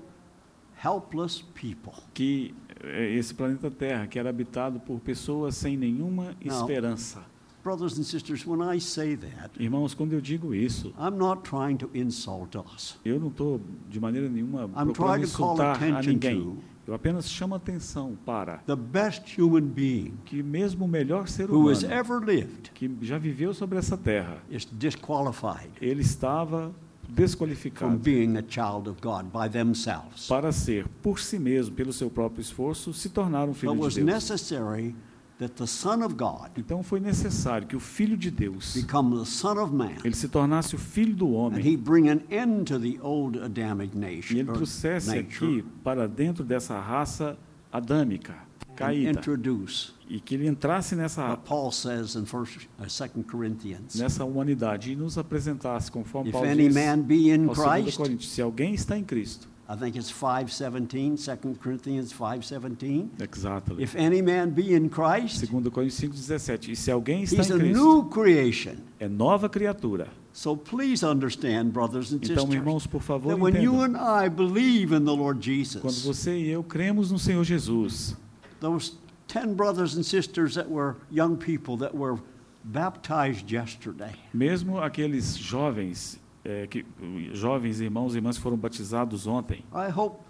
helpless 0.84 1.42
people. 1.54 1.92
que 2.14 2.54
é 2.82 3.10
esse 3.14 3.34
planeta 3.34 3.70
Terra 3.70 4.06
que 4.06 4.18
era 4.18 4.30
habitado 4.30 4.78
por 4.80 5.00
pessoas 5.00 5.56
sem 5.56 5.76
nenhuma 5.76 6.36
Não. 6.44 6.60
esperança. 6.60 7.22
Brothers 7.64 7.98
and 7.98 8.04
sisters, 8.04 8.46
when 8.46 8.60
I 8.62 8.80
say 8.80 9.16
that, 9.16 9.50
Irmãos, 9.62 9.92
quando 9.92 10.12
eu 10.12 10.20
digo 10.20 10.54
isso, 10.54 10.94
I'm 10.98 11.16
not 11.18 11.42
trying 11.42 11.76
to 11.78 11.90
insult 11.92 12.56
us. 12.56 12.96
eu 13.04 13.18
não 13.20 13.28
estou 13.28 13.60
de 13.88 14.00
maneira 14.00 14.28
nenhuma 14.28 14.64
I'm 14.64 14.92
procurando 14.92 14.94
trying 14.94 15.26
to 15.26 15.36
call 15.36 15.52
insultar 15.54 15.82
a 15.82 16.02
ninguém. 16.02 16.40
to 16.40 16.58
Eu 16.86 16.94
apenas 16.94 17.28
chamo 17.28 17.54
atenção 17.54 18.16
para 18.24 18.58
the 18.66 18.74
best 18.76 19.38
human 19.38 19.60
being 19.66 20.14
que 20.24 20.42
mesmo 20.42 20.86
o 20.86 20.88
melhor 20.88 21.28
ser 21.28 21.50
who 21.50 21.68
has 21.68 21.82
humano 21.82 21.94
ever 22.00 22.20
lived 22.24 22.70
que 22.72 22.90
já 23.02 23.18
viveu 23.18 23.52
sobre 23.52 23.76
essa 23.78 23.96
terra, 23.98 24.38
is 24.48 24.64
disqualified 24.72 25.70
ele 25.82 26.00
estava 26.00 26.72
from 27.08 27.24
desqualificado 27.24 28.02
being 28.02 28.36
a 28.36 28.42
child 28.42 28.88
of 28.88 29.00
God 29.00 29.26
by 29.32 29.48
themselves. 29.48 30.26
para 30.28 30.52
ser, 30.52 30.86
por 31.02 31.18
si 31.18 31.38
mesmo, 31.38 31.74
pelo 31.74 31.92
seu 31.92 32.10
próprio 32.10 32.40
esforço, 32.40 32.92
se 32.92 33.08
tornar 33.08 33.46
um 33.48 33.50
It 33.52 33.60
filho 33.60 33.74
was 33.78 33.94
de 33.94 34.02
Deus. 34.02 34.14
necessary 34.14 34.94
that 35.38 35.54
the 35.54 35.66
Son 35.66 36.04
of 36.04 36.14
God 36.16 36.50
Então 36.56 36.82
foi 36.82 36.98
necessário 37.00 37.66
que 37.66 37.76
o 37.76 37.80
Filho 37.80 38.16
de 38.16 38.30
Deus, 38.30 38.74
become 38.74 39.16
the 39.18 39.24
Son 39.24 39.56
of 39.62 39.72
Man, 39.72 39.92
ele 40.04 40.14
se 40.14 40.28
tornasse 40.28 40.74
o 40.74 40.78
Filho 40.78 41.14
do 41.14 41.30
homem 41.30 41.64
he 41.64 41.76
bring 41.76 42.08
an 42.08 42.20
end 42.30 42.64
to 42.64 42.78
the 42.78 42.98
old 43.00 43.38
Adamic 43.38 43.96
e 43.96 44.38
ele 44.38 44.52
trouxesse 44.52 45.16
aqui 45.16 45.64
para 45.84 46.08
dentro 46.08 46.44
dessa 46.44 46.78
raça 46.80 47.38
adâmica, 47.72 48.34
caída, 48.78 49.10
introduce 49.10 49.92
e 50.08 50.20
que 50.20 50.34
ele 50.34 50.46
entrasse 50.48 50.94
nessa, 50.96 51.36
Paul 51.36 51.70
says 51.70 52.14
in 52.14 52.24
First, 52.24 52.66
uh, 52.78 52.88
Second 52.88 53.26
Corinthians. 53.30 53.94
nessa 53.96 54.24
humanidade 54.24 54.92
e 54.92 54.96
nos 54.96 55.18
apresentasse, 55.18 55.90
conforme 55.90 56.32
Paulo 56.32 56.46
any 56.48 56.68
diz 56.68 56.74
man 56.74 57.02
be 57.02 57.30
in 57.30 57.48
aos 57.48 57.56
2 57.58 57.82
Christ, 57.82 57.96
Coríntios, 57.98 58.30
se 58.30 58.40
alguém 58.40 58.74
está 58.74 58.96
em 58.96 59.04
Cristo, 59.04 59.48
I 59.70 59.76
think 59.76 59.98
it's 59.98 60.10
5:17, 60.10 61.16
2 61.18 61.58
Corinthians 61.58 62.10
5:17. 62.10 63.10
exatamente, 63.20 63.82
If 63.84 63.96
any 63.96 64.22
man 64.22 64.48
be 64.48 64.74
in 64.74 64.88
Christ, 64.88 65.44
2 65.46 65.70
Coríntios 65.70 66.00
5,17, 66.00 66.72
e 66.72 66.76
se 66.76 66.90
alguém 66.90 67.22
está 67.24 67.36
he's 67.42 67.50
em 67.50 67.54
a 67.54 67.58
Cristo, 67.58 67.78
new 67.78 68.04
creation. 68.04 68.76
é 68.98 69.06
nova 69.08 69.48
criatura. 69.48 70.08
So 70.32 70.56
please 70.56 71.04
understand, 71.04 71.72
brothers 71.72 72.12
and 72.12 72.20
Então, 72.22 72.36
sisters, 72.46 72.54
irmãos, 72.54 72.86
por 72.86 73.02
favor, 73.02 73.34
that 73.34 73.42
when 73.42 73.60
you 73.60 73.74
entendam. 73.74 74.00
and 74.00 74.24
I 74.24 74.28
believe 74.28 74.94
in 74.94 75.04
the 75.04 75.10
Lord 75.10 75.40
Quando 75.80 76.00
você 76.04 76.38
e 76.38 76.48
eu 76.48 76.62
cremos 76.62 77.10
no 77.10 77.18
Senhor 77.18 77.42
Jesus, 77.44 78.16
those 78.60 78.96
10 79.28 79.54
brothers 79.54 79.94
and 79.94 80.04
sisters 80.04 80.54
that 80.54 80.68
were 80.68 80.96
young 81.10 81.36
people 81.36 81.76
that 81.78 81.94
were 81.94 82.18
baptized 82.64 83.50
yesterday, 83.50 84.14
mesmo 84.32 84.78
aqueles 84.80 85.36
jovens, 85.36 86.18
é, 86.44 86.66
que, 86.66 86.84
jovens 87.32 87.80
irmãos 87.80 88.14
e 88.14 88.18
irmãs 88.18 88.36
foram 88.36 88.56
batizados 88.56 89.26
ontem, 89.26 89.64
I 89.72 89.90
hope 89.90 90.22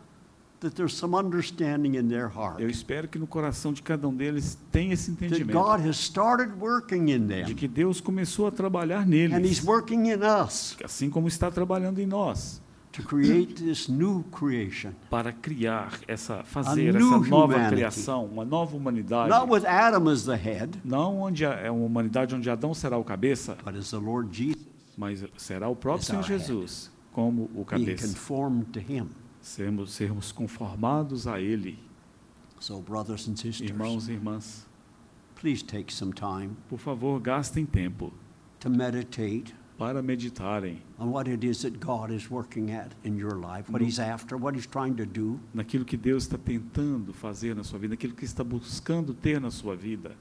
that 0.60 0.74
there's 0.74 0.94
some 0.94 1.14
understanding 1.14 1.96
in 1.96 2.08
their 2.08 2.28
heart. 2.28 2.60
Eu 2.60 2.68
espero 2.68 3.08
que 3.08 3.18
no 3.18 3.26
coração 3.26 3.72
de 3.72 3.82
cada 3.82 4.08
um 4.08 4.14
deles 4.14 4.58
tenha 4.72 4.92
esse 4.92 5.12
that 5.12 5.24
entendimento. 5.24 5.52
God 5.52 5.86
has 5.86 5.96
started 5.96 6.52
working 6.60 7.10
in 7.10 7.26
de 7.26 7.44
them, 7.44 7.54
que 7.54 7.68
Deus 7.68 8.00
começou 8.00 8.46
a 8.46 8.50
trabalhar 8.50 9.02
and 9.02 9.14
He's 9.14 9.30
neles, 9.30 9.64
working 9.64 10.10
in 10.10 10.20
us. 10.22 10.76
Assim 10.84 11.08
como 11.08 11.28
está 11.28 11.50
trabalhando 11.50 12.00
em 12.00 12.06
nós, 12.06 12.60
to 12.92 13.02
create 13.02 13.54
this 13.62 13.88
new 13.88 14.24
creation. 14.32 14.92
para 15.10 15.32
criar 15.32 15.98
essa, 16.08 16.42
fazer 16.44 16.88
essa 16.96 16.98
nova 17.28 17.54
humanity. 17.54 17.74
criação, 17.76 18.24
uma 18.26 18.44
nova 18.44 18.76
humanidade. 18.76 19.28
Not 19.30 19.50
with 19.52 19.66
Adam 19.66 20.08
as 20.08 20.24
the 20.24 20.36
head, 20.36 20.80
Não 20.84 21.20
onde 21.20 21.44
é 21.44 21.70
uma 21.70 21.84
humanidade 21.84 22.34
onde 22.34 22.48
Adão 22.50 22.72
será 22.74 22.96
o 22.98 23.04
cabeça, 23.04 23.56
but 23.64 23.76
as 23.76 23.90
the 23.90 23.98
Lord 23.98 24.34
Jesus, 24.36 24.66
mas 24.96 25.24
será 25.36 25.68
o 25.68 25.76
próprio 25.76 26.04
Senhor 26.06 26.22
our 26.22 26.28
head. 26.28 26.44
Jesus 26.46 26.90
como 27.12 27.44
o 27.54 27.64
being 27.64 27.64
cabeça. 27.64 28.06
conformed 28.08 28.66
to 28.72 28.80
Him. 28.80 29.08
Sermos, 29.40 29.92
sermos 29.92 30.32
conformados 30.32 31.26
a 31.26 31.40
Ele, 31.40 31.78
So, 32.60 32.80
brothers 32.80 33.28
and 33.28 33.36
sisters, 33.36 33.60
irmãos 33.70 34.08
e 34.08 34.12
irmãs. 34.12 34.66
please 35.36 35.62
take 35.64 35.92
some 35.92 36.12
time 36.12 36.56
Por 36.68 36.78
favor, 36.78 37.20
gastem 37.20 37.64
tempo 37.64 38.12
to 38.58 38.68
meditate 38.68 39.54
para 39.78 40.02
meditarem 40.02 40.78
on 40.98 41.10
what 41.12 41.30
it 41.30 41.46
is 41.46 41.62
that 41.62 41.78
God 41.78 42.10
is 42.10 42.28
working 42.30 42.72
at 42.72 42.88
in 43.04 43.16
your 43.16 43.36
life, 43.36 43.70
what 43.70 43.80
He's 43.82 44.00
after, 44.00 44.36
what 44.36 44.56
He's 44.56 44.66
trying 44.66 44.96
to 44.96 45.06
do. 45.06 45.38
naquilo 45.54 45.84
que 45.84 45.96
Deus 45.96 46.24
está 46.24 46.36
tentando 46.36 47.12
fazer 47.14 47.54
na 47.54 47.62
sua 47.62 47.78
vida, 47.78 47.94
naquilo 47.94 48.14
que 48.14 48.24
está 48.24 48.42
buscando 48.42 49.14
ter 49.14 49.40
na 49.40 49.50
sua 49.50 49.76
vida. 49.76 50.12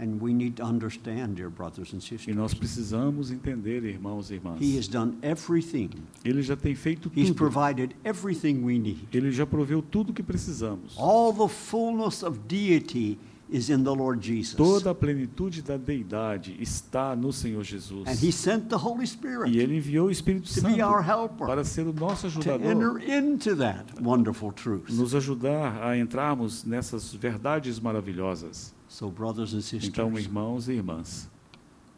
And 0.00 0.20
we 0.22 0.32
need 0.32 0.54
to 0.58 0.62
understand, 0.62 1.34
dear 1.34 1.50
brothers 1.50 1.92
and 1.92 1.98
E 1.98 2.02
sisters, 2.02 2.36
nós 2.36 2.54
precisamos 2.54 3.32
entender, 3.32 3.82
irmãos 3.82 4.30
e 4.30 4.34
irmãs. 4.34 4.60
He 4.60 4.78
has 4.78 4.86
done 4.86 5.18
everything. 5.22 5.90
Ele 6.24 6.40
já 6.40 6.54
tem 6.54 6.76
feito 6.76 7.10
He's 7.16 7.28
tudo. 7.30 7.36
provided 7.36 7.96
everything 8.04 8.62
we 8.62 8.78
need. 8.78 9.08
Ele 9.12 9.32
já 9.32 9.44
proveu 9.44 9.82
tudo 9.82 10.12
que 10.12 10.22
precisamos. 10.22 10.96
All 10.96 11.32
the 11.32 11.48
fullness 11.48 12.22
of 12.22 12.38
deity 12.46 13.18
is 13.50 13.70
in 13.70 13.82
the 13.82 13.94
Lord 13.94 14.20
Jesus. 14.20 14.54
Toda 14.54 14.90
a 14.90 14.94
plenitude 14.94 15.62
da 15.62 15.76
deidade 15.76 16.56
está 16.60 17.16
no 17.16 17.32
Senhor 17.32 17.62
Jesus. 17.64 18.06
And 18.06 18.14
He 18.22 18.30
sent 18.30 18.68
the 18.68 18.76
Holy 18.76 19.04
E 19.04 19.06
Spirit 19.06 19.56
ele 19.56 19.76
enviou 19.76 20.08
o 20.08 20.10
Espírito 20.10 20.44
to 20.46 20.60
Santo 20.60 21.46
para 21.46 21.64
ser 21.64 21.86
o 21.86 21.92
nosso 21.92 22.28
to 22.30 22.38
ajudador, 22.38 23.00
enter 23.00 23.18
into 23.18 23.56
that 23.56 23.84
wonderful 24.02 24.52
truth. 24.52 24.90
nos 24.90 25.14
ajudar 25.14 25.82
a 25.82 25.96
entrarmos 25.98 26.64
nessas 26.64 27.12
verdades 27.14 27.80
maravilhosas. 27.80 28.74
So, 28.88 29.10
brothers 29.10 29.52
and 29.52 29.58
Então, 29.58 30.08
sisters, 30.10 30.24
irmãos 30.26 30.68
e 30.68 30.72
irmãs, 30.72 31.28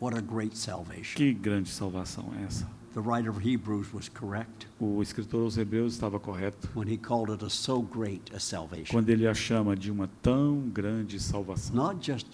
what 0.01 0.17
a 0.17 0.21
great 0.21 0.57
salvation. 0.57 1.17
que 1.17 1.33
grande 1.33 1.69
salvação 1.69 2.33
é 2.41 2.45
essa? 2.45 2.80
The 2.93 3.01
writer 3.01 3.31
of 3.31 3.39
Hebrews 3.41 3.93
was 3.95 4.09
correct 4.09 4.67
O 4.81 5.01
escritor 5.01 5.43
aos 5.43 5.57
Hebreus 5.57 5.93
estava 5.95 6.19
correto 6.19 6.69
when 6.75 6.89
he 6.93 6.97
called 6.97 7.31
it 7.33 7.45
a 7.45 7.49
so 7.49 7.81
great 7.81 8.35
a 8.35 8.41
salvation. 8.41 8.91
quando 8.93 9.09
ele 9.11 9.27
a 9.29 9.35
chama 9.35 9.77
de 9.77 9.91
uma 9.93 10.09
tão 10.23 10.69
grande 10.69 11.21
salvação. 11.21 11.75
Not 11.77 12.05
just 12.05 12.27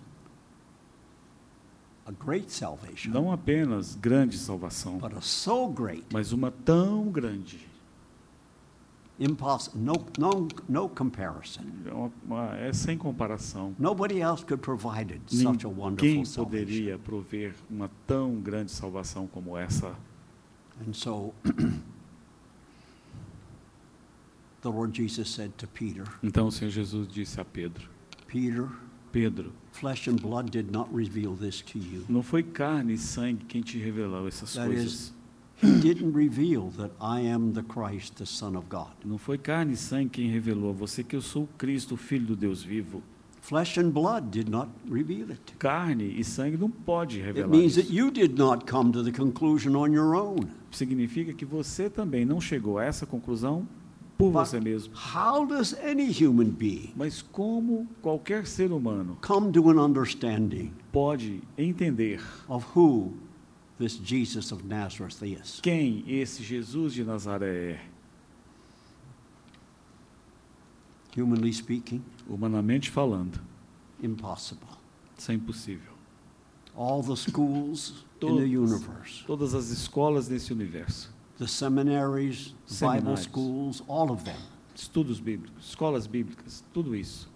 a 2.07 2.13
great 2.13 2.51
salvation, 2.53 3.11
Não 3.11 3.31
apenas 3.33 3.95
grande 3.97 4.39
salvação, 4.39 4.99
but 4.99 5.13
a 5.15 5.21
so 5.21 5.69
great, 5.69 6.07
mas 6.13 6.33
uma 6.33 6.51
tão 6.51 7.11
grande. 7.11 7.67
impossible, 9.19 9.81
no, 9.81 9.95
no, 10.19 10.49
no 10.69 10.89
comparison. 10.89 11.63
É, 11.87 11.93
uma- 11.93 12.13
uma- 12.25 12.57
é 12.59 12.73
sem 12.73 12.97
comparação. 12.99 13.75
Nobody 13.79 14.21
else 14.21 14.45
could 14.45 14.63
provide 14.63 15.13
it, 15.13 15.35
such 15.35 15.65
a 15.65 15.69
Ninguém 15.69 15.75
wonderful 15.83 16.25
salvation. 16.27 16.45
poderia 16.67 16.99
prover 16.99 17.55
uma 17.71 17.91
tão 18.07 18.37
grande 18.37 18.71
salvação 18.73 19.27
como 19.27 19.57
essa. 19.57 19.95
And 20.85 20.95
so, 20.95 21.33
the 24.63 24.71
Lord 24.71 24.93
Jesus 24.95 25.29
said 25.29 25.53
to 25.59 25.67
Peter, 25.67 26.05
Então 26.23 26.49
o 26.49 26.53
Senhor 26.53 26.71
Jesus 26.71 27.09
disse 27.09 27.41
a 27.41 27.45
Pedro: 27.45 27.89
Peter, 28.27 28.69
Pedro, 29.13 29.53
flesh 29.73 30.09
and 30.09 30.17
blood 30.21 30.51
did 30.51 30.71
not 30.71 30.89
reveal 30.93 31.35
this 31.35 31.61
to 31.63 31.79
you. 31.79 32.05
não 32.09 32.23
foi 32.23 32.43
carne 32.43 32.95
e 32.95 32.99
sangue 32.99 33.45
quem 33.47 33.63
te 33.63 33.79
revelou 33.79 34.27
essas 34.29 34.55
That 34.55 34.67
coisas. 34.67 35.15
He 35.63 35.81
didn't 35.81 36.13
reveal 36.13 36.71
that 36.77 36.93
I 37.01 37.27
am 37.27 37.55
the 37.55 37.63
Christ, 37.63 38.17
the 38.17 38.27
Son 38.27 38.57
of 38.57 38.67
God. 38.69 38.93
Não 39.03 39.17
foi 39.17 39.39
carne 39.39 39.73
e 39.73 39.77
sangue 39.77 40.11
quem 40.11 40.31
revelou 40.31 40.69
a 40.71 40.75
você 40.75 41.03
que 41.03 41.17
eu 41.17 41.23
sou 41.23 41.45
o 41.45 41.49
Cristo, 41.57 41.95
o 41.95 41.97
Filho 41.97 42.27
do 42.27 42.37
Deus 42.37 42.63
vivo. 42.63 43.03
Flesh 43.47 43.79
and 43.79 43.93
blood 43.93 44.33
did 44.33 44.49
not 44.49 44.69
reveal 44.89 45.31
it. 45.31 45.55
Carne 45.57 46.03
e 46.19 46.25
sangue 46.25 46.57
não 46.57 46.69
pode 46.69 47.21
It 47.21 47.27
revelar 47.29 47.49
means 47.49 47.77
that 47.77 47.89
you 47.89 48.11
did 48.11 48.37
not 48.37 48.67
come 48.67 48.91
to 48.91 49.05
the 49.05 49.13
conclusion 49.13 49.77
on 49.77 49.93
your 49.93 50.17
own. 50.17 50.49
Significa 50.73 51.33
que 51.33 51.45
você 51.45 51.89
também 51.89 52.25
não 52.25 52.41
chegou 52.41 52.77
a 52.77 52.85
essa 52.85 53.07
conclusão 53.07 53.65
por 54.19 54.33
But 54.33 54.47
você 54.47 54.59
mesmo. 54.59 54.93
how 54.97 55.47
does 55.47 55.75
any 55.75 56.11
human 56.11 56.51
being 56.51 56.93
Mas 56.97 57.23
como 57.23 57.87
qualquer 58.03 58.49
ser 58.49 58.73
humano 58.73 59.17
come 59.25 59.53
to 59.53 59.71
an 59.71 59.79
understanding 59.79 60.73
pode 60.91 61.41
entender 61.57 62.21
of 62.49 62.67
who 62.75 63.13
this 63.79 63.97
Jesus 63.97 64.51
of 64.51 64.65
Nazareth 64.67 65.23
is? 65.23 65.61
quem 65.61 66.03
esse 66.09 66.43
Jesus 66.43 66.93
de 66.95 67.05
Nazaré 67.05 67.75
é? 67.75 67.81
Humanly 71.17 71.53
speaking, 71.53 72.03
Humanamente 72.29 72.91
falando, 72.91 73.41
impossible. 74.03 74.67
isso 75.17 75.31
é 75.31 75.35
impossível. 75.35 75.93
All 76.75 77.03
the 77.03 77.17
schools 77.17 78.05
in 78.17 78.21
Todos. 78.21 78.39
the 78.39 78.59
universe, 78.59 79.25
Todas 79.27 79.55
as 79.55 79.71
escolas 79.71 80.29
nesse 80.29 80.53
universo, 80.53 81.11
the 81.39 81.47
seminaries, 81.47 82.55
Bible 82.81 83.17
schools, 83.17 83.83
all 83.89 84.11
of 84.11 84.25
them, 84.25 84.37
estudos 84.75 85.21
bíblicos, 85.21 85.69
escolas 85.69 86.07
bíblicas, 86.07 86.63
tudo 86.73 86.95
isso, 86.95 87.31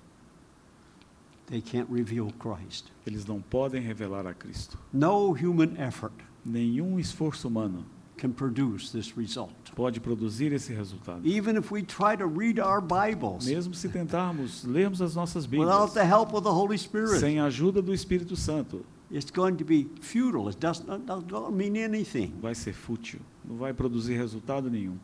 they 1.47 1.61
can't 1.63 1.91
reveal 1.91 2.31
Christ. 2.39 2.87
eles 3.07 3.25
não 3.25 3.41
podem 3.41 3.81
revelar 3.81 4.27
a 4.27 4.35
Cristo. 4.35 4.79
No 4.93 5.31
human 5.33 5.75
effort 5.79 6.13
Nenhum 6.45 6.99
esforço 6.99 7.49
humano 7.49 7.85
can 8.21 8.33
produce 8.33 8.93
this 8.93 9.17
result. 9.17 9.55
pode 9.75 9.99
produzir 9.99 10.53
esse 10.53 10.73
resultado. 10.75 11.27
Even 11.27 11.57
if 11.57 11.73
we 11.73 11.83
try 11.83 12.15
to 12.15 12.27
read 12.27 12.61
our 12.61 12.81
Bibles 12.81 13.47
Mesmo 13.47 13.75
se 13.75 13.89
tentarmos 13.89 14.63
lermos 14.65 15.01
as 15.01 15.15
nossas 15.17 15.47
without 15.47 15.91
Bíblias 15.91 15.95
the 15.95 16.05
help 16.05 16.35
of 16.35 16.45
the 16.45 16.53
Holy 16.53 16.77
Spirit, 16.77 17.19
sem 17.19 17.39
a 17.41 17.47
ajuda 17.47 17.81
do 17.81 17.93
Espírito 17.95 18.37
Santo, 18.37 18.85
it's 19.11 19.31
going 19.31 19.57
to 19.57 19.65
be 19.65 19.89
futile. 20.03 20.49
It 20.51 20.61
does 20.61 20.85
not, 20.85 21.07
not 21.07 21.51
mean 21.53 21.77
anything. 21.77 22.35
vai 22.41 22.55
ser 22.55 22.75
fútil, 22.75 23.21
não 23.45 23.57
vai 23.57 23.73
produzir 23.73 24.17
resultado 24.19 24.71
nenhum. 24.71 24.99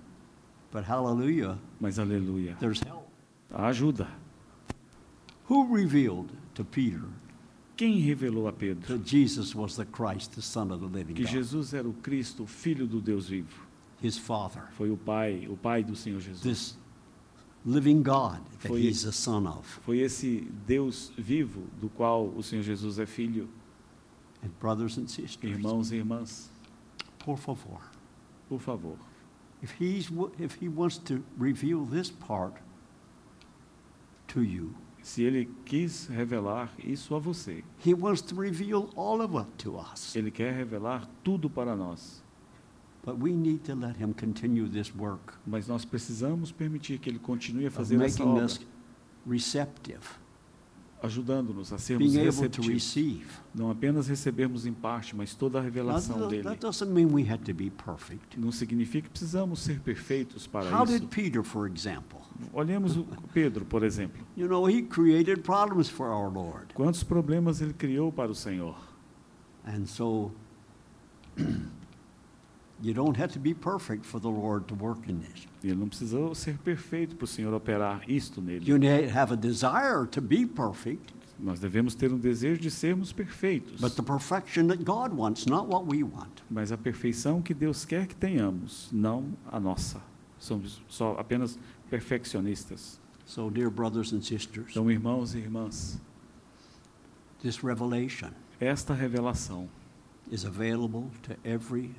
But 0.71 0.85
hallelujah, 0.85 1.59
Mas 1.81 1.99
aleluia, 1.99 2.55
there's 2.61 2.83
help. 2.83 3.09
a 3.51 3.67
ajuda. 3.69 4.07
Who 5.49 5.75
revealed 5.75 6.29
to 6.55 6.65
Peter 6.65 7.03
Quem 7.77 8.01
revelou 8.01 8.49
a 8.49 8.53
Pedro 8.53 8.99
Jesus 9.05 9.55
was 9.55 9.77
the 9.77 9.85
Christ, 9.85 10.33
the 10.35 10.41
Son 10.43 10.71
of 10.73 10.81
the 10.81 10.87
living 10.91 11.15
que 11.15 11.25
God? 11.25 11.31
Jesus 11.33 11.75
era 11.75 11.87
o 11.87 11.93
Cristo, 11.93 12.45
o 12.45 12.47
Filho 12.47 12.87
do 12.87 13.01
Deus 13.01 13.29
vivo? 13.29 13.67
His 14.03 14.17
Father, 14.19 14.63
Foi 14.73 14.91
o 14.91 14.97
Pai, 14.97 15.47
o 15.49 15.57
Pai 15.57 15.83
do 15.85 15.95
Senhor 15.95 16.21
Jesus. 16.21 16.41
this 16.43 16.77
living 17.65 18.03
God 18.03 18.41
that 18.61 18.69
Foi- 18.69 18.81
he's 18.81 19.03
the 19.03 19.13
Son 19.13 19.47
of. 19.47 19.67
Foi 19.85 19.99
esse 19.99 20.49
Deus 20.67 21.13
vivo 21.19 21.63
do 21.81 21.89
qual 21.91 22.27
o 22.29 22.43
Senhor 22.43 22.63
Jesus 22.63 22.99
é 22.99 23.07
filho. 23.07 23.49
And 24.43 24.49
brothers 24.61 24.97
and 24.99 25.09
sisters, 25.09 25.39
Irmãos 25.43 25.91
e 25.93 25.97
irmãs, 25.97 26.51
por 27.19 27.37
favor, 27.39 27.81
por 28.49 28.61
favor, 28.61 28.97
if, 29.63 29.73
he's, 29.81 30.11
if 30.39 30.63
he 30.63 30.69
wants 30.69 30.99
to 30.99 31.23
reveal 31.39 31.85
this 31.85 32.11
part 32.11 32.55
to 34.29 34.43
you, 34.43 34.75
se 35.07 35.23
ele 35.23 35.49
quis 35.65 36.09
revelar 36.09 36.75
isso 36.83 37.15
a 37.15 37.21
você, 37.21 37.63
he 37.87 37.95
wants 37.95 38.21
to 38.21 38.35
reveal 38.35 38.91
all 38.97 39.21
of 39.21 39.37
it 39.39 39.47
to 39.57 39.79
us. 39.79 40.17
ele 40.17 40.33
quer 40.33 40.53
revelar 40.53 41.09
tudo 41.23 41.49
para 41.49 41.77
nós. 41.77 42.25
But 43.05 43.23
we 43.23 43.31
need 43.31 43.61
to 43.67 43.77
let 43.77 43.97
him 44.03 44.13
continue 44.13 44.69
this 44.69 44.93
work 44.93 45.35
Mas 45.47 45.69
nós 45.69 45.85
precisamos 45.85 46.51
permitir 46.51 46.99
que 46.99 47.09
ele 47.09 47.21
continue 47.21 47.69
a 47.69 47.71
fazer 47.71 48.03
essa 48.03 48.25
obra, 48.25 48.47
us 48.47 48.61
receptive, 49.25 50.03
ajudando-nos 51.03 51.73
a 51.73 51.79
sermos 51.79 52.13
being 52.13 52.25
receptivos. 52.25 52.97
Não 53.55 53.71
apenas 53.71 54.09
recebermos 54.09 54.67
em 54.67 54.73
parte, 54.73 55.15
mas 55.15 55.35
toda 55.35 55.59
a 55.59 55.63
revelação 55.63 56.29
dele. 56.29 56.49
Não 58.37 58.53
significa 58.53 59.05
que 59.05 59.11
precisamos 59.11 59.61
ser 59.61 59.81
perfeitos 59.81 60.47
para 60.47 60.71
How 60.77 60.85
isso. 60.85 60.99
did 61.01 61.09
Peter, 61.09 61.43
for 61.43 61.69
example? 61.69 62.21
Olhemos 62.53 62.97
o 62.97 63.05
Pedro, 63.33 63.65
por 63.65 63.83
exemplo. 63.83 64.27
You 64.37 64.49
know, 64.49 64.69
he 64.69 64.83
created 64.83 65.43
problems 65.43 65.89
for 65.89 66.09
our 66.09 66.33
Lord. 66.33 66.75
Quantos 66.75 67.03
problemas 67.03 67.61
ele 67.61 67.73
criou 67.73 68.13
para 68.13 68.31
o 68.31 68.35
Senhor? 68.35 68.77
And 69.67 69.87
so 69.87 70.33
you 72.83 72.93
don't 72.93 73.17
have 73.19 73.33
to 73.33 73.39
be 73.39 73.55
perfect 73.55 74.05
for 74.05 74.21
the 74.21 74.29
Lord 74.29 74.67
to 74.69 74.75
work 74.75 75.09
in 75.09 75.19
this. 75.21 75.47
Ele 75.65 75.75
não 75.75 75.89
precisou 75.89 76.35
ser 76.35 76.59
perfeito 76.59 77.17
para 77.17 77.25
o 77.25 77.29
Senhor 77.29 77.53
operar 77.55 78.03
isto 78.09 78.41
nele. 78.41 78.69
You 78.71 78.79
may 78.79 79.09
have 79.09 79.33
a 79.33 79.37
desire 79.37 80.07
to 80.11 80.21
be 80.21 80.47
perfect, 80.47 81.15
Nós 81.39 81.61
devemos 81.61 81.95
ter 81.95 82.11
um 82.13 82.19
desejo 82.19 82.61
de 82.61 82.71
sermos 82.71 83.13
perfeitos. 83.13 83.79
but 83.81 83.95
the 83.95 84.03
perfection 84.03 84.69
that 84.69 84.83
God 84.85 85.13
wants, 85.13 85.45
not 85.47 85.67
what 85.69 85.85
we 85.87 86.03
want. 86.03 86.43
Mas 86.51 86.73
a 86.73 86.79
perfeição 86.79 87.43
que 87.43 87.53
Deus 87.53 87.85
quer 87.85 88.07
que 88.07 88.15
tenhamos, 88.17 88.89
não 88.93 89.37
a 89.51 89.61
nossa. 89.61 90.01
Somos 90.39 90.81
só 90.89 91.13
apenas 91.19 91.59
perfeccionistas. 91.91 92.99
So, 93.27 93.51
dear 93.51 93.71
brothers 93.71 94.13
and 94.13 94.23
sisters, 94.23 94.71
Então, 94.71 94.91
irmãos 94.91 95.35
e 95.35 95.39
irmãs, 95.39 96.01
this 97.43 97.59
revelation 97.63 98.31
esta 98.61 98.95
revelação, 98.95 99.69
is 100.31 100.45
available 100.45 101.11
to 101.23 101.37
every 101.45 101.95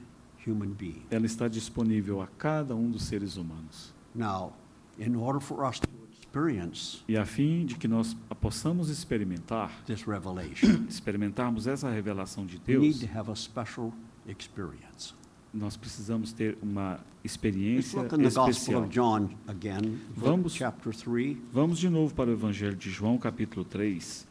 human 0.47 0.69
being. 0.69 1.03
ela 1.11 1.25
está 1.25 1.47
disponível 1.47 2.21
a 2.21 2.27
cada 2.27 2.75
um 2.75 2.89
dos 2.89 3.03
seres 3.03 3.35
humanos. 3.37 3.93
Now, 4.15 4.53
in 4.99 5.15
order 5.15 5.39
for 5.41 5.63
us 5.67 5.79
to 5.79 5.87
experience 6.19 7.03
E 7.07 7.17
a 7.17 7.25
fim 7.25 7.65
de 7.65 7.75
que 7.75 7.87
nós 7.87 8.15
possamos 8.41 8.89
experimentar, 8.89 9.71
this 9.85 10.03
revelation, 10.03 10.85
experimentarmos 10.89 11.67
essa 11.67 11.89
revelação 11.89 12.45
de 12.45 12.57
we 12.67 12.77
need 12.77 12.99
Deus, 12.99 12.99
to 13.11 13.17
have 13.17 13.31
a 13.31 13.35
special 13.35 13.93
experience. 14.27 15.13
nós 15.53 15.75
precisamos 15.77 16.31
ter 16.33 16.57
uma 16.61 16.93
Let's 16.93 17.05
experiência 17.23 18.01
look 18.01 18.13
in 18.13 18.17
the 18.17 18.23
Gospel 18.25 18.49
especial. 18.49 18.83
of 18.83 18.89
John 18.89 19.29
again, 19.47 19.99
Vamos- 20.15 20.53
chapter 20.53 20.93
3. 20.95 21.37
Vamos 21.51 21.79
de 21.79 21.89
novo 21.89 22.13
para 22.13 22.29
o 22.29 22.33
Evangelho 22.33 22.75
de 22.75 22.89
João, 22.91 23.17
capítulo 23.17 23.63
3. 23.65 24.27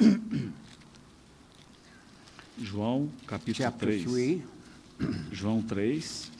João, 2.58 3.08
capítulo 3.26 3.56
Chapter 3.56 3.88
3. 3.88 4.04
3. 4.04 4.42
João 5.32 5.62
3. 5.62 6.30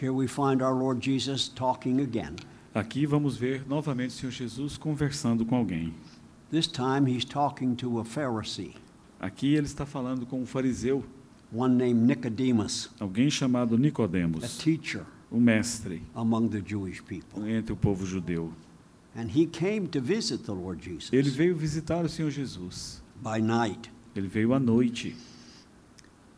Here 0.00 0.12
we 0.12 0.26
find 0.26 0.62
our 0.62 0.74
Lord 0.74 1.00
Jesus 1.00 1.48
talking 1.48 2.00
again. 2.00 2.36
Aqui 2.74 3.06
vamos 3.06 3.36
ver 3.36 3.64
novamente 3.68 4.10
o 4.10 4.18
Senhor 4.18 4.32
Jesus 4.32 4.76
conversando 4.76 5.44
com 5.44 5.56
alguém. 5.56 5.94
This 6.50 6.66
time 6.66 7.06
he's 7.06 7.24
talking 7.24 7.74
to 7.76 7.98
a 8.00 8.04
Pharisee, 8.04 8.74
Aqui 9.20 9.54
ele 9.54 9.66
está 9.66 9.86
falando 9.86 10.26
com 10.26 10.40
um 10.42 10.46
fariseu, 10.46 11.04
one 11.54 11.76
named 11.76 12.04
Nicodemus, 12.06 12.90
alguém 12.98 13.30
chamado 13.30 13.76
a 13.76 13.78
Nicodemos, 13.78 14.58
teacher 14.58 15.04
um 15.30 15.38
mestre 15.40 16.02
among 16.14 16.48
the 16.48 16.62
Jewish 16.66 17.00
people. 17.02 17.46
entre 17.48 17.72
o 17.72 17.76
povo 17.76 18.04
judeu. 18.04 18.52
And 19.14 19.28
he 19.28 19.46
came 19.46 19.86
to 19.88 20.00
visit 20.00 20.44
the 20.44 20.52
Lord 20.52 20.82
Ele 20.88 20.98
Jesus 21.22 21.36
veio 21.36 21.54
visitar 21.54 22.04
o 22.04 22.08
Senhor 22.08 22.30
Jesus. 22.30 23.01
By 23.22 23.40
night. 23.40 23.90
Ele 24.14 24.28
veio 24.28 24.52
à 24.52 24.58
noite. 24.60 25.14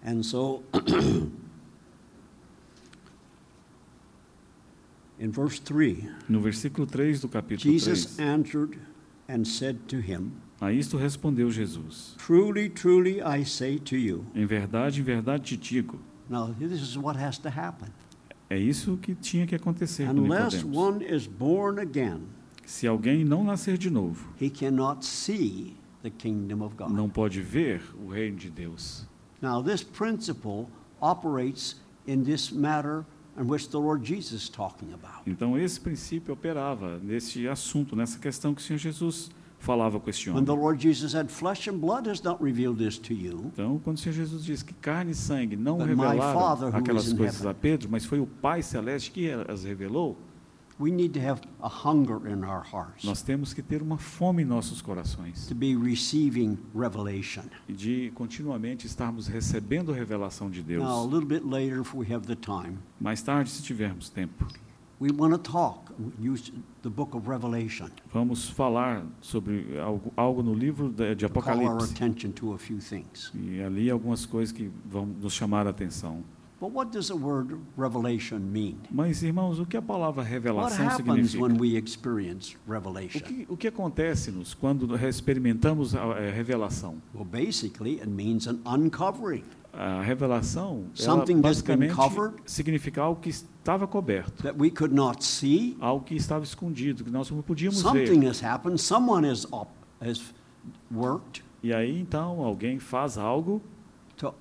And 0.05 0.23
so, 0.23 0.63
in 5.19 5.31
verse 5.31 5.59
3, 5.61 6.09
No 6.29 6.41
versículo 6.41 6.87
3 6.87 7.21
do 7.21 7.29
capítulo 7.29 7.73
Jesus 7.73 8.17
3, 8.17 8.25
answered 8.25 8.79
and 9.29 9.45
said 9.47 9.79
to 9.89 9.97
him, 9.97 10.33
a 10.61 10.73
isto 10.73 10.97
respondeu 10.97 11.51
Jesus: 11.51 12.15
Truly, 12.19 12.69
truly, 12.71 13.21
I 13.21 13.45
say 13.45 13.79
to 13.79 13.97
you. 13.97 14.25
Em 14.35 14.47
verdade, 14.47 15.01
em 15.01 15.05
verdade 15.05 15.43
te 15.45 15.57
digo. 15.57 15.99
Now, 16.29 16.55
this 16.59 16.81
is 16.81 16.97
what 16.97 17.19
has 17.19 17.39
to 17.39 17.49
happen. 17.51 17.89
É 18.49 18.59
isso 18.59 18.97
que 18.99 19.15
tinha 19.15 19.47
que 19.47 19.55
acontecer 19.55 20.07
com 20.07 20.21
Unless 20.23 20.59
Nicodemos. 20.65 20.77
one 20.77 21.03
is 21.05 21.27
born 21.27 21.81
again, 21.81 22.21
Se 22.65 22.87
alguém 22.87 23.25
não 23.25 23.43
nascer 23.45 23.77
de 23.77 23.91
novo, 23.91 24.29
he 24.41 24.49
cannot 24.49 25.05
see 25.05 25.77
the 26.05 26.11
kingdom 26.11 26.63
of 26.63 26.77
God. 26.77 26.91
não 26.91 27.09
pode 27.09 27.41
ver 27.41 27.83
o 27.99 28.09
reino 28.09 28.37
de 28.37 28.51
Deus. 28.51 29.07
Now, 29.43 29.63
this 29.63 29.83
principle 29.83 30.69
operates 31.01 31.81
in 32.07 32.23
this 32.23 32.53
matter 32.53 33.05
in 33.37 33.49
which 33.49 33.69
the 33.71 33.79
Lord 33.79 34.05
Jesus 34.07 34.43
is 34.45 34.49
talking 34.49 34.93
about. 34.93 35.23
Então 35.27 35.59
esse 35.59 35.81
princípio 35.81 36.33
operava 36.33 36.99
nesse 37.03 37.49
assunto, 37.49 37.97
nessa 37.97 38.19
questão 38.19 38.55
que 38.55 38.61
o 38.61 38.65
Senhor 38.65 38.79
Jesus 38.79 39.31
falava 39.59 39.99
com 39.99 40.11
When 40.11 40.31
homem. 40.31 40.45
the 40.45 40.53
Lord 40.53 40.83
Jesus 40.83 41.13
said, 41.13 41.31
Flesh 41.31 41.69
and 41.69 41.79
blood 41.79 42.07
has 42.09 42.23
not 42.23 42.43
revealed 42.43 42.79
this 42.79 42.99
to 42.99 43.15
you, 43.15 43.51
Então, 43.53 43.81
quando 43.83 43.97
o 43.97 44.01
Senhor 44.01 44.15
Jesus 44.15 44.45
diz 44.45 44.63
que 44.63 44.75
carne 44.75 45.13
e 45.13 45.15
sangue 45.15 45.57
não 45.57 45.79
revelaram 45.79 46.69
aquelas 46.77 47.13
coisas 47.13 47.41
heaven. 47.41 47.51
a 47.51 47.55
Pedro, 47.55 47.89
mas 47.91 48.05
foi 48.05 48.21
o 48.21 48.27
Pai 48.27 48.63
Celeste 48.63 49.11
que 49.11 49.31
as 49.49 49.65
revelou, 49.65 50.19
we 50.79 50.91
need 50.91 51.13
to 51.13 51.21
have 51.21 51.41
a 51.63 51.69
hunger 51.69 52.27
in 52.29 52.43
our 52.45 52.63
hearts 52.65 53.05
nós 53.05 53.23
temos 53.23 53.53
que 53.55 53.63
ter 53.63 53.81
uma 53.83 53.97
fome 53.99 54.43
em 54.43 54.45
nossos 54.45 54.83
corações 54.83 55.47
to 55.47 55.55
be 55.55 55.77
receiving 55.77 56.59
revelation. 56.75 57.45
e 57.69 57.73
de 57.73 58.11
continuamente 58.15 58.87
estarmos 58.87 59.27
recebendo 59.27 59.93
a 59.93 59.95
revelação 59.95 60.51
de 60.51 60.63
Deus. 60.63 60.83
Now, 60.83 61.03
a 61.03 61.07
little 61.07 61.27
bit 61.27 61.45
later, 61.47 61.81
if 61.81 61.95
we 61.95 62.13
have 62.13 62.27
the 62.27 62.35
time, 62.37 62.79
Mais 63.01 63.23
tarde, 63.23 63.51
se 63.51 63.63
tivermos 63.63 64.09
tempo, 64.11 64.47
we 65.01 65.11
want 65.13 65.33
to 65.33 65.39
talk, 65.39 65.93
use 66.21 66.53
the 66.83 66.89
book 66.89 67.15
of 67.17 67.29
Revelation, 67.29 67.89
vamos 68.13 68.49
falar 68.49 69.05
sobre 69.21 69.79
algo, 69.79 70.13
algo 70.17 70.43
no 70.43 70.55
livro 70.55 70.89
de, 70.89 71.15
de 71.15 71.29
to 71.29 71.41
call 71.41 71.61
our 71.61 71.77
Apocalipse. 71.77 71.93
attention 71.95 72.31
to 72.33 72.53
a 72.55 72.59
few 72.59 72.79
things. 72.79 73.31
E 73.35 73.63
ali 73.63 73.91
algumas 73.91 74.27
coisas 74.27 74.53
que 74.53 74.71
vão 74.85 75.07
nos 75.07 75.33
chamar 75.33 75.67
a 75.67 75.71
atenção. 75.71 76.23
But 76.61 76.71
what 76.73 76.91
does 76.93 77.09
the 77.09 77.17
word 77.17 77.59
revelation 77.77 78.39
mean? 78.39 78.79
Mas, 78.91 79.23
irmãos, 79.23 79.59
o 79.59 79.67
que 79.67 79.77
a 79.77 79.83
palavra 79.83 80.23
revelação 80.23 80.89
significa? 80.97 81.43
when 81.43 81.59
we 81.61 81.77
experience 81.77 82.57
O 82.67 82.71
revelation? 82.73 83.21
que, 83.21 83.47
o 83.49 83.57
que 83.57 83.69
acontece-nos 83.69 84.55
quando 84.55 84.97
experimentamos 84.97 85.95
a, 85.95 86.15
revelação? 86.31 86.97
Well, 87.15 87.25
basically, 87.25 87.95
it 88.01 88.09
means 88.09 88.47
an 88.47 88.61
uncovering. 88.67 89.45
A 89.77 90.01
revelação, 90.03 90.85
ela 90.97 91.17
Something 91.17 91.41
basicamente 91.41 91.93
covered. 91.95 92.37
significa 92.47 93.03
algo 93.03 93.21
que 93.21 93.29
estava 93.31 93.89
coberto, 93.89 94.45
that 94.45 94.57
we 94.57 94.71
could 94.71 94.95
not 94.95 95.25
see. 95.25 95.77
algo 95.81 96.05
que 96.05 96.15
estava 96.15 96.45
escondido, 96.45 97.03
que 97.03 97.11
nós 97.11 97.29
não 97.29 97.43
podíamos 97.43 97.79
Something 97.81 98.21
ver. 98.21 98.29
has 98.29 98.41
happened. 98.45 98.81
Someone 98.81 99.29
has, 99.29 99.45
has 100.01 100.33
worked 100.93 101.43
E 101.63 101.73
aí, 101.75 101.99
então, 101.99 102.41
alguém 102.41 102.79
faz 102.79 103.19
algo 103.19 103.61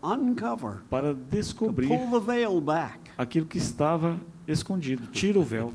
uncover, 0.04 0.82
para 0.90 1.14
to 1.14 1.20
descobrir 1.30 1.88
pull 1.88 2.12
the 2.12 2.20
veil 2.20 2.60
back. 2.62 3.00
aquilo 3.18 3.46
que 3.46 3.58
estava 3.58 4.20
escondido. 4.48 5.08
Tira 5.08 5.40
o 5.40 5.44
véu. 5.44 5.74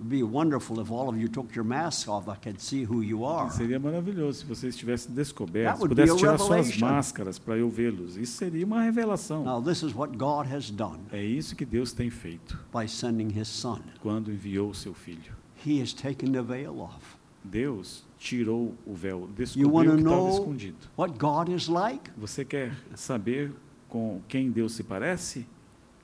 It'd 0.00 0.10
be 0.10 0.22
wonderful 0.22 0.80
if 0.80 0.92
all 0.92 1.08
of 1.08 1.18
you 1.18 1.28
took 1.28 1.52
your 1.56 1.64
masks 1.64 2.08
off. 2.08 2.28
I 2.28 2.36
could 2.36 2.60
see 2.60 2.84
who 2.84 3.02
you 3.02 3.24
are. 3.24 3.50
Seria 3.50 3.80
maravilhoso 3.80 4.38
se 4.40 4.46
vocês 4.46 4.76
tivessem 4.76 5.12
descoberto, 5.12 5.78
would 5.78 5.88
pudessem 5.88 6.16
tirar 6.16 6.38
suas 6.38 6.76
máscaras 6.78 7.36
para 7.36 7.56
eu 7.56 7.68
vê-los. 7.68 8.16
Isso 8.16 8.36
seria 8.36 8.64
uma 8.64 8.80
revelação. 8.80 9.42
Now, 9.44 9.60
this 9.60 9.82
is 9.82 9.92
what 9.92 10.16
God 10.16 10.46
has 10.46 10.70
done 10.70 11.00
É 11.10 11.20
isso 11.20 11.56
que 11.56 11.64
Deus 11.64 11.92
tem 11.92 12.10
feito 12.10 12.56
by 12.72 12.88
sending 12.88 13.36
His 13.36 13.48
Son. 13.48 13.80
quando 14.00 14.30
enviou 14.30 14.70
o 14.70 14.74
seu 14.74 14.94
filho. 14.94 15.32
He 15.66 15.82
has 15.82 15.92
taken 15.92 16.30
the 16.30 16.42
veil 16.42 16.78
off. 16.80 17.16
Deus 17.42 18.06
tirou 18.18 18.74
o 18.84 18.94
véu, 18.94 19.28
descobriu 19.36 19.74
o 19.74 19.96
que 19.96 20.02
estava 20.02 20.30
escondido. 20.30 20.76
what 20.96 21.18
God 21.18 21.48
is 21.48 21.68
like? 21.68 22.10
Você 22.16 22.44
quer 22.44 22.74
saber 22.94 23.52
com 23.88 24.20
quem 24.28 24.50
Deus 24.50 24.72
se 24.72 24.82
parece? 24.82 25.46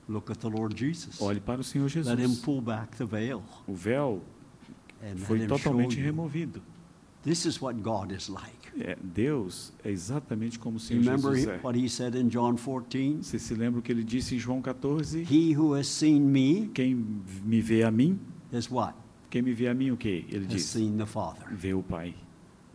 Look 0.07 0.31
at 0.31 0.37
the 0.37 0.47
Lord 0.47 0.79
Jesus. 0.79 1.19
Olhe 1.19 1.39
para 1.39 1.61
o 1.61 1.63
Senhor 1.63 1.89
Let 1.95 2.19
Him 2.19 2.27
Jesus. 2.27 2.39
pull 2.39 2.61
back 2.61 2.95
the 2.95 3.05
veil 3.05 3.43
O 3.67 3.73
véu 3.73 4.21
and 5.03 5.17
foi 5.17 5.45
totalmente 5.47 5.99
removido. 5.99 6.61
This 7.23 7.45
is 7.45 7.59
what 7.59 7.81
God 7.81 8.11
is 8.11 8.29
like. 8.29 8.53
É, 8.79 8.95
Deus 9.01 9.73
é 9.83 9.89
exatamente 9.89 10.59
como 10.59 10.77
o 10.77 10.79
Senhor 10.79 11.03
Remember 11.03 11.33
Jesus 11.33 11.59
é. 11.59 11.59
what 11.63 11.79
He 11.79 11.89
said 11.89 12.15
in 12.15 12.27
John 12.27 12.55
14? 12.55 13.23
Você 13.23 13.39
se 13.39 13.55
lembra 13.55 13.79
o 13.79 13.81
que 13.81 13.91
ele 13.91 14.03
disse 14.03 14.35
em 14.35 14.39
João 14.39 14.61
14? 14.61 15.21
He 15.21 15.57
who 15.57 15.73
has 15.73 15.87
seen 15.87 16.19
me 16.21 16.69
Quem 16.73 16.93
me 17.43 17.61
vê 17.61 17.83
a 17.83 17.89
mim, 17.89 18.19
is 18.53 18.69
what? 18.69 18.95
Quem 19.29 19.41
me 19.41 19.53
vê 19.53 19.67
a 19.67 19.73
mim 19.73 19.91
o 19.91 19.97
quê? 19.97 20.25
Ele 20.29 20.45
Has 20.45 20.51
diz, 20.53 20.65
seen 20.65 20.97
the 20.97 21.05
Father. 21.05 21.45
vê 21.51 21.73
o 21.73 21.81
Pai. 21.83 22.13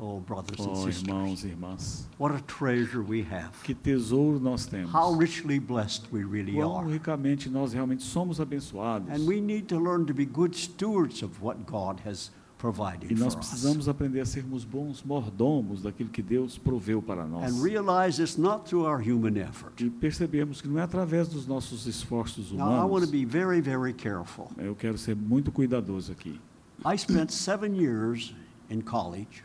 Oh, 0.03 0.18
brothers 0.20 0.59
and 0.59 0.70
Oh, 0.70 0.74
sisters. 0.76 1.03
irmãos 1.03 1.44
e 1.44 1.48
irmãs, 1.48 2.09
What 2.18 2.34
a 2.34 2.40
treasure 2.40 3.01
we 3.07 3.20
have. 3.30 3.51
que 3.62 3.74
tesouro 3.74 4.40
nós 4.40 4.64
temos. 4.64 4.94
How 4.94 5.12
richly 5.14 5.61
blessed 5.61 6.05
we 6.11 6.24
really 6.24 6.53
Quão 6.55 6.78
are. 6.78 6.90
ricamente 6.90 7.51
nós 7.51 7.74
realmente 7.74 8.03
somos 8.03 8.40
abençoados. 8.40 9.11
And 9.11 9.26
we 9.26 9.42
need 9.42 9.66
to 9.66 9.78
learn 9.78 10.07
to 10.07 10.14
be 10.14 10.24
good 10.24 10.57
stewards 10.57 11.22
of 11.22 11.42
what 11.44 11.59
God 11.70 12.01
has 12.07 12.32
provided 12.61 13.11
E 13.11 13.14
nós 13.14 13.32
for 13.34 13.40
us. 13.40 13.48
precisamos 13.48 13.88
aprender 13.88 14.20
a 14.20 14.26
sermos 14.26 14.64
bons 14.64 15.02
mordomos 15.02 15.82
daquilo 15.82 16.11
que 16.11 16.22
Deus 16.22 16.58
proveu 16.58 17.00
para 17.00 17.26
nós. 17.26 17.50
And 17.52 17.62
realize 17.62 18.20
it's 18.22 18.36
not 18.36 18.64
through 18.68 18.84
our 18.86 19.00
human 19.00 19.36
effort. 19.38 19.82
E 19.82 19.88
percebemos 19.88 20.61
que 20.61 20.68
não 20.68 20.78
é 20.78 20.82
através 20.82 21.28
dos 21.28 21.46
nossos 21.46 21.86
esforços 21.86 22.52
Now, 22.52 22.66
I 22.66 22.68
want 22.80 22.80
to 22.80 22.86
humanos. 22.86 23.11
be 23.11 23.24
very, 23.24 23.61
very 23.61 23.94
careful. 23.94 24.50
Eu 24.58 24.74
quero 24.74 24.98
ser 24.98 25.16
muito 25.16 25.50
cuidadoso 25.50 26.12
aqui. 26.12 26.38
I 26.84 26.96
spent 26.98 27.30
seven 27.30 27.74
years 27.76 28.34
in 28.70 28.80
college, 28.80 29.42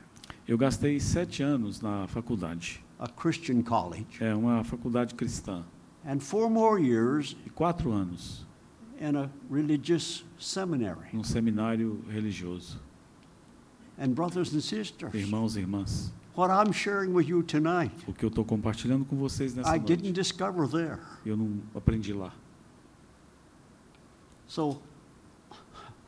Eu 0.47 0.57
gastei 0.57 0.99
sete 0.99 1.41
anos 1.41 1.81
na 1.81 2.07
faculdade. 2.07 2.83
a 2.99 3.07
Christian 3.07 3.61
college, 3.61 4.05
É 4.21 4.33
uma 4.35 4.63
faculdade 4.63 5.15
cristã. 5.15 5.63
and 6.05 6.19
four 6.19 6.49
more 6.49 6.81
years 6.81 7.35
E 7.45 7.49
quatro 7.49 7.91
anos 7.91 8.45
in 9.01 9.17
a 9.17 9.29
religious 9.51 10.23
seminary. 10.39 11.07
num 11.13 11.23
seminário 11.23 12.01
religioso. 12.09 12.79
And, 13.97 14.09
brothers 14.13 14.53
and 14.53 14.61
sisters, 14.61 15.13
Irmãos 15.13 15.55
e 15.55 15.61
irmãs, 15.61 16.11
what 16.35 16.49
I'm 16.51 16.73
sharing 16.73 17.13
with 17.13 17.27
you 17.29 17.41
tonight, 17.43 17.93
o 18.07 18.13
que 18.13 18.25
eu 18.25 18.29
estou 18.29 18.43
compartilhando 18.43 19.05
com 19.05 19.15
vocês 19.15 19.55
nessa 19.55 19.73
I 19.75 19.79
didn't 19.79 20.03
noite, 20.03 20.15
discover 20.15 20.67
there. 20.69 20.99
eu 21.25 21.37
não 21.37 21.59
aprendi 21.73 22.11
lá. 22.13 22.33
So, 24.47 24.81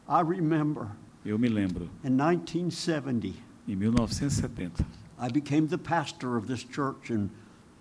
I 0.07 0.21
remember 0.23 0.87
Eu 1.25 1.37
me 1.37 1.49
lembro, 1.49 1.89
in 2.03 2.11
1970, 2.11 3.33
em 3.67 3.75
1970, 3.75 4.85
I 5.19 5.29
became 5.29 5.67
the 5.67 5.77
pastor 5.77 6.37
of 6.37 6.47
this 6.47 6.63
church 6.63 7.11
in 7.11 7.29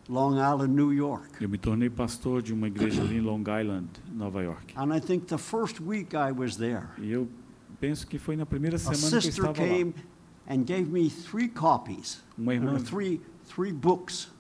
Long 0.09 0.37
Island, 0.39 0.75
New 0.75 0.93
York. 0.93 1.41
Eu 1.43 1.49
me 1.49 1.59
tornei 1.59 1.91
pastor 1.91 2.41
de 2.43 2.53
uma 2.55 2.69
igreja 2.69 3.03
ali 3.03 3.17
em 3.19 3.21
Long 3.21 3.43
Island, 3.43 3.89
Nova 4.13 4.43
York. 4.43 4.73
And 4.77 4.93
I 4.95 5.01
think 5.01 5.27
the 5.27 5.37
first 5.39 5.81
week 5.81 6.15
I 6.17 6.33
was 6.33 6.57
there, 6.57 6.87
E 6.99 7.11
eu 7.11 7.29
penso 7.81 8.07
que 8.07 8.19
foi 8.19 8.37
na 8.37 8.47
primeira 8.47 8.79
semana 8.79 9.21
que 9.21 9.27
eu 9.27 9.31
estava 9.31 9.63
lá. 9.63 9.93
and 10.49 10.65
gave 10.65 10.85
me 10.91 11.11
three 11.11 11.49
copies, 11.49 12.23
Uma 12.39 12.55
irmã, 12.55 12.79
three, 12.79 13.21
three 13.49 13.73
books 13.73 14.31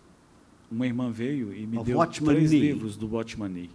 uma 0.71 0.87
irmã 0.87 1.11
veio 1.13 1.55
e 1.55 1.67
me 1.67 1.83
deu 1.85 1.99
Watchman 1.99 2.35
três 2.35 2.51
Nee. 2.51 2.61
livros 2.61 2.97
do 2.97 3.09
Watchman 3.09 3.49
Nee. 3.49 3.71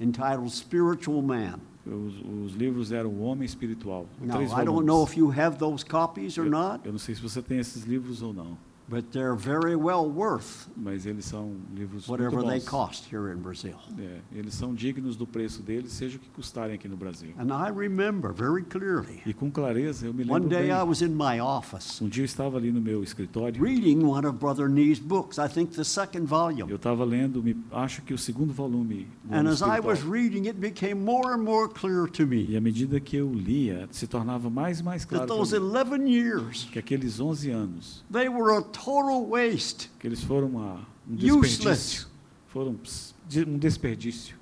entitled 0.00 0.50
Spiritual 0.50 1.22
Man. 1.22 1.58
Os, 1.86 2.14
os 2.50 2.54
livros 2.56 2.90
eram 2.90 3.10
O 3.10 3.20
Homem 3.20 3.46
Espiritual. 3.46 4.06
Now, 4.20 4.42
I 4.42 4.64
don't 4.64 4.84
know 4.84 5.04
if 5.04 5.16
you 5.16 5.30
have 5.30 5.56
those 5.58 5.84
copies 5.84 6.36
or 6.36 6.46
eu, 6.46 6.50
not, 6.50 6.80
eu 6.84 6.90
não 6.90 6.98
sei 6.98 7.14
se 7.14 7.22
você 7.22 7.40
tem 7.40 7.58
esses 7.58 7.84
livros 7.84 8.22
ou 8.22 8.32
não, 8.32 8.58
but 8.88 9.04
they're 9.12 9.34
very 9.36 9.74
well 9.76 10.08
worth 10.08 10.68
mas 10.76 11.06
eles 11.06 11.24
são 11.24 11.56
livros 11.74 12.08
whatever 12.08 12.32
muito 12.36 12.48
they 12.48 12.58
bons. 12.60 12.68
cost 12.68 13.14
here 13.14 13.32
in 13.32 13.38
Brazil. 13.38 13.76
É, 13.98 14.18
eles 14.32 14.54
são 14.54 14.74
dignos 14.74 15.16
do 15.16 15.26
preço 15.26 15.62
deles, 15.62 15.92
seja 15.92 16.16
o 16.16 16.20
que 16.20 16.28
custarem 16.30 16.74
aqui 16.74 16.88
no 16.88 16.96
Brasil. 16.96 17.32
And 17.38 17.48
I 17.52 17.70
remember 17.70 18.32
very 18.32 18.62
clearly, 18.62 19.20
E 19.26 19.32
com 19.34 19.50
clareza 19.50 20.06
eu 20.06 20.14
me 20.14 20.22
one 20.24 20.32
lembro 20.44 20.48
day 20.48 20.68
bem. 20.68 20.70
I 20.78 20.82
was 20.82 21.00
in 21.02 21.08
my 21.14 21.40
office 21.40 22.00
Um 22.00 22.08
dia 22.08 22.22
eu 22.22 22.26
estava 22.26 22.56
ali 22.58 22.70
no 22.70 22.80
meu 22.80 23.02
escritório, 23.02 23.62
reading 23.62 24.04
one 24.04 24.26
of 24.26 24.38
Brother 24.38 24.68
Nee's 24.68 24.98
books, 25.00 25.38
I 25.38 25.48
think 25.48 25.74
the 25.74 25.84
second 25.84 26.26
volume. 26.26 26.70
eu 26.70 26.76
estava 26.76 27.04
lendo, 27.04 27.42
me, 27.42 27.56
acho 27.72 28.02
que 28.02 28.14
o 28.14 28.18
segundo 28.18 28.52
volume 28.52 29.06
do 29.24 29.34
And 29.34 29.48
as 29.48 29.62
I 29.62 29.80
was 29.80 30.02
reading, 30.04 30.46
it 30.48 30.58
became 30.60 30.94
more 31.02 31.32
and 31.34 31.42
more 31.42 31.68
clear 31.68 32.06
to 32.10 32.26
me 32.26 32.46
E 32.48 32.56
à 32.56 32.60
medida 32.60 33.00
que 33.00 33.16
eu 33.16 33.32
lia, 33.32 33.88
se 33.90 34.06
tornava 34.06 34.48
mais 34.48 34.80
e 34.80 34.82
mais 34.82 35.04
claro 35.04 35.26
that 35.26 35.28
para 35.28 35.36
those 35.36 35.52
mim 35.58 35.66
11 35.66 36.08
years, 36.10 36.64
que 36.70 36.78
aqueles 36.78 37.18
11 37.18 37.50
anos, 37.50 38.04
they 38.12 38.28
were 38.28 38.56
a 38.56 38.62
total 38.84 39.26
waste. 39.26 39.90
que 39.98 40.06
eles 40.06 40.22
foram 40.22 40.48
uma, 40.48 40.86
um 41.08 41.14
Useless. 41.14 41.58
desperdício, 41.58 42.06
foram 42.48 42.74
ps, 42.74 43.14
de- 43.28 43.44
um 43.44 43.58
desperdício. 43.58 44.36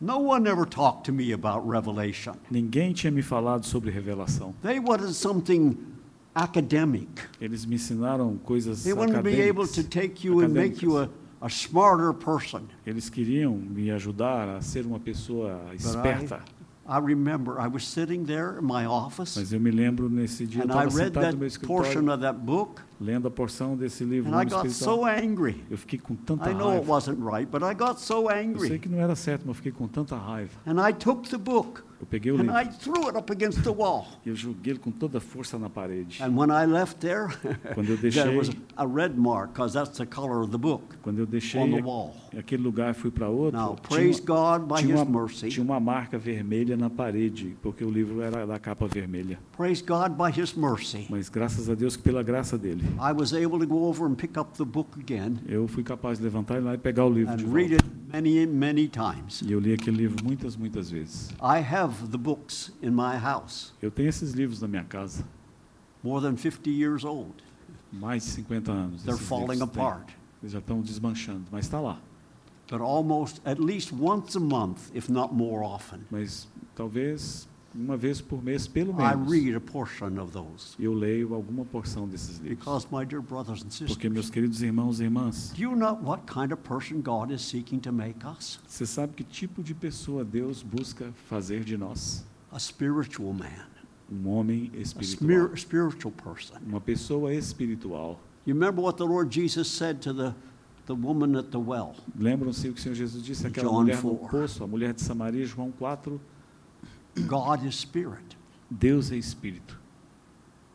No 0.00 0.18
one 0.18 0.46
ever 0.46 0.66
talked 0.66 1.04
to 1.04 1.12
me 1.12 1.32
about 1.32 1.66
Revelation. 1.66 2.34
Ninguém 2.50 2.92
tinha 2.92 3.10
me 3.10 3.22
falado 3.22 3.64
sobre 3.64 3.90
revelação. 3.90 4.54
They 4.62 4.78
wanted 4.78 5.14
something 5.14 5.76
academic. 6.34 7.08
Eles 7.40 7.64
me 7.64 7.76
ensinaram 7.76 8.36
coisas 8.44 8.84
They 8.84 8.92
wanted 8.92 9.16
to 9.16 9.22
be 9.22 9.40
able 9.40 9.66
to 9.66 9.82
take 9.84 10.26
you 10.26 10.40
and 10.40 10.48
make 10.48 10.84
you 10.84 10.98
a, 10.98 11.08
a 11.40 11.48
smarter 11.48 12.12
person. 12.12 12.64
Eles 12.86 13.08
queriam 13.08 13.56
me 13.56 13.90
ajudar 13.90 14.48
a 14.56 14.60
ser 14.60 14.84
uma 14.84 15.00
pessoa 15.00 15.58
esperta. 15.74 16.42
I 16.55 16.55
remember 17.04 17.60
I 17.60 17.66
was 17.68 17.86
sitting 17.86 18.24
there 18.24 18.58
in 18.58 18.64
my 18.64 18.86
office 18.86 19.36
Mas 19.36 19.52
eu 19.52 19.58
me 19.60 19.70
lembro 19.70 20.08
nesse 20.08 20.46
dia, 20.46 20.62
eu 20.62 20.64
and 20.64 20.72
I 20.72 20.86
estava 20.86 20.96
read 20.96 21.14
sentado 21.14 21.32
no 21.32 21.38
meu 21.40 21.48
that 21.50 21.66
portion 21.66 21.90
escritório, 21.90 22.12
of 22.14 22.22
that 22.22 22.38
book 22.38 22.80
lendo 23.00 23.28
a 23.28 23.30
porção 23.30 23.76
desse 23.76 24.04
livro 24.04 24.32
and 24.32 24.40
I 24.40 24.44
got 24.46 24.68
so 24.70 25.04
angry. 25.04 25.64
Eu 25.70 25.76
fiquei 25.76 25.98
com 25.98 26.14
tanta 26.14 26.50
I 26.50 26.54
know 26.54 26.70
it 26.70 26.78
raiva. 26.78 26.92
wasn't 26.92 27.18
right, 27.20 27.46
but 27.50 27.62
I 27.62 27.74
got 27.74 27.98
so 27.98 28.22
Eu 28.22 28.28
sei 28.30 28.44
angry. 28.46 28.78
que 28.78 28.88
não 28.88 28.98
era 28.98 29.14
certo, 29.14 29.40
mas 29.42 29.48
eu 29.48 29.54
fiquei 29.54 29.72
com 29.72 29.86
tanta 29.86 30.16
raiva. 30.16 30.50
And 30.66 30.80
I 30.80 30.92
took 30.92 31.28
the 31.28 31.36
book 31.38 31.82
Eu 32.00 32.06
peguei 32.06 32.30
o 32.32 32.36
and 32.36 32.42
livro 32.42 32.58
I 32.58 32.66
threw 32.68 33.06
it 33.08 33.16
up 33.18 33.32
against 33.32 33.62
the 33.62 33.70
wall. 33.70 34.06
e 34.24 34.28
eu 34.28 34.36
joguei 34.36 34.72
ele 34.74 34.78
com 34.80 34.90
toda 34.90 35.18
a 35.18 35.20
força 35.20 35.58
na 35.58 35.70
parede. 35.70 36.22
And 36.22 36.36
when 36.36 36.50
I 36.50 36.66
left 36.66 36.96
there, 36.98 37.28
Quando 37.74 37.90
eu 37.90 37.96
there 38.10 38.36
was 38.36 38.48
deixei, 38.48 38.62
a 38.76 38.84
red 38.86 39.10
mark 39.16 39.52
because 39.52 39.72
that's 39.72 39.96
the 39.98 40.04
color 40.06 40.40
of 40.42 40.50
the 40.50 40.58
book 40.58 40.82
quando 41.02 41.18
eu 41.20 41.26
deixei 41.26 41.60
on 41.60 41.70
the 41.70 41.78
a- 41.80 41.82
wall. 41.84 42.14
aquele 42.36 42.62
lugar 42.62 42.90
e 42.90 42.94
fui 42.94 43.10
para 43.10 43.28
outro, 43.28 43.58
Now, 43.58 43.76
tinha, 43.76 43.88
praise 43.88 44.20
God 44.20 44.62
by 44.68 44.82
tinha 44.82 44.94
His 44.94 45.00
uma, 45.02 45.20
mercy. 45.22 45.48
tinha 45.48 45.64
uma 45.64 45.80
marca 45.80 46.18
vermelha 46.18 46.76
na 46.76 46.90
parede, 46.90 47.56
porque 47.62 47.82
o 47.84 47.90
livro 47.90 48.20
era 48.20 48.46
da 48.46 48.58
capa 48.58 48.86
vermelha. 48.86 49.38
Praise 49.56 49.82
God 49.82 50.12
by 50.12 50.38
His 50.38 50.52
mercy. 50.54 51.06
Mas 51.08 51.28
graças 51.30 51.70
a 51.70 51.74
Deus 51.74 51.96
que 51.96 52.02
pela 52.02 52.22
graça 52.22 52.58
dele, 52.58 52.82
I 53.00 53.12
was 53.18 53.32
able 53.32 53.58
to 53.58 53.66
go 53.66 53.84
over 53.88 54.06
and 54.06 54.14
pick 54.16 54.36
up 54.38 54.50
the 54.58 54.64
book 54.64 54.98
again 55.00 55.36
eu 55.48 55.66
fui 55.66 55.82
capaz 55.82 56.18
de 56.18 56.24
levantar 56.24 56.56
ele 56.56 56.64
lá 56.66 56.74
e 56.74 56.78
pegar 56.78 57.06
o 57.06 57.10
livro 57.10 57.34
de 57.36 57.44
and 57.44 57.52
read 57.52 57.70
volta. 57.70 57.86
it 57.86 57.96
many, 58.12 58.46
many 58.46 58.88
times. 58.88 59.40
E 59.42 59.50
eu 59.52 59.58
li 59.60 59.72
aquele 59.72 59.96
livro 59.96 60.22
muitas, 60.24 60.56
muitas 60.56 60.90
vezes. 60.90 61.30
I 61.40 61.58
have 61.60 61.85
the 62.10 62.18
books 62.18 62.72
in 62.82 62.90
my 62.90 63.16
house, 63.16 63.72
Eu 63.80 63.90
tenho 63.90 64.08
esses 64.08 64.32
livros 64.32 64.60
na 64.60 64.68
minha 64.68 64.84
casa, 64.84 65.24
more 66.02 66.20
than 66.20 66.36
50 66.36 66.70
years 66.70 67.04
old. 67.04 67.34
mais 67.92 68.24
de 68.24 68.30
50 68.30 68.72
anos. 68.72 69.02
They're 69.04 69.18
falling 69.18 69.58
têm. 69.58 69.62
apart. 69.62 70.10
Eles 70.42 70.52
já 70.52 70.58
estão 70.58 70.80
desmanchando, 70.82 71.44
mas 71.50 71.64
está 71.66 71.80
lá. 71.80 71.98
But 72.70 72.80
almost 72.80 73.40
at 73.44 73.60
least 73.60 73.92
once 73.92 74.36
a 74.36 74.40
month, 74.40 74.90
if 74.94 75.08
not 75.08 75.32
more 75.32 75.64
often, 75.64 76.00
Mas 76.10 76.48
talvez 76.74 77.48
uma 77.76 77.96
vez 77.96 78.20
por 78.20 78.42
mês, 78.42 78.66
pelo 78.66 78.92
I 78.92 79.14
menos, 79.16 79.30
read 79.30 79.54
a 79.54 79.60
portion 79.60 80.18
of 80.20 80.32
those. 80.32 80.74
eu 80.78 80.92
leio 80.94 81.34
alguma 81.34 81.64
porção 81.64 82.08
desses 82.08 82.38
livros. 82.38 82.58
Because, 82.58 82.86
my 82.90 83.04
dear 83.04 83.20
brothers 83.22 83.62
and 83.62 83.70
sisters, 83.70 83.92
Porque, 83.92 84.08
meus 84.08 84.30
queridos 84.30 84.62
irmãos 84.62 85.00
e 85.00 85.04
irmãs, 85.04 85.52
do 85.54 85.60
you 85.62 85.76
know 85.76 85.98
what 86.02 86.22
kind 86.26 86.52
of 86.52 86.56
person 86.62 87.00
God 87.00 87.30
is 87.30 87.42
seeking 87.42 87.78
to 87.80 87.92
make 87.92 88.18
us? 88.26 88.58
você 88.66 88.86
sabe 88.86 89.12
que 89.14 89.24
tipo 89.24 89.62
de 89.62 89.74
pessoa 89.74 90.24
Deus 90.24 90.62
busca 90.62 91.12
fazer 91.28 91.62
de 91.64 91.76
nós? 91.76 92.24
A 92.50 92.58
spiritual 92.58 93.32
man, 93.32 93.66
Um 94.10 94.28
homem 94.28 94.70
a 94.74 94.78
espiritual. 94.78 95.30
smir- 95.48 95.56
spiritual 95.58 96.12
person. 96.12 96.54
Uma 96.66 96.80
pessoa 96.80 97.34
espiritual. 97.34 98.20
You 98.46 98.54
remember 98.54 98.80
what 98.82 98.96
the 98.96 99.04
Lord 99.04 99.34
Jesus 99.34 99.66
said 99.68 99.98
to 100.02 100.14
the, 100.14 100.32
the 100.86 100.92
woman 100.94 101.36
at 101.36 101.50
the 101.50 101.58
well? 101.58 101.94
Lembram-se 102.16 102.68
o 102.68 102.72
que 102.72 102.78
o 102.78 102.82
Senhor 102.82 102.94
Jesus 102.94 103.22
disse 103.24 103.44
àquela 103.46 103.72
mulher 103.72 104.00
no 104.02 104.14
4. 104.16 104.38
poço, 104.38 104.62
a 104.62 104.66
mulher 104.68 104.94
de 104.94 105.02
Samaria, 105.02 105.44
João 105.44 105.72
4, 105.72 106.20
God 107.26 107.64
is 107.64 107.74
spirit. 107.76 108.36
Deus 108.70 109.10
é 109.12 109.16
espírito. 109.16 109.78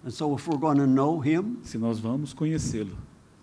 And 0.03 0.09
so, 0.11 0.33
if 0.35 0.47
we're 0.47 0.57
going 0.59 0.77
to 0.77 0.87
know 0.87 1.19
Him, 1.23 1.57
Se 1.63 1.77
nós 1.77 1.99
vamos 1.99 2.33
conhecê-lo, 2.33 2.97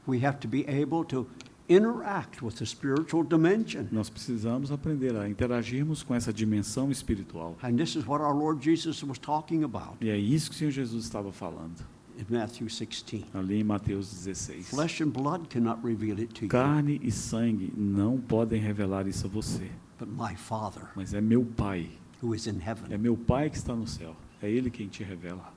we 0.07 0.25
have 0.25 0.39
to 0.41 0.49
be 0.49 0.65
able 0.67 1.05
to 1.05 1.27
interact 1.69 2.43
with 2.43 2.55
the 2.57 2.67
spiritual 2.67 3.23
dimension. 3.23 3.87
nós 3.93 4.09
precisamos 4.09 4.73
aprender 4.73 5.15
a 5.17 5.29
interagirmos 5.29 6.03
com 6.03 6.15
essa 6.15 6.33
dimensão 6.33 6.91
espiritual. 6.91 7.57
And 7.63 7.77
this 7.77 7.95
is 7.95 8.07
what 8.07 8.23
our 8.23 8.35
Lord 8.35 8.65
Jesus 8.65 9.03
was 9.05 9.19
talking 9.19 9.63
about 9.65 9.99
E 10.01 10.09
é 10.09 10.17
isso 10.17 10.51
que 10.51 10.57
o 10.57 10.59
Senhor 10.59 10.71
Jesus 10.73 11.05
estava 11.05 11.31
falando, 11.31 11.85
in 12.19 12.25
Matthew 12.29 12.67
16. 12.69 13.27
ali 13.35 13.61
em 13.61 13.65
Mateus 13.65 14.09
16. 14.11 14.71
Flesh 14.71 15.01
and 15.03 15.11
blood 15.11 15.49
cannot 15.51 15.79
reveal 15.85 16.19
it 16.19 16.33
to 16.35 16.47
you, 16.47 16.49
Carne 16.49 16.99
e 17.05 17.13
sangue 17.13 17.73
não 17.77 18.19
podem 18.19 18.61
revelar 18.61 19.07
isso 19.07 19.27
a 19.27 19.31
você, 19.31 19.71
but 20.01 20.09
my 20.09 20.35
Father 20.35 20.89
mas 20.97 21.13
é 21.15 21.21
meu 21.21 21.45
Pai. 21.45 21.89
Who 22.23 22.35
is 22.35 22.47
in 22.47 22.61
heaven. 22.61 22.93
É 22.93 22.99
meu 22.99 23.17
Pai 23.17 23.51
que 23.51 23.57
está 23.57 23.75
no 23.75 23.87
céu. 23.87 24.17
É 24.43 24.51
Ele 24.51 24.71
quem 24.71 24.89
te 24.89 25.03
revela. 25.03 25.53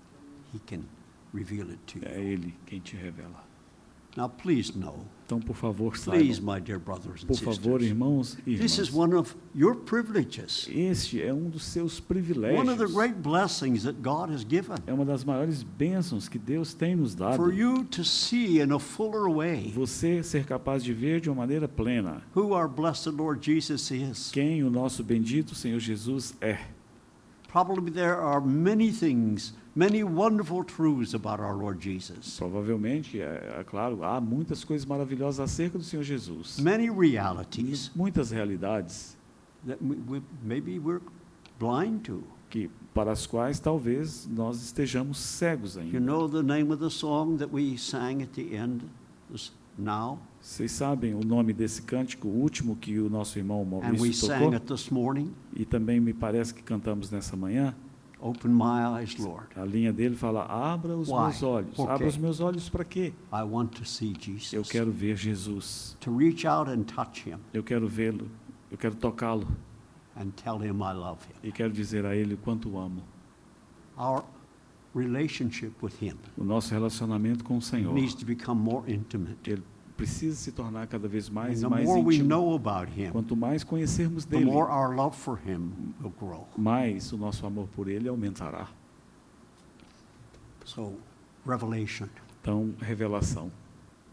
He 0.54 0.60
can 0.60 0.82
reveal 1.34 1.70
it 1.70 1.80
to 1.88 2.06
É 2.06 2.18
you. 2.18 2.30
Ele 2.34 2.54
quem 2.66 2.80
te 2.80 2.96
revela. 2.96 3.44
Now, 4.18 4.28
please 4.30 4.78
know, 4.78 5.06
Então, 5.32 5.40
por 5.40 5.56
favor, 5.56 5.94
please, 5.94 6.36
saibam. 6.42 6.56
my 6.56 6.60
dear 6.60 6.78
brothers 6.78 7.24
and 7.24 7.28
Por 7.28 7.38
favor, 7.38 7.82
irmãos 7.82 8.38
e 8.46 8.58
this 8.58 8.78
is 8.78 8.90
irmãs. 8.90 8.94
one 8.94 9.14
of 9.16 9.34
your 9.56 9.76
privileges, 9.76 10.68
Este 10.70 11.22
é 11.22 11.34
um 11.34 11.50
dos 11.50 11.64
seus 11.64 12.00
one 12.02 12.04
of 12.04 12.04
the 12.04 12.14
privilégios. 12.14 12.94
great 12.94 13.16
blessings 13.22 13.84
that 13.84 14.02
God 14.02 14.30
has 14.30 14.44
given 14.44 14.76
É 14.86 14.92
uma 14.94 15.06
das 15.06 15.24
maiores 15.24 15.64
bênçãos 15.64 16.28
que 16.28 16.38
Deus 16.38 16.74
tem 16.74 16.98
nos 16.98 17.16
dado. 17.16 17.38
for 17.38 17.54
you 17.54 17.86
to 17.86 18.04
see 18.04 18.60
in 18.62 18.74
a 18.74 18.80
fuller 18.80 19.30
way 19.34 19.72
Você 19.74 20.22
ser 20.22 20.44
capaz 20.46 20.84
de 20.84 20.92
ver 20.94 21.22
de 21.22 21.30
uma 21.30 21.38
maneira 21.44 21.66
plena 21.70 22.22
who 22.36 22.54
our 22.54 22.68
blessed 22.68 23.12
Lord 23.12 23.40
Jesus 23.46 23.90
is. 23.90 24.32
quem 24.34 24.64
o 24.66 24.70
nosso 24.70 25.02
bendito 25.02 25.56
Senhor 25.56 25.80
Jesus 25.80 26.34
é. 26.42 26.58
Probably 27.50 27.90
there 27.92 28.16
are 28.16 28.40
many 28.46 28.92
things, 28.92 29.54
many 29.76 30.04
wonderful 30.04 30.64
truths 30.64 31.14
about 31.14 31.40
our 31.42 31.56
Lord 31.56 31.80
Jesus, 31.82 32.38
Provavelmente, 32.38 33.20
é, 33.22 33.58
é 33.60 33.64
claro, 33.64 34.04
há 34.04 34.20
muitas 34.20 34.64
coisas 34.64 34.86
maravilhosas 34.86 35.40
acerca 35.40 35.78
do 35.78 35.84
Senhor 35.84 36.04
Jesus. 36.04 36.60
many 36.60 36.90
realities 36.90 37.92
Muitas 37.96 38.32
realidades 38.32 39.16
that 39.66 39.78
we, 39.84 39.96
we, 40.10 40.22
maybe 40.44 40.80
we're 40.80 41.02
blind 41.60 42.02
to. 42.04 42.24
que 42.50 42.70
para 42.94 43.12
as 43.14 43.26
quais 43.26 43.60
talvez 43.60 44.28
nós 44.30 44.62
estejamos 44.62 45.18
cegos 45.18 45.76
You 45.76 45.82
ainda. 45.84 46.00
know 46.02 46.28
the 46.28 46.44
name 46.44 46.72
of 46.74 46.84
the 46.84 46.90
song 46.90 47.38
that 47.38 47.50
we 47.54 47.78
sang 47.78 48.22
at 48.22 48.32
the 48.34 48.54
end 48.56 48.84
now? 49.78 50.20
Vocês 50.42 50.72
sabem 50.74 51.14
o 51.14 51.22
nome 51.24 51.54
desse 51.54 51.82
cântico, 51.84 52.28
último 52.28 52.76
que 52.76 53.00
o 53.00 53.10
nosso 53.10 53.38
irmão 53.40 53.62
And 53.62 53.92
we 53.92 53.98
Maurício 54.00 54.28
sang 54.28 54.40
tocou? 54.40 54.54
it 54.56 54.66
this 54.66 54.90
morning. 54.90 55.32
E 55.56 55.64
também 55.64 56.00
me 56.02 56.14
parece 56.14 56.54
que 56.54 56.62
cantamos 56.62 57.10
nessa 57.10 57.38
manhã. 57.38 57.74
Open 58.24 58.52
my 58.54 58.86
eyes, 59.00 59.18
Lord. 59.18 59.48
A 59.56 59.66
linha 59.66 59.92
dele 59.92 60.16
fala: 60.16 60.46
Abra 60.46 60.96
os 60.96 61.10
Why? 61.10 61.22
meus 61.24 61.42
olhos. 61.44 61.76
Por 61.76 61.88
quê? 61.88 61.92
Abra 61.94 62.08
os 62.08 62.18
meus 62.18 62.40
olhos 62.40 62.70
para 62.70 62.84
quê? 62.86 63.14
I 63.34 63.42
want 63.44 63.72
to 63.80 63.86
see 63.86 64.14
Jesus. 64.20 64.54
Eu 64.54 64.62
quero 64.64 64.92
ver 64.92 65.16
Jesus. 65.18 65.98
To 66.02 66.16
reach 66.16 66.46
out 66.48 66.70
and 66.70 66.84
touch 66.84 67.28
him 67.28 67.38
Eu 67.52 67.64
quero 67.64 67.88
vê-lo. 67.88 68.30
Eu 68.70 68.78
quero 68.78 68.96
tocá-lo. 68.96 69.48
and 70.16 70.30
tell 70.36 70.58
him 70.64 70.82
I 70.84 70.94
love 70.94 71.20
him. 71.26 71.36
E 71.50 71.52
quero 71.52 71.72
dizer 71.74 72.06
a 72.06 72.16
ele 72.16 72.36
o 72.36 72.38
quanto 72.38 72.70
o 72.70 72.78
amo. 72.78 73.02
Our 73.98 74.24
relationship 74.96 75.74
with 75.82 75.94
him 76.02 76.16
O 76.38 76.44
nosso 76.44 76.72
relacionamento 76.74 77.44
com 77.44 77.58
o 77.58 77.62
Senhor. 77.62 77.94
needs 77.94 78.14
to 78.14 78.26
become 78.26 78.62
more 78.62 78.84
intimate. 78.92 79.38
Ele 79.50 79.64
precisa 80.02 80.36
se 80.36 80.52
tornar 80.52 80.88
cada 80.88 81.08
vez 81.08 81.30
mais 81.30 81.62
e 81.62 81.68
mais 81.68 81.88
íntimo. 81.88 82.12
him, 82.12 83.12
Quanto 83.12 83.36
mais 83.36 83.64
conhecermos 83.64 84.26
dele, 84.26 84.50
mais 86.58 87.14
o 87.14 87.18
nosso 87.18 87.46
amor 87.46 87.68
por 87.68 87.88
ele 87.88 88.10
aumentará. 88.10 88.68
So. 90.66 90.94
Então, 92.42 92.74
revelação. 92.80 93.52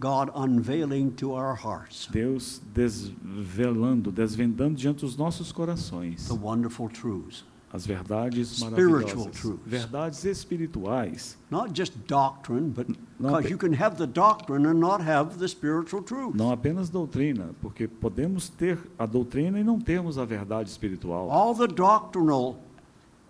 God 0.01 0.31
unveiling 0.35 1.11
to 1.11 1.33
our 1.33 1.57
hearts 1.57 2.07
Deus 2.07 2.63
desvelando, 2.73 4.13
desvendando 4.13 4.77
diante 4.77 5.01
dos 5.01 5.17
nossos 5.17 5.51
corações 5.51 6.29
the 6.29 6.35
wonderful 6.35 6.89
truths. 6.89 7.45
As 7.73 7.85
verdades 7.87 8.49
Spiritual 8.49 8.89
maravilhosas, 8.91 9.41
truths. 9.41 9.61
verdades 9.67 10.25
espirituais. 10.25 11.37
Not 11.51 11.73
just 11.75 11.93
doctrine, 12.07 12.71
but 12.71 12.89
Não 13.19 13.31
because 13.33 13.51
you 13.51 13.59
can 13.59 13.73
have 13.75 13.97
the 13.97 14.07
doctrine 14.07 14.67
and 14.67 14.75
not 14.81 15.03
have 15.03 15.39
the 15.39 15.47
spiritual 15.49 16.03
truth. 16.03 16.35
Não 16.35 16.51
apenas 16.51 16.89
doutrina, 16.89 17.51
porque 17.61 17.87
podemos 17.87 18.49
ter 18.49 18.79
a 18.99 19.05
doutrina 19.07 19.61
e 19.61 19.65
não 19.65 19.79
termos 19.79 20.19
a 20.19 20.25
verdade 20.25 20.71
espiritual. 20.71 21.31
All 21.31 21.55
the 21.55 21.67
doctrinal 21.67 22.59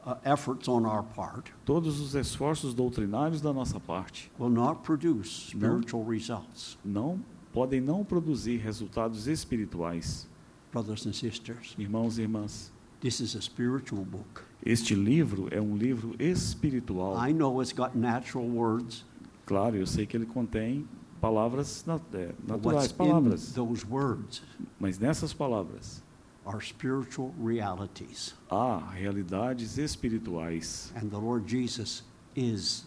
uh, 0.07 0.14
efforts 0.24 0.68
on 0.68 0.86
our 0.86 1.03
part 1.03 1.53
Todos 1.64 2.01
os 2.01 2.14
esforços 2.14 2.72
doutrinários 2.74 3.41
da 3.41 3.53
nossa 3.53 3.80
parte 3.80 4.30
will 4.39 4.51
not 4.51 4.82
produce 4.82 5.51
spiritual 5.51 6.05
results. 6.05 6.78
não 6.84 7.18
podem 7.53 7.80
não 7.80 8.05
produzir 8.05 8.59
resultados 8.59 9.26
espirituais. 9.26 10.28
Brothers 10.70 11.07
and 11.07 11.12
sisters, 11.12 11.74
Irmãos 11.78 12.18
e 12.18 12.22
irmãs, 12.22 12.70
this 13.01 13.20
is 13.20 13.34
a 13.36 13.40
spiritual 13.40 14.05
book. 14.05 14.42
este 14.64 14.94
livro 14.94 15.49
é 15.51 15.61
um 15.61 15.76
livro 15.76 16.14
espiritual. 16.18 17.16
I 17.28 17.32
know 17.32 17.61
it's 17.62 17.72
got 17.72 17.96
natural 17.96 18.46
words, 18.46 19.05
Claro, 19.46 19.76
eu 19.76 19.86
sei 19.86 20.05
que 20.07 20.16
ele 20.16 20.26
contém 20.26 20.86
palavras 21.20 21.84
na- 21.86 21.99
é, 22.14 22.32
naturais, 22.46 22.92
palavras, 22.92 23.53
those 23.53 23.84
words 23.88 24.42
mas 24.78 24.99
nessas 24.99 25.32
palavras 25.32 26.03
are 26.44 26.61
spiritual 26.64 27.34
realities. 27.42 28.34
há 28.51 28.78
realidades 28.92 29.78
espirituais. 29.78 30.92
And 30.96 31.09
the 31.09 31.16
Lord 31.16 31.49
Jesus 31.51 32.05
is 32.36 32.86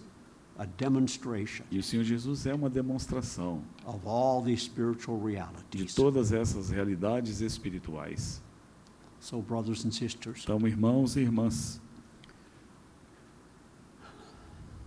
a 0.58 0.66
demonstration 0.66 1.64
E 1.72 1.80
o 1.80 1.84
Senhor 1.84 2.04
Jesus 2.04 2.46
é 2.46 2.54
uma 2.54 2.70
demonstração 2.70 3.62
of 3.86 4.06
all 4.08 4.42
these 4.44 4.64
spiritual 4.66 5.18
de 5.20 5.26
realities. 5.34 5.94
todas 5.96 6.32
essas 6.32 6.70
realidades 6.70 7.42
espirituais. 7.42 8.42
So, 9.22 9.40
brothers 9.40 9.86
and 9.86 9.92
sisters, 9.94 10.42
Então, 10.44 10.58
irmãos 10.68 11.16
e 11.16 11.20
irmãs, 11.22 11.80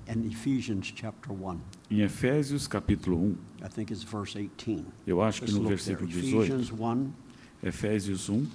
in 0.08 0.26
Ephesians 0.26 0.92
chapter 0.94 1.32
1, 1.32 1.60
em 1.90 2.00
Efésios 2.00 2.66
capítulo 2.66 3.16
1, 3.16 3.36
I 3.64 3.68
think 3.68 3.92
it's 3.92 4.02
verse 4.02 4.34
18. 4.36 4.84
eu 5.06 5.22
acho 5.22 5.40
que 5.40 5.46
Let's 5.46 5.54
no 5.56 5.62
look 5.68 5.80
there. 5.80 5.96
versículo 5.96 6.08
18, 6.08 6.52
Ephesians 6.52 6.70
1, 6.72 7.12
Efésios 7.62 8.28
1, 8.28 8.46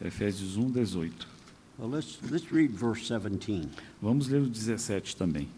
Efésios 0.00 0.56
1, 0.56 0.70
18. 0.70 1.26
well, 1.78 1.88
let's, 1.88 2.18
let's 2.30 2.50
read 2.52 2.70
verse 2.72 3.06
17. 3.06 3.68
Vamos 4.00 4.28
ler 4.28 4.42
o 4.42 4.48
17 4.48 5.16
também. 5.16 5.48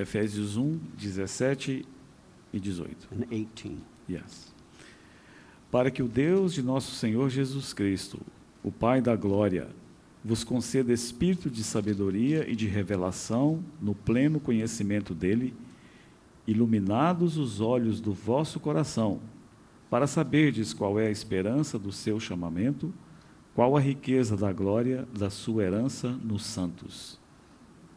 Efésios 0.00 0.56
1, 0.56 0.78
17 0.96 1.86
e 2.52 2.60
18. 2.60 3.08
and 3.12 3.26
18. 3.30 3.76
Yes. 4.08 4.52
Para 5.70 5.90
que 5.90 6.02
o 6.02 6.08
Deus 6.08 6.52
de 6.52 6.62
nosso 6.62 6.92
Senhor 6.94 7.30
Jesus 7.30 7.72
Cristo, 7.72 8.20
o 8.62 8.72
Pai 8.72 9.00
da 9.00 9.14
glória, 9.14 9.68
vos 10.24 10.42
conceda 10.42 10.92
espírito 10.92 11.48
de 11.48 11.62
sabedoria 11.62 12.48
e 12.50 12.56
de 12.56 12.66
revelação 12.66 13.62
no 13.80 13.94
pleno 13.94 14.40
conhecimento 14.40 15.14
dele, 15.14 15.54
iluminados 16.46 17.38
os 17.38 17.60
olhos 17.60 18.00
do 18.00 18.12
vosso 18.12 18.58
coração, 18.58 19.20
para 19.88 20.06
saberdes 20.06 20.72
qual 20.72 20.98
é 20.98 21.06
a 21.06 21.10
esperança 21.10 21.78
do 21.78 21.92
seu 21.92 22.18
chamamento, 22.18 22.92
qual 23.54 23.76
a 23.76 23.80
riqueza 23.80 24.36
da 24.36 24.52
glória 24.52 25.06
da 25.16 25.30
sua 25.30 25.64
herança 25.64 26.08
nos 26.24 26.44
santos. 26.44 27.19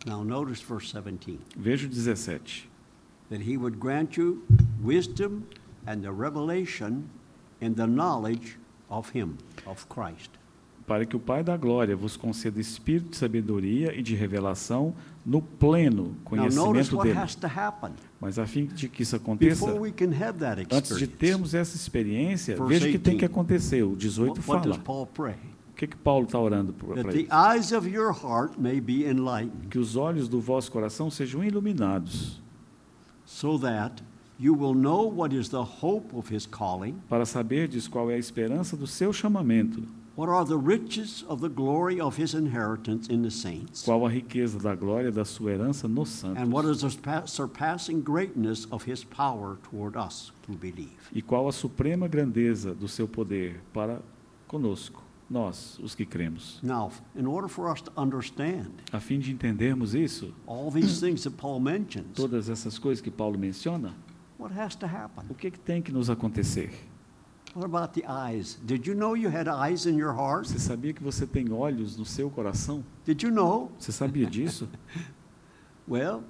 Now, 0.05 0.23
notice 0.23 0.61
verse 0.61 0.91
17 0.91 1.39
Veja 1.55 1.87
o 1.87 1.89
17. 1.89 2.69
that 3.29 3.41
he 3.41 3.57
would 3.57 3.77
grant 3.79 4.17
you 4.17 4.43
wisdom 4.83 5.43
and 5.87 6.01
the 6.01 6.11
revelation 6.11 7.09
in 7.61 7.73
the 7.75 7.87
knowledge 7.87 8.57
of 8.89 9.17
him, 9.17 9.37
of 9.65 9.87
Christ. 9.87 10.29
para 10.85 11.05
que 11.05 11.15
o 11.15 11.19
Pai 11.19 11.43
da 11.43 11.55
glória 11.55 11.95
vos 11.95 12.17
conceda 12.17 12.59
espírito 12.59 13.11
de 13.11 13.17
sabedoria 13.17 13.97
e 13.97 14.01
de 14.01 14.15
revelação 14.15 14.93
no 15.25 15.41
pleno 15.41 16.15
conhecimento 16.25 16.97
dele. 17.01 17.15
Mas 18.19 18.37
a 18.37 18.45
fim 18.45 18.65
de 18.65 18.89
que 18.89 19.03
isso 19.03 19.15
aconteça, 19.15 19.65
antes 20.71 20.97
de 20.97 21.07
termos 21.07 21.53
essa 21.53 21.75
experiência, 21.75 22.61
veja 22.65 22.87
o 22.87 22.91
que 22.91 22.99
tem 22.99 23.17
que 23.17 23.25
18. 23.25 23.25
acontecer. 23.25 23.83
O 23.83 23.95
18 23.95 24.29
What, 24.29 24.49
what 24.49 24.67
does 24.67 24.77
fala. 24.77 25.52
Que, 25.83 25.87
que 25.87 25.97
Paulo 25.97 26.25
está 26.25 26.39
orando 26.39 26.71
para 26.73 26.95
That 26.95 27.09
the 27.11 27.19
ele? 27.21 27.27
eyes 27.31 27.71
of 27.73 27.87
your 27.89 28.11
heart 28.13 28.57
may 28.59 28.79
be 28.79 29.05
enlightened, 29.05 29.67
Que 29.69 29.79
os 29.79 29.95
olhos 29.95 30.27
do 30.29 30.39
vosso 30.39 30.71
coração 30.71 31.09
sejam 31.11 31.43
iluminados, 31.43 32.41
so 33.25 33.57
that 33.57 34.01
you 34.39 34.53
will 34.53 34.73
know 34.73 35.03
what 35.07 35.33
is 35.35 35.49
the 35.49 35.63
hope 35.63 36.13
of 36.15 36.29
his 36.33 36.45
calling, 36.45 36.95
para 37.09 37.25
saberdes 37.25 37.87
qual 37.87 38.09
é 38.09 38.15
a 38.15 38.17
esperança 38.17 38.75
do 38.77 38.87
seu 38.87 39.11
chamamento, 39.13 39.83
what 40.15 40.29
are 40.29 40.45
the 40.45 40.57
riches 40.57 41.23
of 41.27 41.41
the 41.41 41.49
glory 41.49 41.99
of 41.99 42.17
his 42.21 42.33
inheritance 42.33 43.07
in 43.11 43.21
the 43.23 43.29
saints, 43.31 43.83
qual 43.83 44.05
a 44.05 44.09
riqueza 44.09 44.59
da 44.59 44.75
glória 44.75 45.11
da 45.11 45.25
sua 45.25 45.51
herança 45.51 45.87
nos 45.87 46.23
and 46.23 46.49
what 46.51 46.65
santos, 46.65 46.83
is 46.83 46.95
the 46.95 47.01
surpa- 47.01 47.27
surpassing 47.27 47.99
greatness 48.01 48.67
of 48.71 48.83
his 48.89 49.03
power 49.03 49.57
toward 49.69 49.97
us 49.97 50.31
who 50.47 50.55
believe. 50.55 50.95
e 51.13 51.21
qual 51.21 51.47
a 51.47 51.51
suprema 51.51 52.07
grandeza 52.07 52.73
do 52.73 52.87
seu 52.87 53.07
poder 53.07 53.59
para 53.73 53.99
conosco, 54.47 55.02
nós, 55.33 55.79
os 55.79 55.95
que 55.95 56.05
cremos. 56.05 56.59
Now, 56.61 56.91
in 57.15 57.25
order 57.25 57.49
for 57.49 57.69
us 57.69 57.81
to 57.81 57.91
understand 57.97 58.69
A 58.91 58.99
fim 58.99 59.19
de 59.19 59.31
entendermos 59.31 59.95
isso, 59.95 60.33
all 60.47 60.71
these 60.71 60.99
things 60.99 61.23
that 61.23 61.35
Paul 61.35 61.59
mentions, 61.59 62.13
todas 62.15 62.47
essas 62.49 62.77
coisas 62.77 63.01
que 63.01 63.09
Paulo 63.11 63.37
menciona, 63.37 63.93
what 64.37 64.53
has 64.57 64.75
to 64.75 64.85
happen? 64.85 65.25
o 65.29 65.33
que, 65.33 65.49
que 65.49 65.59
tem 65.59 65.81
que 65.81 65.91
nos 65.91 66.09
acontecer? 66.09 66.71
What 67.55 67.65
about 67.65 67.93
the 67.93 68.03
eyes? 68.07 68.57
Did 68.63 68.87
you 68.87 68.95
know 68.95 69.15
you 69.15 69.29
had 69.29 69.47
eyes 69.47 69.85
in 69.85 69.95
your 69.95 70.13
heart? 70.13 70.47
Você 70.47 70.59
sabia 70.59 70.93
que 70.93 71.03
você 71.03 71.27
tem 71.27 71.51
olhos 71.51 71.97
no 71.97 72.05
seu 72.05 72.29
coração? 72.29 72.83
Did 73.05 73.21
you 73.21 73.31
know? 73.31 73.71
Você 73.77 73.91
sabia 73.91 74.25
disso? 74.27 74.67
Well, 75.85 76.23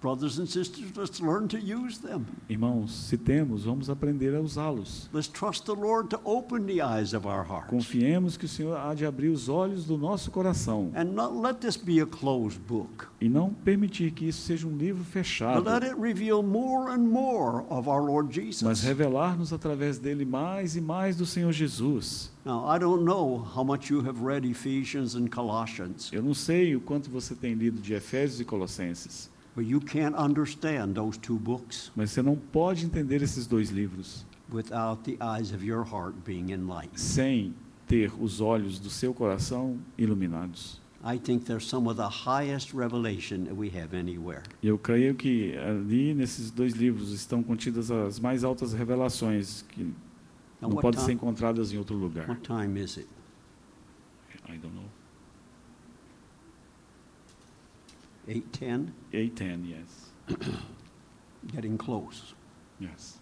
brothers 0.00 0.38
and 0.38 0.46
sisters, 0.46 0.84
let's 0.96 1.20
learn 1.20 1.46
to 1.48 1.58
use 1.58 1.98
them. 1.98 2.24
Irmãos, 2.48 2.90
se 2.90 3.16
temos, 3.16 3.64
vamos 3.64 3.88
aprender 3.90 4.34
a 4.34 4.40
usá-los. 4.40 5.08
Let's 5.12 5.28
trust 5.28 5.66
the 5.66 5.74
Lord 5.74 6.08
to 6.10 6.20
open 6.24 6.66
the 6.66 6.80
eyes 6.80 7.12
of 7.14 7.26
our 7.26 7.44
hearts. 7.44 7.68
Confiemos 7.70 8.36
que 8.36 8.46
o 8.46 8.48
Senhor 8.48 8.76
há 8.76 8.94
de 8.94 9.04
abrir 9.04 9.28
os 9.28 9.48
olhos 9.48 9.84
do 9.84 9.96
nosso 9.98 10.30
coração 10.30 10.90
And 10.94 11.12
not 11.12 11.34
let 11.34 11.60
this 11.60 11.76
be 11.76 12.00
a 12.00 12.06
closed 12.06 12.60
book, 12.66 13.06
e 13.20 13.28
não 13.28 13.52
permitir 13.52 14.12
que 14.12 14.26
isso 14.26 14.40
seja 14.42 14.66
um 14.66 14.76
livro 14.76 15.02
but 15.02 15.12
fechado, 15.12 15.62
let 15.68 15.82
it 15.84 15.94
reveal 16.00 16.42
more 16.42 16.90
and 16.90 17.00
more 17.06 17.64
of 17.68 17.88
our 17.88 18.02
Lord 18.02 18.34
Jesus. 18.34 18.62
mas 18.62 18.82
revelar-nos 18.82 19.52
através 19.52 19.98
dele 19.98 20.24
mais 20.24 20.76
e 20.76 20.80
mais 20.80 21.16
do 21.16 21.26
Senhor 21.26 21.52
Jesus. 21.52 22.30
Now, 22.44 22.64
I 22.74 22.78
don't 22.78 23.04
know 23.04 23.46
how 23.54 23.62
much 23.62 23.90
you 23.90 24.00
have 24.00 24.18
read 24.24 24.46
Ephesians 24.48 25.14
and 25.14 25.28
Colossians, 25.28 26.10
Eu 26.10 26.22
não 26.22 26.32
sei 26.34 26.74
o 26.74 26.80
quanto 26.80 27.10
você 27.10 27.34
tem 27.34 27.52
lido 27.54 27.80
de 27.80 27.92
Efésios 27.92 28.40
e 28.40 28.44
Colossenses, 28.46 29.29
but 29.54 29.64
you 29.64 29.80
can't 29.80 30.14
understand 30.16 30.94
those 30.94 31.18
two 31.18 31.38
books 31.38 31.90
mas 31.96 32.10
você 32.10 32.22
não 32.22 32.36
pode 32.36 32.84
entender 32.84 33.22
esses 33.22 33.46
dois 33.46 33.70
livros 33.70 34.24
without 34.52 35.02
the 35.04 35.16
eyes 35.22 35.52
of 35.52 35.64
your 35.64 35.84
heart 35.84 36.14
being 36.24 36.50
enlightened. 36.52 37.00
sem 37.00 37.54
ter 37.86 38.12
os 38.20 38.40
olhos 38.40 38.78
do 38.78 38.88
seu 38.90 39.12
coração 39.12 39.78
iluminados. 39.98 40.80
I 41.02 41.18
think 41.18 41.46
they're 41.46 41.64
some 41.64 41.88
of 41.88 41.96
the 41.96 42.08
highest 42.28 42.74
revelation 42.74 43.44
that 43.44 43.54
we 43.54 43.68
have 43.70 43.96
anywhere. 43.96 44.42
E 44.62 44.68
eu 44.68 44.78
creio 44.78 45.14
que 45.14 45.56
ali 45.56 46.12
nesses 46.14 46.50
dois 46.50 46.74
livros 46.74 47.10
estão 47.12 47.42
contidas 47.42 47.90
as 47.90 48.20
mais 48.20 48.44
altas 48.44 48.72
revelações 48.74 49.62
que 49.62 49.82
Now, 49.82 50.68
não 50.68 50.68
what, 50.70 50.82
podem 50.82 51.00
ser 51.00 51.06
time, 51.06 51.14
encontradas 51.14 51.72
em 51.72 51.78
outro 51.78 51.96
lugar. 51.96 52.28
what 52.28 52.42
time 52.42 52.78
is 52.78 52.98
it? 52.98 53.08
I 54.46 54.58
don't 54.58 54.74
know. 54.74 54.90
8:10, 58.28 58.88
8:10, 59.12 59.68
yes. 59.68 60.10
getting 61.52 61.76
close. 61.76 62.34
Yes. 62.78 63.18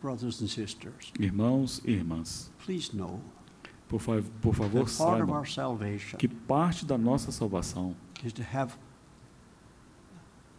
Brothers 0.00 0.40
and 0.40 0.48
sisters, 0.50 1.12
Irmãos 1.18 1.80
e 1.84 1.92
irmãs, 1.92 2.50
please 2.58 2.92
know 2.92 3.20
por, 3.88 4.00
fa 4.00 4.20
por 4.40 4.52
favor, 4.52 4.84
that 4.84 4.98
part 4.98 5.22
of 5.22 5.28
saibam 5.28 5.30
our 5.30 5.46
salvation 5.46 6.18
que 6.18 6.26
parte 6.26 6.84
da 6.84 6.98
nossa 6.98 7.30
salvação 7.30 7.94
is 8.24 8.32
to 8.32 8.42
have 8.42 8.76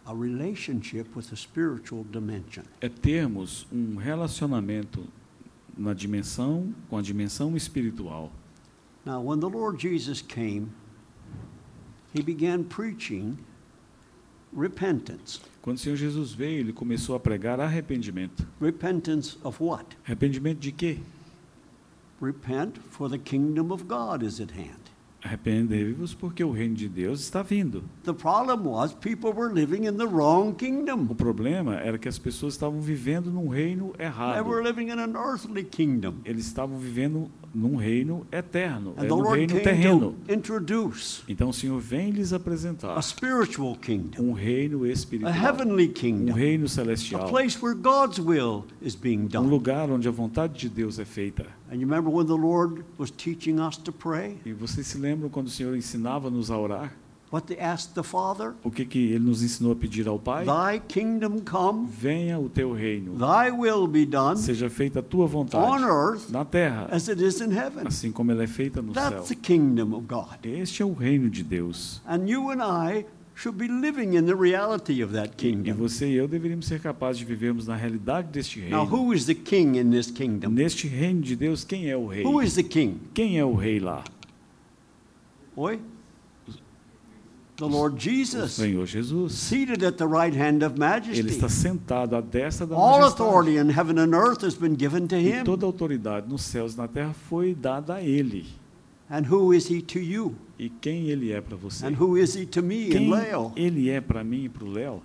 a 0.06 0.14
relationship 0.14 1.14
with 1.14 1.28
the 1.28 1.36
spiritual 1.36 2.04
dimension. 2.04 2.64
é 2.80 2.88
termos 2.88 3.66
um 3.70 3.96
relacionamento 3.96 5.06
na 5.76 5.92
dimensão 5.92 6.74
com 6.88 6.96
a 6.96 7.02
dimensão 7.02 7.54
espiritual. 7.54 8.32
Now, 9.04 9.20
when 9.20 9.40
the 9.40 9.48
Lord 9.48 9.78
Jesus 9.78 10.22
came, 10.22 10.74
he 12.12 12.22
began 12.22 12.64
preaching 12.64 13.38
repentance. 14.52 15.40
Quando 15.62 15.76
o 15.76 15.80
Senhor 15.80 15.96
Jesus 15.96 16.32
veio, 16.32 16.60
ele 16.60 16.72
começou 16.72 17.14
a 17.14 17.20
pregar 17.20 17.60
arrependimento. 17.60 18.46
Repentance 18.60 19.36
of 19.42 19.62
what? 19.62 19.96
Arrependimento 20.06 20.60
de 20.60 20.72
quê? 20.72 20.98
Repent, 22.20 22.78
for 22.90 23.08
the 23.08 23.18
kingdom 23.18 23.70
of 23.72 23.86
God 23.86 24.22
is 24.22 24.40
at 24.40 24.52
hand. 24.52 24.83
Arrependei-vos 25.24 26.12
porque 26.12 26.44
o 26.44 26.50
reino 26.50 26.74
de 26.74 26.86
Deus 26.86 27.20
está 27.20 27.42
vindo. 27.42 27.82
The 28.04 28.12
problem 28.12 28.66
was 28.68 28.92
people 28.92 29.32
were 29.32 29.50
living 29.50 29.86
in 29.86 29.96
the 29.96 30.04
wrong 30.04 30.54
O 31.08 31.14
problema 31.14 31.76
era 31.76 31.96
que 31.96 32.08
as 32.08 32.18
pessoas 32.18 32.52
estavam 32.52 32.78
vivendo 32.82 33.30
num 33.30 33.48
reino 33.48 33.94
They 33.96 34.04
errado. 34.06 34.46
were 34.46 34.62
living 34.62 34.88
in 34.88 34.98
an 34.98 35.14
earthly 35.16 35.64
kingdom. 35.64 36.16
Eles 36.26 36.46
estavam 36.46 36.76
vivendo 36.78 37.30
num 37.54 37.76
reino 37.76 38.26
eterno, 38.32 38.94
And 38.98 39.04
é, 39.04 39.08
num 39.08 39.22
reino 39.30 39.60
terreno. 39.60 40.16
Então 41.28 41.48
o 41.48 41.52
Senhor 41.54 41.80
vem 41.80 42.10
lhes 42.10 42.32
a 42.32 42.36
apresentar 42.36 43.00
spiritual 43.00 43.76
kingdom, 43.76 44.22
um 44.22 44.32
reino 44.32 44.84
a 44.84 44.88
espiritual, 44.88 45.32
um 45.32 46.32
reino 46.32 46.68
celestial, 46.68 47.30
um 49.40 49.48
lugar 49.48 49.90
onde 49.90 50.08
a 50.08 50.10
vontade 50.10 50.58
de 50.58 50.68
Deus 50.68 50.98
é 50.98 51.04
feita. 51.04 51.46
And 51.74 51.80
you 51.80 51.88
remember 51.88 52.08
when 52.08 52.26
the 52.26 52.36
Lord 52.36 52.84
was 52.96 53.10
teaching 53.10 53.58
us 53.58 53.76
to 53.78 53.90
pray? 53.90 54.38
E 54.46 54.52
vocês 54.52 54.86
se 54.86 54.96
lembram 54.96 55.28
quando 55.28 55.48
o 55.48 55.50
Senhor 55.50 55.74
ensinava-nos 55.74 56.48
a 56.48 56.56
orar? 56.56 56.92
What 57.32 57.48
they 57.48 57.58
asked 57.58 57.96
the 57.96 58.04
Father? 58.04 58.54
O 58.62 58.70
que, 58.70 58.84
que 58.84 59.10
ele 59.10 59.24
nos 59.24 59.42
ensinou 59.42 59.72
a 59.72 59.74
pedir 59.74 60.06
ao 60.06 60.16
Pai? 60.16 60.44
Thy 60.44 60.78
kingdom 60.86 61.40
come, 61.40 61.88
Venha 61.88 62.38
o 62.38 62.48
teu 62.48 62.72
reino, 62.72 63.18
thy 63.18 63.50
will 63.50 63.88
be 63.88 64.06
done 64.06 64.36
seja 64.36 64.70
feita 64.70 65.00
a 65.00 65.02
tua 65.02 65.24
on 65.24 65.28
vontade 65.28 65.82
earth 65.82 66.30
na 66.30 66.44
terra, 66.44 66.86
as 66.92 67.08
it 67.08 67.20
is 67.20 67.40
in 67.40 67.50
heaven. 67.50 67.88
assim 67.88 68.12
como 68.12 68.30
ela 68.30 68.44
é 68.44 68.46
feita 68.46 68.80
no 68.80 68.94
céu. 68.94 69.10
That's 69.10 69.28
the 69.30 69.34
kingdom 69.34 69.96
of 69.96 70.06
God. 70.06 70.44
Este 70.44 70.80
é 70.80 70.86
o 70.86 70.92
reino 70.92 71.28
de 71.28 71.42
Deus. 71.42 72.00
And 72.06 72.28
you 72.28 72.52
and 72.52 72.62
I 72.62 73.04
should 73.36 73.58
be 73.58 73.66
living 73.66 74.14
in 74.14 74.26
the 74.26 74.34
reality 74.34 75.02
of 75.02 75.12
that 75.12 75.30
E 75.32 75.36
kingdom. 75.36 75.74
você 75.74 76.06
e 76.08 76.14
eu 76.14 76.28
deveríamos 76.28 76.66
ser 76.66 76.80
capazes 76.80 77.18
de 77.18 77.24
vivermos 77.24 77.66
na 77.66 77.74
realidade 77.76 78.28
deste 78.28 78.60
Now, 78.60 78.84
reino. 78.84 78.96
who 78.96 79.12
is 79.12 79.26
the 79.26 79.34
king 79.34 79.78
in 79.78 79.90
this 79.90 80.10
kingdom? 80.10 80.50
Neste 80.52 80.86
reino 80.86 81.20
de 81.20 81.34
Deus, 81.34 81.64
quem 81.64 81.90
é 81.90 81.96
o 81.96 82.06
rei? 82.06 82.24
Who 82.24 82.40
is 82.42 82.54
the 82.54 82.62
king? 82.62 83.00
Quem 83.12 83.38
é 83.38 83.44
o 83.44 83.54
rei 83.54 83.80
lá? 83.80 84.04
Oi? 85.56 85.80
The 87.56 87.66
Lord 87.66 87.94
O 87.94 87.98
Jesus, 88.00 88.52
Senhor 88.52 88.84
Jesus. 88.84 89.32
seated 89.32 89.84
at 89.84 89.96
the 89.96 90.06
right 90.06 90.36
hand 90.36 90.64
of 90.66 90.72
Ele 90.74 90.78
majesty. 90.80 91.20
está 91.30 91.48
sentado 91.48 92.16
à 92.16 92.20
destra 92.20 92.66
da 92.66 92.74
All 92.74 92.98
majestade. 93.00 93.22
authority 93.22 93.56
in 93.58 93.68
heaven 93.70 93.96
and 94.00 94.12
earth 94.12 94.42
has 94.44 94.54
been 94.56 94.74
given 94.76 95.06
to 95.06 95.14
E 95.14 95.30
him. 95.30 95.44
toda 95.44 95.64
a 95.64 95.68
autoridade 95.68 96.28
nos 96.28 96.42
céus 96.42 96.74
e 96.74 96.76
na 96.78 96.88
terra 96.88 97.12
foi 97.12 97.54
dada 97.54 97.94
a 97.94 98.02
ele. 98.02 98.44
And 99.10 99.26
who 99.30 99.52
is 99.52 99.70
he 99.70 99.82
to 99.82 99.98
you? 99.98 100.34
E 100.58 100.68
quem 100.70 101.08
ele 101.10 101.30
é 101.32 101.40
para 101.40 101.56
você? 101.56 101.86
And 101.86 101.94
who 102.00 102.16
is 102.16 102.34
he 102.34 102.46
to 102.46 102.62
me 102.62 102.86
and 102.88 102.90
Quem 102.92 103.10
Leo? 103.10 103.52
ele 103.54 103.90
é 103.90 104.00
para 104.00 104.24
mim 104.24 104.44
e 104.44 104.48
para 104.48 104.64
o 104.64 104.70
Léo? 104.70 105.02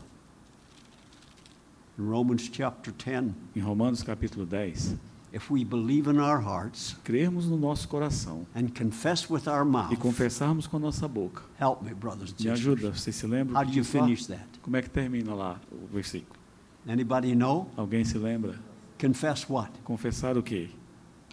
In 1.97 2.03
Romans 2.09 2.49
chapter 2.51 2.93
10, 2.93 3.33
Em 3.55 3.59
Romanos 3.59 4.01
capítulo 4.03 4.45
10, 4.45 4.95
if 5.33 5.51
we 5.51 5.65
believe 5.65 6.09
in 6.09 6.17
our 6.17 6.39
hearts 6.41 6.95
crermos 7.03 7.45
no 7.47 7.57
nosso 7.57 7.89
coração 7.89 8.47
and 8.55 8.69
confess 8.69 9.29
with 9.29 9.47
our 9.47 9.65
mouth, 9.65 9.91
e 9.91 9.97
confessarmos 9.97 10.65
com 10.65 10.77
a 10.77 10.79
nossa 10.79 11.07
boca. 11.07 11.43
help 11.59 11.81
me, 11.83 11.93
brothers 11.93 12.31
and 12.31 12.41
Me 12.43 12.49
ajuda, 12.51 12.91
vocês 12.91 13.15
se 13.15 13.27
lembram? 13.27 13.59
How 13.59 13.65
do 13.65 13.77
you 13.77 13.83
finish 13.83 14.27
that? 14.27 14.45
Como 14.61 14.77
é 14.77 14.81
que 14.81 14.89
termina 14.89 15.33
lá 15.33 15.59
o 15.71 15.87
versículo? 15.93 16.39
Anybody 16.87 17.35
know? 17.35 17.69
Alguém 17.75 18.05
se 18.05 18.17
lembra? 18.17 18.55
Confess 18.99 19.45
what? 19.49 19.69
Confessar 19.83 20.37
o 20.37 20.41
quê? 20.43 20.69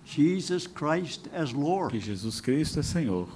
Jesus 0.06 0.66
Christ 0.68 1.28
as 1.34 1.50
Que 1.52 1.58
Lord. 1.58 1.98
Jesus 1.98 2.40
Cristo 2.40 2.78
é 2.78 2.82
Senhor. 2.82 3.28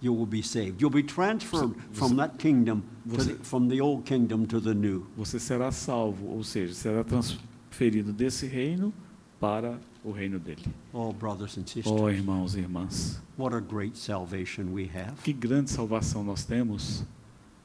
You 0.00 0.14
will 0.14 0.26
be 0.26 0.42
saved. 0.42 0.80
You'll 0.80 0.90
be 0.90 1.02
transferred 1.02 1.74
Você- 1.74 1.94
from 1.98 2.16
that 2.16 2.38
kingdom, 2.38 2.82
você- 3.06 3.36
the, 3.36 3.44
from 3.44 3.68
the 3.68 3.80
old 3.82 4.04
kingdom 4.04 4.46
to 4.46 4.60
the 4.60 4.72
new. 4.74 5.06
Você 5.16 5.38
será 5.40 5.70
salvo, 5.72 6.26
ou 6.28 6.42
seja, 6.44 6.72
será 6.72 7.02
transferido 7.04 8.12
desse 8.12 8.46
reino 8.46 8.92
para 9.40 9.78
o 10.04 10.12
reino 10.12 10.38
dele. 10.38 10.64
Oh, 10.92 11.12
brothers 11.12 11.58
and 11.58 11.66
sisters, 11.66 11.86
Oh, 11.88 12.08
irmãos 12.08 12.54
e 12.54 12.60
irmãs, 12.60 13.20
what 13.36 13.54
a 13.54 13.60
great 13.60 13.98
salvation 13.98 14.72
we 14.72 14.84
have. 14.94 15.14
que 15.24 15.32
grande 15.32 15.70
salvação 15.70 16.22
nós 16.24 16.44
temos. 16.44 17.04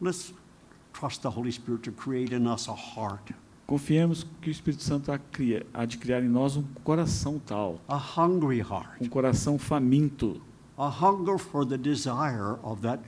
Let's 0.01 0.33
trust 0.91 1.21
the 1.21 1.29
Holy 1.29 1.51
Spirit 1.51 1.83
to 1.83 1.91
create 1.91 2.33
in 2.35 2.47
us 2.47 2.67
a 2.67 2.73
heart, 2.75 3.31
Confiemos 3.77 4.23
que 4.39 4.49
o 4.49 4.51
Espírito 4.51 4.83
Santo 4.83 5.11
há 5.11 5.17
cria- 5.17 5.65
há 5.73 5.83
de 5.83 5.97
criar 5.97 6.21
em 6.21 6.27
nós 6.29 6.55
um 6.55 6.61
coração 6.83 7.41
tal, 7.43 7.81
a 7.87 7.97
hungry 7.97 8.59
heart, 8.59 9.01
um 9.01 9.07
coração 9.09 9.57
faminto, 9.57 10.39
a 10.77 10.87
hunger 10.89 11.39
for 11.39 11.65
the 11.65 11.75
desire 11.75 12.59
of 12.61 12.83
that, 12.83 13.01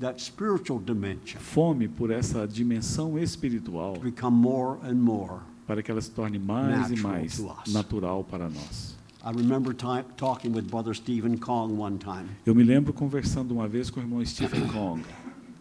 that 0.00 0.20
spiritual 0.20 0.80
dimension. 0.80 1.38
Fome 1.40 1.86
por 1.86 2.10
essa 2.10 2.48
dimensão 2.48 3.16
espiritual, 3.16 3.94
more 4.32 4.80
and 4.82 4.96
more. 4.96 5.42
para 5.68 5.80
que 5.84 5.88
ela 5.92 6.00
se 6.00 6.10
torne 6.10 6.40
mais 6.40 6.90
e 6.90 6.94
Natural 6.96 7.12
mais 7.12 7.72
natural 7.72 8.24
para 8.24 8.48
nós. 8.48 8.96
I 9.24 9.30
remember 9.36 9.72
ti- 9.72 10.04
talking 10.16 10.50
with 10.52 10.62
Brother 10.62 10.96
Stephen 10.96 11.36
Kong 11.36 11.74
one 11.80 11.96
time, 11.98 12.26
Eu 12.44 12.56
me 12.56 12.64
lembro 12.64 12.92
conversando 12.92 13.52
uma 13.54 13.68
vez 13.68 13.88
com 13.88 14.00
o 14.00 14.02
irmão 14.02 14.24
Stephen 14.26 14.66
Kong, 14.66 15.04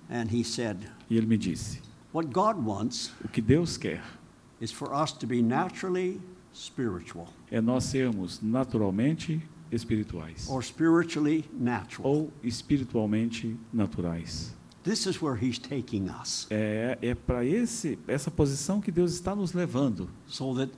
and 0.09 0.25
he 0.35 0.43
said, 0.43 0.77
e 1.11 1.15
ele 1.15 1.27
me 1.27 1.37
disse: 1.37 1.79
What 2.15 2.31
God 2.31 2.65
wants 2.65 3.11
o 3.21 3.27
que 3.27 3.41
Deus 3.41 3.75
quer 3.75 4.01
is 4.61 4.71
for 4.71 4.93
us 4.93 5.11
to 5.11 5.27
be 5.27 5.41
naturally 5.41 6.21
spiritual 6.53 7.27
é 7.51 7.59
nós 7.59 7.83
sermos 7.83 8.41
naturalmente 8.41 9.41
espirituais 9.69 10.47
or 10.49 10.63
spiritually 10.63 11.43
natural. 11.51 12.09
ou 12.09 12.33
espiritualmente 12.41 13.57
naturais. 13.73 14.55
This 14.81 15.05
is 15.07 15.21
where 15.21 15.35
He's 15.35 15.59
taking 15.59 16.09
us 16.09 16.47
É, 16.49 16.97
é 17.01 17.15
para 17.15 17.41
essa 18.07 18.31
posição 18.31 18.79
que 18.79 18.93
Deus 18.93 19.11
está 19.11 19.35
nos 19.35 19.51
levando. 19.51 20.09
so 20.25 20.53
that 20.55 20.71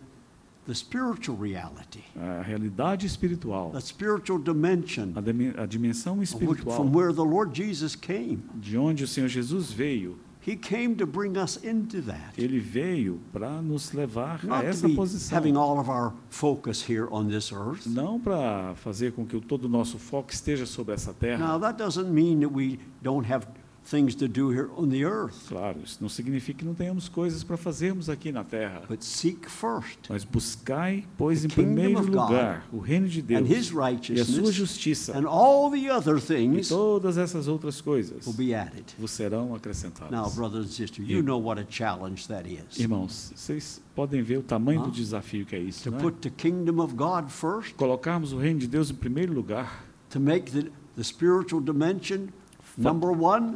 the 0.66 0.74
spiritual 0.74 1.38
reality, 1.38 2.04
A 2.16 2.42
realidade 2.42 3.06
espiritual, 3.06 3.70
the 3.74 3.80
spiritual 3.80 4.40
dimension 4.40 5.14
a, 5.16 5.68
dimensão 5.68 6.24
espiritual, 6.24 6.76
from 6.76 6.92
where 6.92 7.14
the 7.14 7.24
Lord 7.24 7.56
Jesus 7.56 7.96
came, 7.96 8.40
de 8.56 8.76
onde 8.76 9.04
o 9.04 9.08
Senhor 9.08 9.30
Jesus 9.30 9.72
veio, 9.72 10.18
He 10.48 10.56
came 10.56 10.96
to 10.96 11.06
bring 11.06 11.36
us 11.38 11.58
into 11.62 12.02
that. 12.04 12.32
ele 12.38 12.58
veio 12.58 13.20
para 13.34 13.62
nos 13.62 13.92
levar 13.92 14.40
a 14.44 14.48
Not 14.48 14.62
to 14.62 14.68
essa 14.68 14.88
posição. 14.88 15.36
having 15.36 15.58
all 15.58 15.78
of 15.78 15.90
our 15.90 16.14
focus 16.30 16.82
here 16.82 17.10
on 17.12 17.28
this 17.28 17.52
earth. 17.52 17.86
Não 17.86 18.18
para 18.18 18.74
fazer 18.76 19.12
com 19.12 19.26
que 19.26 19.38
todo 19.42 19.66
o 19.66 19.68
nosso 19.68 20.00
foco 20.00 20.32
esteja 20.32 20.66
sobre 20.66 20.94
essa 20.94 21.14
terra. 21.14 21.46
Now, 21.46 21.60
that 21.60 21.78
doesn't 21.78 22.10
mean 22.10 22.40
that 22.40 22.54
we 22.54 22.80
don't 23.02 23.30
have 23.30 23.46
things 23.90 24.14
to 24.16 24.28
do 24.28 24.50
here 24.52 24.70
on 24.76 24.90
the 24.90 25.04
earth, 25.06 25.48
Claro, 25.48 25.80
isso 25.84 25.98
não 26.02 26.10
significa 26.10 26.60
que 26.60 26.66
não 26.66 26.74
tenhamos 26.74 27.08
coisas 27.08 27.44
para 27.44 27.56
fazermos 27.56 28.10
aqui 28.10 28.32
na 28.32 28.44
terra. 28.44 28.84
but 28.90 29.02
seek 29.02 29.50
first 29.50 29.98
Mas 30.10 30.24
buscai, 30.24 31.06
pois, 31.18 31.46
em 31.46 31.48
primeiro 31.48 32.02
lugar 32.02 32.68
o 32.72 32.80
reino 32.80 33.08
de 33.08 33.22
and 33.22 33.44
Deus 33.44 33.50
His 33.50 34.10
e 34.10 34.20
a 34.20 34.26
sua 34.26 34.52
justiça, 34.52 35.18
and 35.18 35.28
all 35.28 35.72
the 35.72 35.90
other 35.90 36.18
e 36.18 36.22
things 36.22 36.68
todas 36.70 37.18
essas 37.18 37.48
outras 37.48 37.80
coisas 37.80 38.26
will 38.28 38.36
be 38.36 38.54
added. 38.54 38.84
vos 39.00 39.12
serão 39.12 39.48
Now, 39.48 39.56
acrescentadas. 39.56 40.36
brothers 40.36 40.66
and 40.66 40.72
sisters, 40.72 41.08
you 41.10 41.22
know 41.24 41.42
what 41.42 41.62
a 41.62 41.66
challenge 41.70 42.28
that 42.28 42.48
is. 42.50 42.78
Irmãos, 42.80 43.32
vocês 43.36 43.82
podem 43.96 44.22
ver 44.22 44.38
o 44.40 44.44
tamanho 44.44 44.82
Hã? 44.82 44.84
do 44.86 44.92
desafio 44.92 45.46
que 45.46 45.56
é 45.56 45.60
isso, 45.60 45.90
To 45.90 45.96
é? 45.96 46.00
put 46.00 46.18
the 46.20 46.30
kingdom 46.30 46.82
of 46.84 46.94
God 46.94 47.30
first, 47.30 47.74
Colocarmos 47.76 48.34
o 48.34 48.38
reino 48.38 48.60
de 48.60 48.68
Deus 48.68 48.90
em 48.92 48.96
primeiro 48.96 49.34
lugar, 49.34 49.86
to 50.10 50.20
make 50.20 50.52
the, 50.52 50.70
the 50.96 51.04
spiritual 51.04 51.62
dimension 51.62 52.28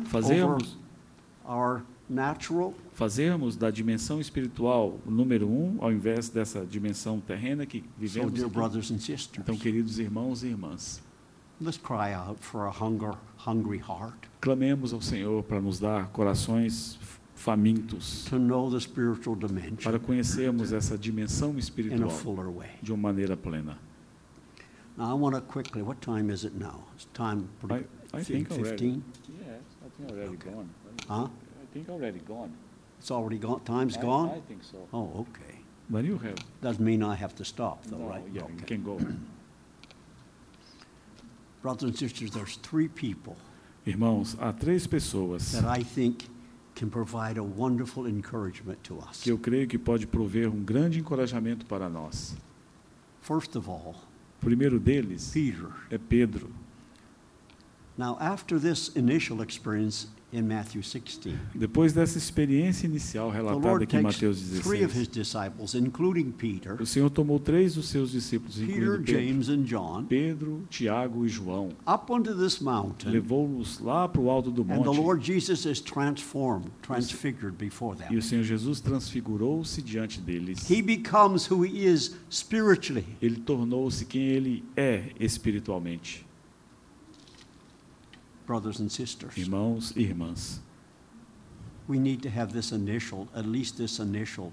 Fazermos, 0.06 0.78
fazermos 2.94 3.56
da 3.56 3.70
dimensão 3.70 4.20
espiritual 4.20 5.00
o 5.06 5.12
número 5.12 5.48
um, 5.48 5.78
ao 5.80 5.92
invés 5.92 6.28
dessa 6.28 6.66
dimensão 6.66 7.20
terrena 7.20 7.66
que 7.66 7.84
vivemos 7.98 8.34
Então, 9.38 9.56
queridos 9.58 10.00
irmãos 10.00 10.44
e 10.44 10.48
irmãs, 10.48 11.02
let's 11.62 11.78
cry 11.78 12.14
out 12.14 12.44
for 12.44 12.62
a 12.62 12.72
hunger, 12.72 13.14
hungry 13.48 13.78
heart 13.78 14.28
clamemos 14.42 14.94
ao 14.94 15.02
Senhor 15.02 15.44
para 15.44 15.62
nos 15.62 15.80
dar 15.80 16.08
corações 16.08 16.98
famintos, 17.36 18.26
to 18.26 18.40
know 18.40 18.70
the 18.72 18.80
spiritual 18.80 19.36
dimension 19.36 19.84
para 19.84 20.00
conhecermos 20.00 20.74
essa 20.74 20.98
dimensão 20.98 21.58
espiritual 21.58 22.10
de 22.82 22.92
uma 22.92 23.10
maneira 23.10 23.38
plena. 23.38 23.78
Now, 24.98 25.16
I 25.16 25.20
want 25.20 25.36
to 25.36 25.42
quickly, 25.42 25.82
what 25.82 26.02
time 26.02 26.30
is 26.30 26.44
it 26.44 26.56
now? 26.58 26.84
It's 26.96 27.08
time 27.14 27.48
pretty, 27.60 27.88
I 28.14 28.24
think 28.24 28.52
already. 28.52 28.70
15? 28.70 29.04
Yes, 29.40 29.62
I 29.86 29.90
think 29.98 30.10
already 30.12 30.36
Okay. 30.36 30.50
gone. 30.52 30.70
Huh? 31.08 31.28
I 31.28 31.66
think 31.74 31.90
already 31.90 32.20
gone. 32.20 32.52
It's 33.00 33.12
already 33.12 33.38
gone, 33.40 33.62
time's 33.64 33.98
I- 33.98 34.02
gone? 34.02 34.30
I 34.30 34.42
think 34.48 34.64
so. 34.64 34.78
Oh, 34.94 35.22
okay. 35.22 35.60
But 35.90 36.06
you 36.06 36.18
have. 36.20 36.36
Doesn't 36.62 36.84
mean 36.84 37.02
I 37.04 37.16
have 37.16 37.34
to 37.36 37.44
stop 37.46 37.86
though, 37.86 37.98
No, 37.98 38.08
right? 38.10 38.24
yeah, 38.34 38.42
you 38.48 38.56
Okay. 38.56 38.66
can 38.78 38.84
go. 38.84 38.98
Brothers 41.62 41.84
and 41.90 41.96
sisters, 41.98 42.32
there's 42.32 42.58
three 42.58 42.88
people 42.88 43.36
Irmãos, 43.86 44.36
há 44.40 44.54
três 44.54 44.86
pessoas 44.88 45.52
that 45.54 45.66
I 45.66 45.84
think 45.84 46.28
can 46.76 46.90
provide 46.90 47.38
a 47.40 47.44
wonderful 47.44 48.08
encouragement 48.08 48.78
to 48.84 48.98
us. 49.00 49.22
que 49.24 49.32
eu 49.32 49.38
creio 49.38 49.68
que 49.68 49.78
pode 49.78 50.06
prover 50.08 50.48
um 50.50 50.64
grande 50.64 51.00
encorajamento 51.00 51.66
para 51.66 51.90
nós. 51.90 52.36
First 53.22 53.56
of 53.56 53.70
all, 53.70 53.96
primeiro 54.40 54.80
deles 54.80 55.32
Peter. 55.34 55.70
é 55.90 55.98
Pedro. 55.98 56.50
Now, 58.02 58.18
after 58.20 58.58
this 58.58 58.90
initial 58.96 59.44
experience 59.44 60.08
in 60.34 60.48
Matthew 60.48 60.82
16. 60.82 61.36
Depois 61.54 61.94
dessa 61.94 62.18
experiência 62.18 62.88
inicial 62.88 63.30
The 63.30 63.38
relatada 63.38 63.68
Lord 63.68 63.84
aqui 63.84 63.96
em 63.96 64.02
takes 64.02 64.16
Mateus 64.16 64.64
three 64.64 64.84
of 64.84 64.98
his 64.98 65.08
16, 65.08 65.12
disciples, 65.12 65.76
including 65.76 66.32
Peter, 66.32 66.82
o 66.82 66.86
Senhor 66.88 67.12
tomou 67.12 67.40
três 67.40 67.76
dos 67.76 67.90
seus 67.90 68.12
discípulos, 68.12 68.56
Peter, 68.56 68.74
incluindo 68.74 69.04
Pedro, 69.04 69.22
James, 69.22 69.50
and 69.50 69.64
John, 69.66 70.06
Pedro, 70.06 70.64
Tiago 70.68 71.28
e 71.28 71.30
João, 71.30 71.70
up 71.86 72.12
onto 72.12 72.34
this 72.36 72.60
mountain, 72.60 73.12
levou-os 73.12 73.80
lá 73.80 74.08
para 74.08 74.20
o 74.20 74.32
alto 74.32 74.50
do 74.50 74.64
and 74.64 74.66
the 74.66 74.76
monte 74.78 74.98
Lord 74.98 75.24
Jesus 75.24 75.66
is 75.66 75.80
transformed, 75.80 76.72
transfigured 76.82 77.56
before 77.56 77.96
e 77.96 78.08
them. 78.08 78.18
o 78.18 78.22
Senhor 78.24 78.44
Jesus 78.44 78.82
transfigurou-se 78.82 79.80
diante 79.80 80.20
deles. 80.20 80.68
He 80.68 80.82
becomes 80.82 81.48
who 81.52 81.64
he 81.64 81.86
is 81.86 82.16
spiritually. 82.32 83.06
Ele 83.22 83.36
tornou-se 83.36 84.06
quem 84.06 84.24
ele 84.24 84.64
é 84.76 85.12
espiritualmente. 85.20 86.26
Brothers 88.52 88.82
and 88.82 88.90
sisters, 88.90 89.38
Irmãos 89.38 89.94
e 89.96 90.02
irmãs, 90.02 90.60
we 91.88 91.98
need 91.98 92.22
to 92.22 92.28
have 92.28 92.52
this 92.52 92.74
initial, 92.74 93.30
at 93.34 93.46
least 93.46 93.78
this 93.78 93.98
initial 93.98 94.52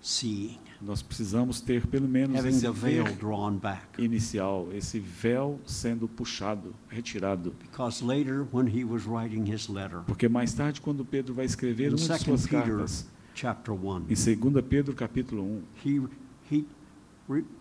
seeing, 0.00 0.58
nós 0.80 1.02
precisamos 1.02 1.60
ter 1.60 1.86
pelo 1.86 2.08
menos 2.08 2.34
having 2.34 2.56
esse 2.56 2.70
veil 2.70 3.04
drawn 3.16 3.58
back. 3.58 4.02
inicial, 4.02 4.68
esse 4.72 4.98
véu 4.98 5.60
sendo 5.66 6.08
puxado, 6.08 6.74
retirado. 6.88 7.54
Because 7.60 8.02
later, 8.02 8.46
when 8.50 8.66
he 8.66 8.82
was 8.82 9.04
writing 9.04 9.44
his 9.44 9.68
letter, 9.68 10.00
Porque 10.06 10.26
mais 10.26 10.54
tarde, 10.54 10.80
quando 10.80 11.04
Pedro 11.04 11.34
vai 11.34 11.44
escrever 11.44 11.88
in 11.88 11.96
uma 11.96 11.98
de 11.98 12.08
2 12.08 12.20
suas 12.22 12.46
Peter 12.46 12.64
cartas, 12.64 13.06
chapter 13.34 13.74
1, 13.74 14.06
em 14.08 14.38
2 14.40 14.64
Pedro 14.66 14.94
capítulo 14.94 15.42
1, 15.42 15.62
he, 15.84 16.08
he, 16.50 16.66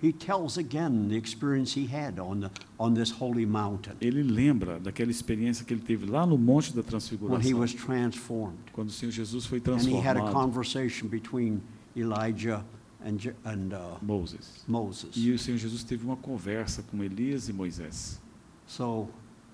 he 0.02 0.14
tells 0.14 0.58
again 0.58 1.10
the 1.10 1.18
experience 1.18 1.74
he 1.74 1.86
had 1.86 2.20
on, 2.20 2.40
the, 2.40 2.50
on 2.80 2.94
this 2.94 3.12
holy 3.12 3.46
mountain 3.46 3.96
ele 4.00 4.24
lembra 4.24 4.80
daquela 4.80 5.12
experiência 5.12 5.66
que 5.66 5.74
ele 5.74 5.82
teve 5.82 6.06
lá 6.06 6.26
no 6.26 6.38
Monte 6.38 6.72
da 6.74 6.78
when 6.82 6.86
he 6.86 6.90
Transfiguração, 6.90 7.60
was 7.60 7.74
transformed. 7.74 8.58
quando 8.72 8.88
o 8.90 8.92
Senhor 8.92 9.12
Jesus 9.12 9.46
foi 9.46 9.60
And 9.60 9.80
he 9.82 9.96
had 9.96 10.16
a 10.18 10.22
transformado, 10.22 10.32
conversation 10.34 11.08
between 11.08 11.62
Elijah 11.96 12.64
and, 13.04 13.18
and 13.46 13.74
uh, 13.74 13.98
Moses. 14.02 14.64
Moses. 14.68 15.12
E 15.16 15.32
o 15.32 15.38
Senhor 15.40 15.58
Jesus 15.58 15.84
teve 15.84 16.06
uma 16.06 16.16
conversa 16.18 16.82
com 16.84 17.04
Elias 17.04 17.50
e 17.50 17.54
Moisés. 17.54 18.20
So 18.66 19.10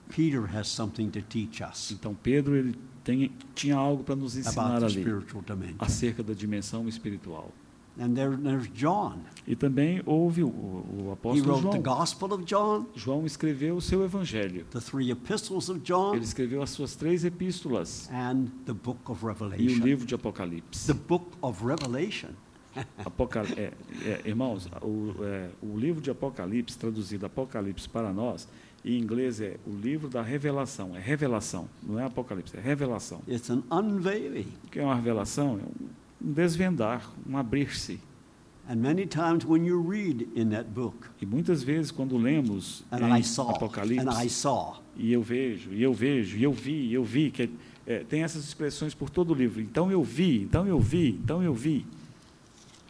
Peter 0.10 0.46
has 0.56 0.68
something 0.68 1.10
to 1.10 1.22
teach 1.22 1.64
us 1.64 1.92
Então 1.92 2.14
Pedro 2.14 2.56
ele 2.56 2.76
tem, 3.04 3.32
tinha 3.56 3.76
algo 3.76 4.04
para 4.04 4.16
nos 4.16 4.38
ensinar 4.38 4.84
ali 4.84 5.04
acerca 5.80 6.24
da 6.24 6.34
dimensão 6.34 6.88
espiritual. 6.88 7.52
And 8.00 8.16
there, 8.16 8.36
there's 8.36 8.68
John. 8.74 9.20
E 9.48 9.56
também 9.56 10.02
houve 10.06 10.44
o, 10.44 10.48
o 10.48 11.10
He 11.10 11.12
apóstolo 11.12 11.54
wrote 11.54 11.78
the 11.78 11.84
João. 11.84 11.98
Gospel 11.98 12.34
of 12.34 12.44
John, 12.46 12.86
João 12.96 13.26
escreveu 13.26 13.76
o 13.76 13.82
seu 13.82 14.04
evangelho. 14.04 14.66
the 14.72 14.80
three 14.80 15.12
epistles 15.12 15.70
of 15.70 15.80
John, 15.82 16.16
Ele 16.16 16.24
escreveu 16.24 16.64
as 16.64 16.72
suas 16.72 16.96
três 16.96 17.24
epístolas 17.24 18.10
and 18.12 18.48
the 18.66 18.74
book 18.74 19.00
of 19.12 19.24
e 19.58 19.68
o 19.68 19.80
livro 19.80 20.08
de 20.08 20.16
Apocalipse. 20.16 20.88
The 20.88 21.00
book 21.08 21.26
of 21.42 21.64
Revelation. 21.64 22.30
Apocal... 23.06 23.46
é, 23.56 23.72
é, 24.04 24.22
irmãos, 24.26 24.68
o, 24.82 25.24
é, 25.24 25.50
o 25.62 25.78
livro 25.78 26.02
de 26.02 26.10
Apocalipse, 26.10 26.76
traduzido 26.76 27.26
Apocalipse 27.26 27.88
para 27.88 28.12
nós, 28.12 28.48
em 28.84 28.98
inglês 28.98 29.40
é 29.40 29.58
o 29.68 29.72
livro 29.72 30.10
da 30.10 30.24
revelação, 30.24 30.96
é 30.96 31.00
revelação, 31.00 31.70
não 31.84 32.00
é 32.00 32.06
Apocalipse, 32.06 32.58
é 32.58 32.60
revelação. 32.60 33.22
It's 33.28 33.50
an 33.52 33.64
unveiling. 33.72 34.52
O 34.66 34.70
que 34.70 34.80
é 34.80 34.84
uma 34.84 34.96
revelação? 34.96 35.60
É 35.60 35.64
um 35.64 36.03
desvendar, 36.24 37.12
um 37.28 37.38
abrir-se. 37.38 38.00
And 38.68 38.78
many 38.78 39.06
times 39.06 39.46
when 39.46 39.66
you 39.66 39.78
read 39.82 40.30
in 40.36 40.52
that 40.52 40.70
book, 40.70 41.10
E 41.22 41.26
muitas 41.26 41.62
vezes, 41.62 41.92
quando 41.92 42.18
lemos 42.18 42.84
saw, 43.24 43.50
Apocalipse, 43.50 44.06
e 44.96 45.12
eu 45.12 45.22
vejo, 45.22 45.74
e 45.74 45.84
eu 45.84 45.94
vejo, 45.94 46.38
e 46.38 46.44
eu 46.44 46.54
vi, 46.54 46.88
e 46.88 46.94
eu 46.94 47.04
vi, 47.04 47.30
que 47.30 47.50
é, 47.86 48.00
tem 48.06 48.24
essas 48.24 48.46
expressões 48.46 48.94
por 48.94 49.10
todo 49.10 49.32
o 49.32 49.34
livro. 49.34 49.60
Então 49.60 49.92
eu 49.92 50.02
vi, 50.02 50.44
então 50.44 50.66
eu 50.66 50.80
vi, 50.80 51.10
então 51.10 51.44
eu 51.44 51.54
vi. 51.54 51.86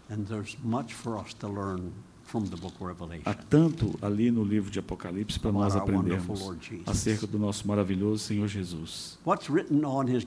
and 0.09 0.27
there's 0.27 0.55
much 0.63 0.93
for 0.93 1.17
us 1.17 1.33
to 1.33 1.47
learn 1.47 1.91
from 2.23 2.45
the 2.45 2.57
book 2.57 2.73
of 2.79 2.87
Revelation. 2.87 3.23
Há 3.25 3.33
tanto 3.33 3.97
ali 4.01 4.31
no 4.31 4.43
livro 4.43 4.71
de 4.71 4.79
Apocalipse 4.79 5.39
para 5.39 5.51
nós 5.51 5.75
aprendermos 5.75 6.41
acerca 6.85 7.27
do 7.27 7.37
nosso 7.37 7.67
maravilhoso 7.67 8.23
Senhor 8.23 8.47
Jesus. 8.47 9.17
What's 9.25 9.49
written 9.49 9.85
on 9.85 10.07
his, 10.07 10.25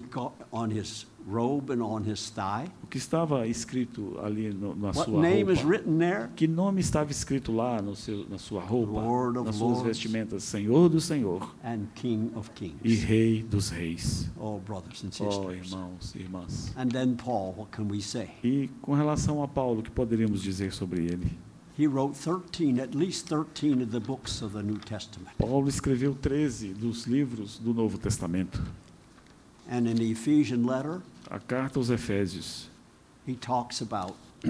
on 0.52 0.70
his 0.70 1.06
robe 1.28 1.72
and 1.72 1.82
on 1.82 2.02
his 2.08 2.30
thigh? 2.30 2.68
O 2.82 2.86
que 2.86 2.98
estava 2.98 3.46
escrito 3.46 4.16
ali 4.22 4.52
no, 4.52 4.74
na 4.74 4.88
What 4.88 5.04
sua 5.10 5.20
name 5.20 5.52
is 5.52 5.58
roupa? 5.60 5.68
written 5.68 5.98
there? 5.98 6.28
Que 6.36 6.46
nome 6.46 6.80
estava 6.80 7.10
escrito 7.10 7.52
lá 7.52 7.80
no 7.82 7.96
seu, 7.96 8.26
na 8.28 8.38
sua 8.38 8.60
roupa, 8.62 8.92
Lord 8.92 9.38
of 9.38 9.46
nas 9.46 9.56
suas 9.56 9.70
Lords. 9.78 9.86
vestimentas? 9.86 10.42
Senhor 10.44 10.88
do 10.88 11.00
Senhor 11.00 11.54
And 11.64 11.86
King 11.94 12.30
of 12.36 12.50
e 12.50 12.70
Kings. 12.70 13.02
Rei 13.04 13.42
dos 13.42 13.70
Reis. 13.70 14.30
Oh, 14.38 14.58
brothers 14.58 15.02
and 15.04 15.08
Oh, 15.08 15.30
sisters. 15.30 15.72
irmãos 15.72 16.14
e 16.14 16.18
irmãs. 16.20 16.72
And 16.76 16.88
then 16.88 17.16
Paul, 17.16 17.54
what 17.56 17.70
can 17.72 17.88
we 17.90 18.00
say? 18.00 18.28
E 18.44 18.68
com 18.80 18.94
relação 18.94 19.42
a 19.42 19.48
Paulo, 19.48 19.80
o 19.80 19.82
que 19.82 19.90
poderíamos 19.90 20.42
dizer 20.42 20.72
sobre 20.72 21.04
ele? 21.06 21.38
He 21.78 21.86
wrote 21.86 22.14
13, 22.18 22.80
at 22.80 22.94
least 22.94 23.28
13 23.28 23.82
of 23.82 23.90
the 23.90 24.00
books 24.00 24.40
of 24.40 24.54
the 24.56 24.62
New 24.62 24.78
Testament. 24.78 25.32
Paulo 25.36 25.68
escreveu 25.68 26.14
13 26.14 26.72
dos 26.72 27.04
livros 27.06 27.58
do 27.58 27.74
Novo 27.74 27.98
Testamento. 27.98 28.62
And 29.68 29.88
in 29.88 29.96
the 29.96 30.10
Ephesian 30.12 30.64
letter, 30.64 31.02
A 31.30 31.40
carta 31.40 31.78
aos 31.80 31.90
Efésios, 31.90 32.66
he 33.26 33.34
talks 33.34 33.80
about 33.80 34.16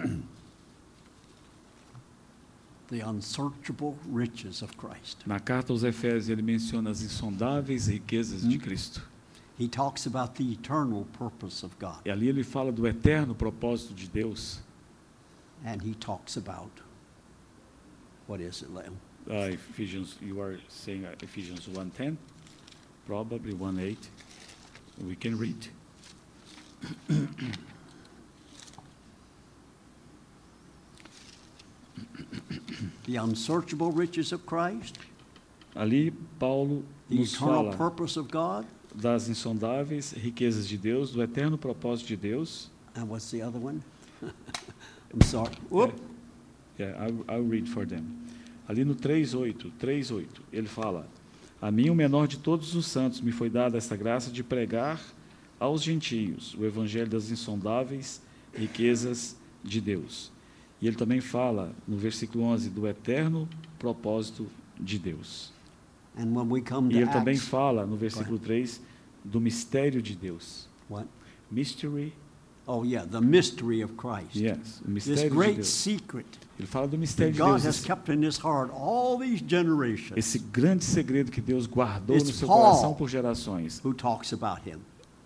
the 2.88 3.00
unsearchable 3.00 3.96
riches 4.08 4.62
of 4.62 4.76
Christ. 4.76 5.26
na 5.26 5.38
carta 5.38 5.72
aos 5.72 5.82
Efésios, 5.82 6.28
ele 6.28 6.42
menciona 6.42 6.90
as 6.90 7.02
insondáveis 7.02 7.88
riquezas 7.88 8.48
de 8.48 8.58
Cristo. 8.58 9.00
He 9.58 9.68
talks 9.68 10.04
about 10.04 10.34
the 10.34 10.52
eternal 10.52 11.06
purpose 11.18 11.62
of 11.64 11.76
God. 11.78 11.98
E 12.04 12.10
ali 12.10 12.28
ele 12.28 12.42
fala 12.44 12.70
do 12.70 12.86
eterno 12.86 13.34
propósito 13.34 13.94
de 13.94 14.06
Deus. 14.06 14.60
And 15.64 15.80
he 15.80 15.94
talks 15.94 16.36
about, 16.36 16.70
what 18.26 18.40
is 18.40 18.60
it, 18.60 18.70
Leo? 18.70 18.92
Uh, 19.28 19.52
Ephesians, 19.54 20.16
you 20.20 20.40
are 20.42 20.58
saying 20.68 21.06
uh, 21.06 21.14
Ephesians 21.22 21.66
1:10, 21.66 22.16
probably 23.06 23.54
1:8. 23.54 23.96
We 25.04 25.16
can 25.16 25.38
read. 25.38 25.68
The 33.06 33.16
unsearchable 33.16 33.92
riches 33.92 34.32
of 34.32 34.44
Christ, 34.46 34.98
Ali 35.76 36.10
Paulo 36.38 36.82
the 37.08 37.18
nos 37.18 37.34
eternal 37.34 37.72
fala 37.72 37.76
purpose 37.76 38.16
of 38.16 38.28
God, 38.30 38.66
das 38.94 39.28
insondáveis 39.28 40.12
riquezas 40.12 40.68
de 40.68 40.76
Deus, 40.76 41.12
do 41.12 41.22
eterno 41.22 41.56
propósito 41.56 42.08
de 42.08 42.16
Deus. 42.16 42.68
and 42.94 43.08
what's 43.08 43.30
the 43.30 43.42
other 43.42 43.58
one? 43.58 43.82
I'm 44.22 45.20
sorry. 45.22 45.52
Whoop. 45.70 45.92
Yeah, 46.78 46.92
I'll, 46.98 47.24
I'll 47.28 47.42
read 47.42 47.68
for 47.68 47.84
them. 47.84 48.26
Ali 48.68 48.84
no 48.84 48.94
3:8, 48.94 49.72
3:8, 49.78 50.26
ele 50.52 50.66
fala: 50.66 51.06
A 51.60 51.70
mim, 51.70 51.88
o 51.88 51.94
menor 51.94 52.28
de 52.28 52.38
todos 52.38 52.74
os 52.74 52.86
santos, 52.86 53.20
me 53.20 53.32
foi 53.32 53.48
dada 53.48 53.78
esta 53.78 53.96
graça 53.96 54.30
de 54.30 54.44
pregar 54.44 55.00
aos 55.58 55.82
gentios 55.82 56.54
o 56.54 56.64
evangelho 56.64 57.08
das 57.08 57.30
insondáveis 57.30 58.20
riquezas 58.54 59.36
de 59.64 59.80
Deus. 59.80 60.30
E 60.80 60.86
ele 60.86 60.96
também 60.96 61.20
fala 61.20 61.72
no 61.88 61.96
versículo 61.96 62.44
11 62.44 62.68
do 62.70 62.86
eterno 62.86 63.48
propósito 63.78 64.46
de 64.78 64.98
Deus. 64.98 65.52
And 66.18 66.26
when 66.26 66.50
we 66.50 66.60
come 66.60 66.94
E 66.94 66.98
ele 66.98 67.10
também 67.10 67.36
fala 67.36 67.86
no 67.86 67.96
versículo 67.96 68.38
3 68.38 68.80
do 69.24 69.40
mistério 69.40 70.02
de 70.02 70.14
Deus. 70.14 70.68
what? 70.88 71.08
Mystery, 71.50 72.12
Oh, 72.68 72.82
yeah, 72.84 73.06
the 73.06 73.20
mystery 73.20 73.80
of 73.82 73.94
Christ. 73.96 74.34
yes, 74.34 74.80
o 74.80 74.84
This 74.92 75.06
mistério 75.06 75.30
de 75.30 75.36
great 75.36 75.54
Deus. 75.56 75.68
secret 75.68 76.26
Ele 76.58 76.66
fala 76.66 76.88
do 76.88 76.98
mistério 76.98 77.32
that 77.32 77.36
de 77.44 77.48
God 77.50 77.60
Deus. 77.62 77.66
has 77.66 77.76
esse- 77.76 77.86
kept 77.86 78.10
in 78.10 78.24
his 78.26 78.38
heart 78.38 78.72
all 78.72 79.18
these 79.18 79.40
generations. 79.46 80.16
Esse 80.16 80.38
grande 80.40 80.84
segredo 80.84 81.30
que 81.30 81.40
Deus 81.40 81.66
guardou 81.66 82.16
It's 82.16 82.28
no 82.28 82.34
seu 82.34 82.48
Paul. 82.48 82.62
coração 82.62 82.94
por 82.94 83.08
gerações 83.08 83.80
Who 83.84 83.94
talks 83.94 84.32
about 84.32 84.68
him 84.68 84.78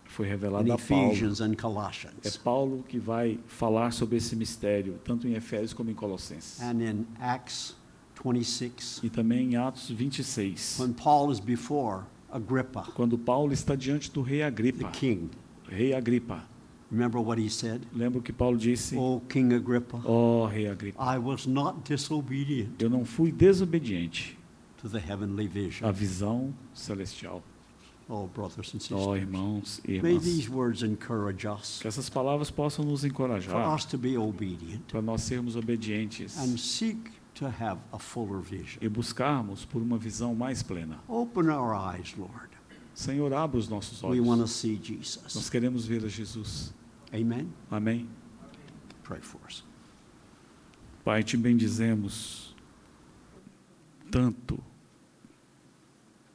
foi 0.05 0.27
in 0.27 0.31
revelado 0.31 0.71
a 0.73 0.77
Paulo. 0.77 1.07
Ephesians 1.13 1.41
and 1.41 1.53
É 1.53 1.57
Colossians. 1.57 2.37
Paulo 2.45 2.85
que 2.87 2.99
vai 2.99 3.39
falar 3.47 3.93
sobre 3.93 4.19
esse 4.19 4.37
mistério, 4.37 4.99
tanto 5.05 5.27
em 5.27 5.33
Efésios 5.35 5.73
como 5.73 5.91
em 5.91 5.95
Colossenses. 5.95 6.61
And 6.61 6.83
in 6.83 7.07
Acts 7.21 7.75
26, 8.23 9.01
E 9.03 9.09
também 9.09 9.53
em 9.53 9.57
Atos 9.57 9.89
26, 9.91 10.79
when 10.79 10.93
Paul 10.93 11.33
is 11.33 11.41
before 11.41 12.03
Agrippa, 12.31 12.83
quando 12.95 13.17
Paulo 13.17 13.53
está 13.53 13.75
diante 13.75 14.11
do 14.11 14.21
rei 14.21 14.39
the 14.41 14.45
Agripa. 14.45 14.91
king. 14.91 15.31
Rei 15.69 15.95
Agripa. 15.95 16.43
Remember 16.91 17.21
what 17.21 17.41
he 17.41 17.49
said? 17.49 17.83
Lembra 17.95 18.19
o 18.19 18.23
que 18.23 18.33
Paulo 18.33 18.57
disse? 18.59 18.97
Oh, 18.97 19.21
King 19.29 19.55
Agrippa, 19.55 20.01
Ó 20.05 20.47
rei 20.47 20.67
Agripa, 20.69 20.99
I 21.01 21.19
was 21.19 21.47
not 21.47 21.83
disobedient 21.85 22.81
eu 22.83 22.91
não 22.91 23.05
fui 23.05 23.31
desobediente 23.31 24.37
to 24.79 24.89
the 24.89 24.99
heavenly 24.99 25.47
vision. 25.47 25.87
à 25.89 25.93
visão 25.93 26.53
celestial. 26.75 27.43
Oh, 28.09 28.27
brothers 28.27 28.75
and 28.75 28.81
sisters. 28.81 29.17
irmãos 29.17 29.81
e 29.87 30.01
May 30.03 30.15
irmãs, 30.15 30.25
these 30.25 30.51
words 30.51 30.83
encourage 30.83 31.47
us 31.47 31.79
que 31.81 31.87
essas 31.87 32.09
palavras 32.11 32.51
possam 32.51 32.85
nos 32.85 33.03
for 33.03 33.07
encorajar 33.07 33.73
us 33.73 33.85
to 33.85 33.97
be 33.97 34.17
obedient 34.19 34.81
para 34.91 35.01
nós 35.01 35.23
sermos 35.23 35.55
obedientes 35.55 36.37
and 36.39 36.59
seek 36.59 36.99
to 37.35 37.47
have 37.47 37.79
a 37.93 38.01
fuller 38.01 38.41
vision. 38.41 38.79
e 38.83 38.89
buscarmos 38.89 39.65
por 39.65 39.81
uma 39.81 39.97
visão 39.97 40.35
mais 40.35 40.61
plena. 40.61 40.99
Open 41.07 41.49
our 41.51 41.73
eyes, 41.73 42.17
Lord. 42.19 42.51
Senhor, 42.93 43.33
abra 43.33 43.57
os 43.59 43.69
nossos 43.69 44.03
We 44.03 44.19
want 44.19 44.39
to 44.39 44.43
olhos. 44.43 44.51
see 44.51 44.75
Nós 44.77 45.21
Jesus. 45.25 45.49
queremos 45.49 45.87
ver 45.87 46.05
a 46.05 46.09
Jesus. 46.09 46.75
Amen? 47.13 47.53
Amém? 47.71 48.09
Pray 49.03 49.21
for 49.21 49.41
us. 49.47 49.65
Pai, 51.05 51.23
te 51.23 51.37
bendizemos 51.37 52.55
tanto 54.11 54.63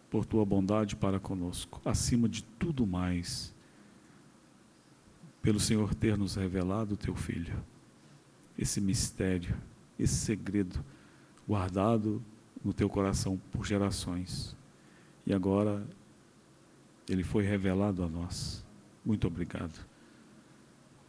por 0.09 0.25
tua 0.25 0.45
bondade 0.45 0.95
para 0.95 1.19
conosco, 1.19 1.81
acima 1.85 2.27
de 2.27 2.43
tudo 2.43 2.87
mais, 2.87 3.53
pelo 5.41 5.59
Senhor 5.59 5.93
ter 5.93 6.17
nos 6.17 6.35
revelado 6.35 6.95
o 6.95 6.97
teu 6.97 7.15
Filho, 7.15 7.63
esse 8.57 8.81
mistério, 8.81 9.55
esse 9.99 10.15
segredo 10.15 10.83
guardado 11.47 12.23
no 12.63 12.73
teu 12.73 12.89
coração 12.89 13.39
por 13.51 13.65
gerações. 13.65 14.55
E 15.25 15.33
agora 15.33 15.85
ele 17.07 17.23
foi 17.23 17.43
revelado 17.43 18.03
a 18.03 18.07
nós. 18.07 18.65
Muito 19.05 19.27
obrigado. 19.27 19.85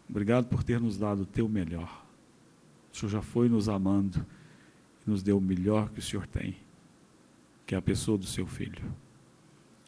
Obrigado 0.09 0.47
por 0.47 0.63
ter 0.63 0.81
nos 0.81 0.97
dado 0.97 1.23
o 1.23 1.27
teu 1.27 1.49
melhor. 1.49 2.05
O 2.93 2.97
Senhor 2.97 3.11
já 3.11 3.23
foi 3.23 3.49
nos 3.49 3.69
amando 3.69 4.25
e 5.05 5.11
nos 5.11 5.23
deu 5.23 5.39
o 5.39 5.41
melhor 5.41 5.91
que 5.91 5.99
o 5.99 6.03
Senhor 6.03 6.27
tem, 6.27 6.57
que 7.67 7.75
é 7.75 7.79
a 7.79 7.83
pessoa 7.83 8.17
do 8.17 8.27
seu 8.27 8.47
filho. 8.47 8.83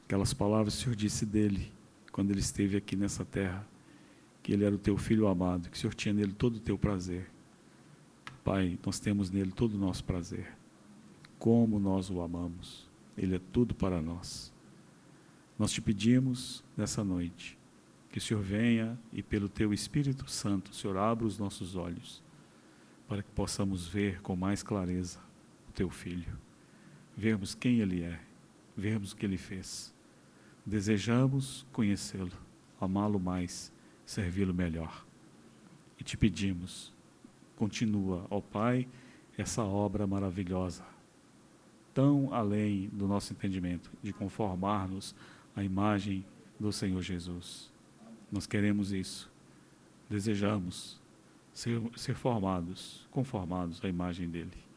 Aquelas 0.05 0.35
palavras 0.35 0.75
que 0.75 0.81
o 0.81 0.85
Senhor 0.85 0.97
disse 0.97 1.25
dele 1.25 1.73
quando 2.13 2.31
ele 2.31 2.41
esteve 2.41 2.77
aqui 2.77 2.97
nessa 2.97 3.25
terra, 3.25 3.67
que 4.43 4.53
ele 4.53 4.65
era 4.65 4.75
o 4.75 4.79
teu 4.79 4.97
filho 4.97 5.29
amado, 5.29 5.69
que 5.71 5.77
o 5.77 5.81
Senhor 5.81 5.95
tinha 5.95 6.13
nele 6.13 6.33
todo 6.33 6.57
o 6.57 6.61
teu 6.61 6.77
prazer. 6.77 7.31
Pai, 8.43 8.79
nós 8.85 8.99
temos 8.99 9.31
nele 9.31 9.53
todo 9.53 9.75
o 9.75 9.79
nosso 9.79 10.03
prazer. 10.05 10.53
Como 11.39 11.79
nós 11.79 12.11
o 12.11 12.21
amamos. 12.21 12.89
Ele 13.17 13.37
é 13.37 13.41
tudo 13.53 13.75
para 13.75 14.01
nós. 14.01 14.53
Nós 15.59 15.71
te 15.71 15.81
pedimos 15.81 16.65
nessa 16.77 17.05
noite 17.05 17.58
que 18.11 18.19
o 18.19 18.21
Senhor 18.21 18.43
venha 18.43 18.99
e 19.13 19.23
pelo 19.23 19.49
teu 19.49 19.73
Espírito 19.73 20.29
Santo, 20.31 20.75
Senhor 20.75 20.97
abra 20.97 21.27
os 21.27 21.39
nossos 21.39 21.77
olhos 21.77 22.23
para 23.09 23.23
que 23.23 23.31
possamos 23.31 23.89
ver 23.89 24.21
com 24.21 24.37
mais 24.37 24.63
clareza 24.63 25.19
o 25.71 25.73
teu 25.73 25.89
filho, 25.89 26.39
vermos 27.17 27.55
quem 27.55 27.81
ele 27.81 28.03
é, 28.03 28.21
vermos 28.77 29.13
o 29.13 29.17
que 29.17 29.25
ele 29.25 29.39
fez. 29.39 29.95
Desejamos 30.65 31.67
conhecê-lo, 31.73 32.31
amá-lo 32.79 33.19
mais, 33.19 33.73
servi-lo 34.05 34.53
melhor. 34.53 35.07
E 35.99 36.05
te 36.05 36.19
pedimos, 36.19 36.95
continua, 37.57 38.27
ó 38.29 38.43
Pai, 38.43 38.87
essa 39.39 39.63
obra 39.65 40.07
maravilhosa, 40.07 40.85
tão 41.95 42.35
além 42.35 42.91
do 42.91 43.09
nosso 43.09 43.33
entendimento, 43.33 43.91
de 44.03 44.13
conformar-nos 44.13 45.15
à 45.57 45.65
imagem 45.65 46.27
do 46.61 46.71
Senhor 46.71 47.01
Jesus. 47.01 47.68
Nós 48.31 48.47
queremos 48.47 48.93
isso, 48.93 49.31
desejamos 50.09 51.01
ser, 51.53 51.81
ser 51.97 52.15
formados, 52.15 53.07
conformados 53.11 53.85
à 53.85 53.89
imagem 53.89 54.29
dele. 54.29 54.69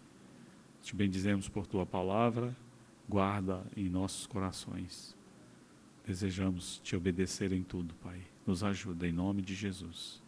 Te 0.82 0.96
bendizemos 0.96 1.48
por 1.48 1.68
tua 1.68 1.86
palavra, 1.86 2.56
guarda 3.08 3.64
em 3.76 3.90
nossos 3.90 4.26
corações. 4.26 5.16
Desejamos 6.06 6.80
te 6.84 6.96
obedecer 6.96 7.52
em 7.52 7.62
tudo, 7.62 7.94
Pai. 7.96 8.22
Nos 8.46 8.64
ajuda 8.64 9.08
em 9.08 9.12
nome 9.12 9.42
de 9.42 9.54
Jesus. 9.54 10.22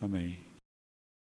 Amém. 0.00 0.45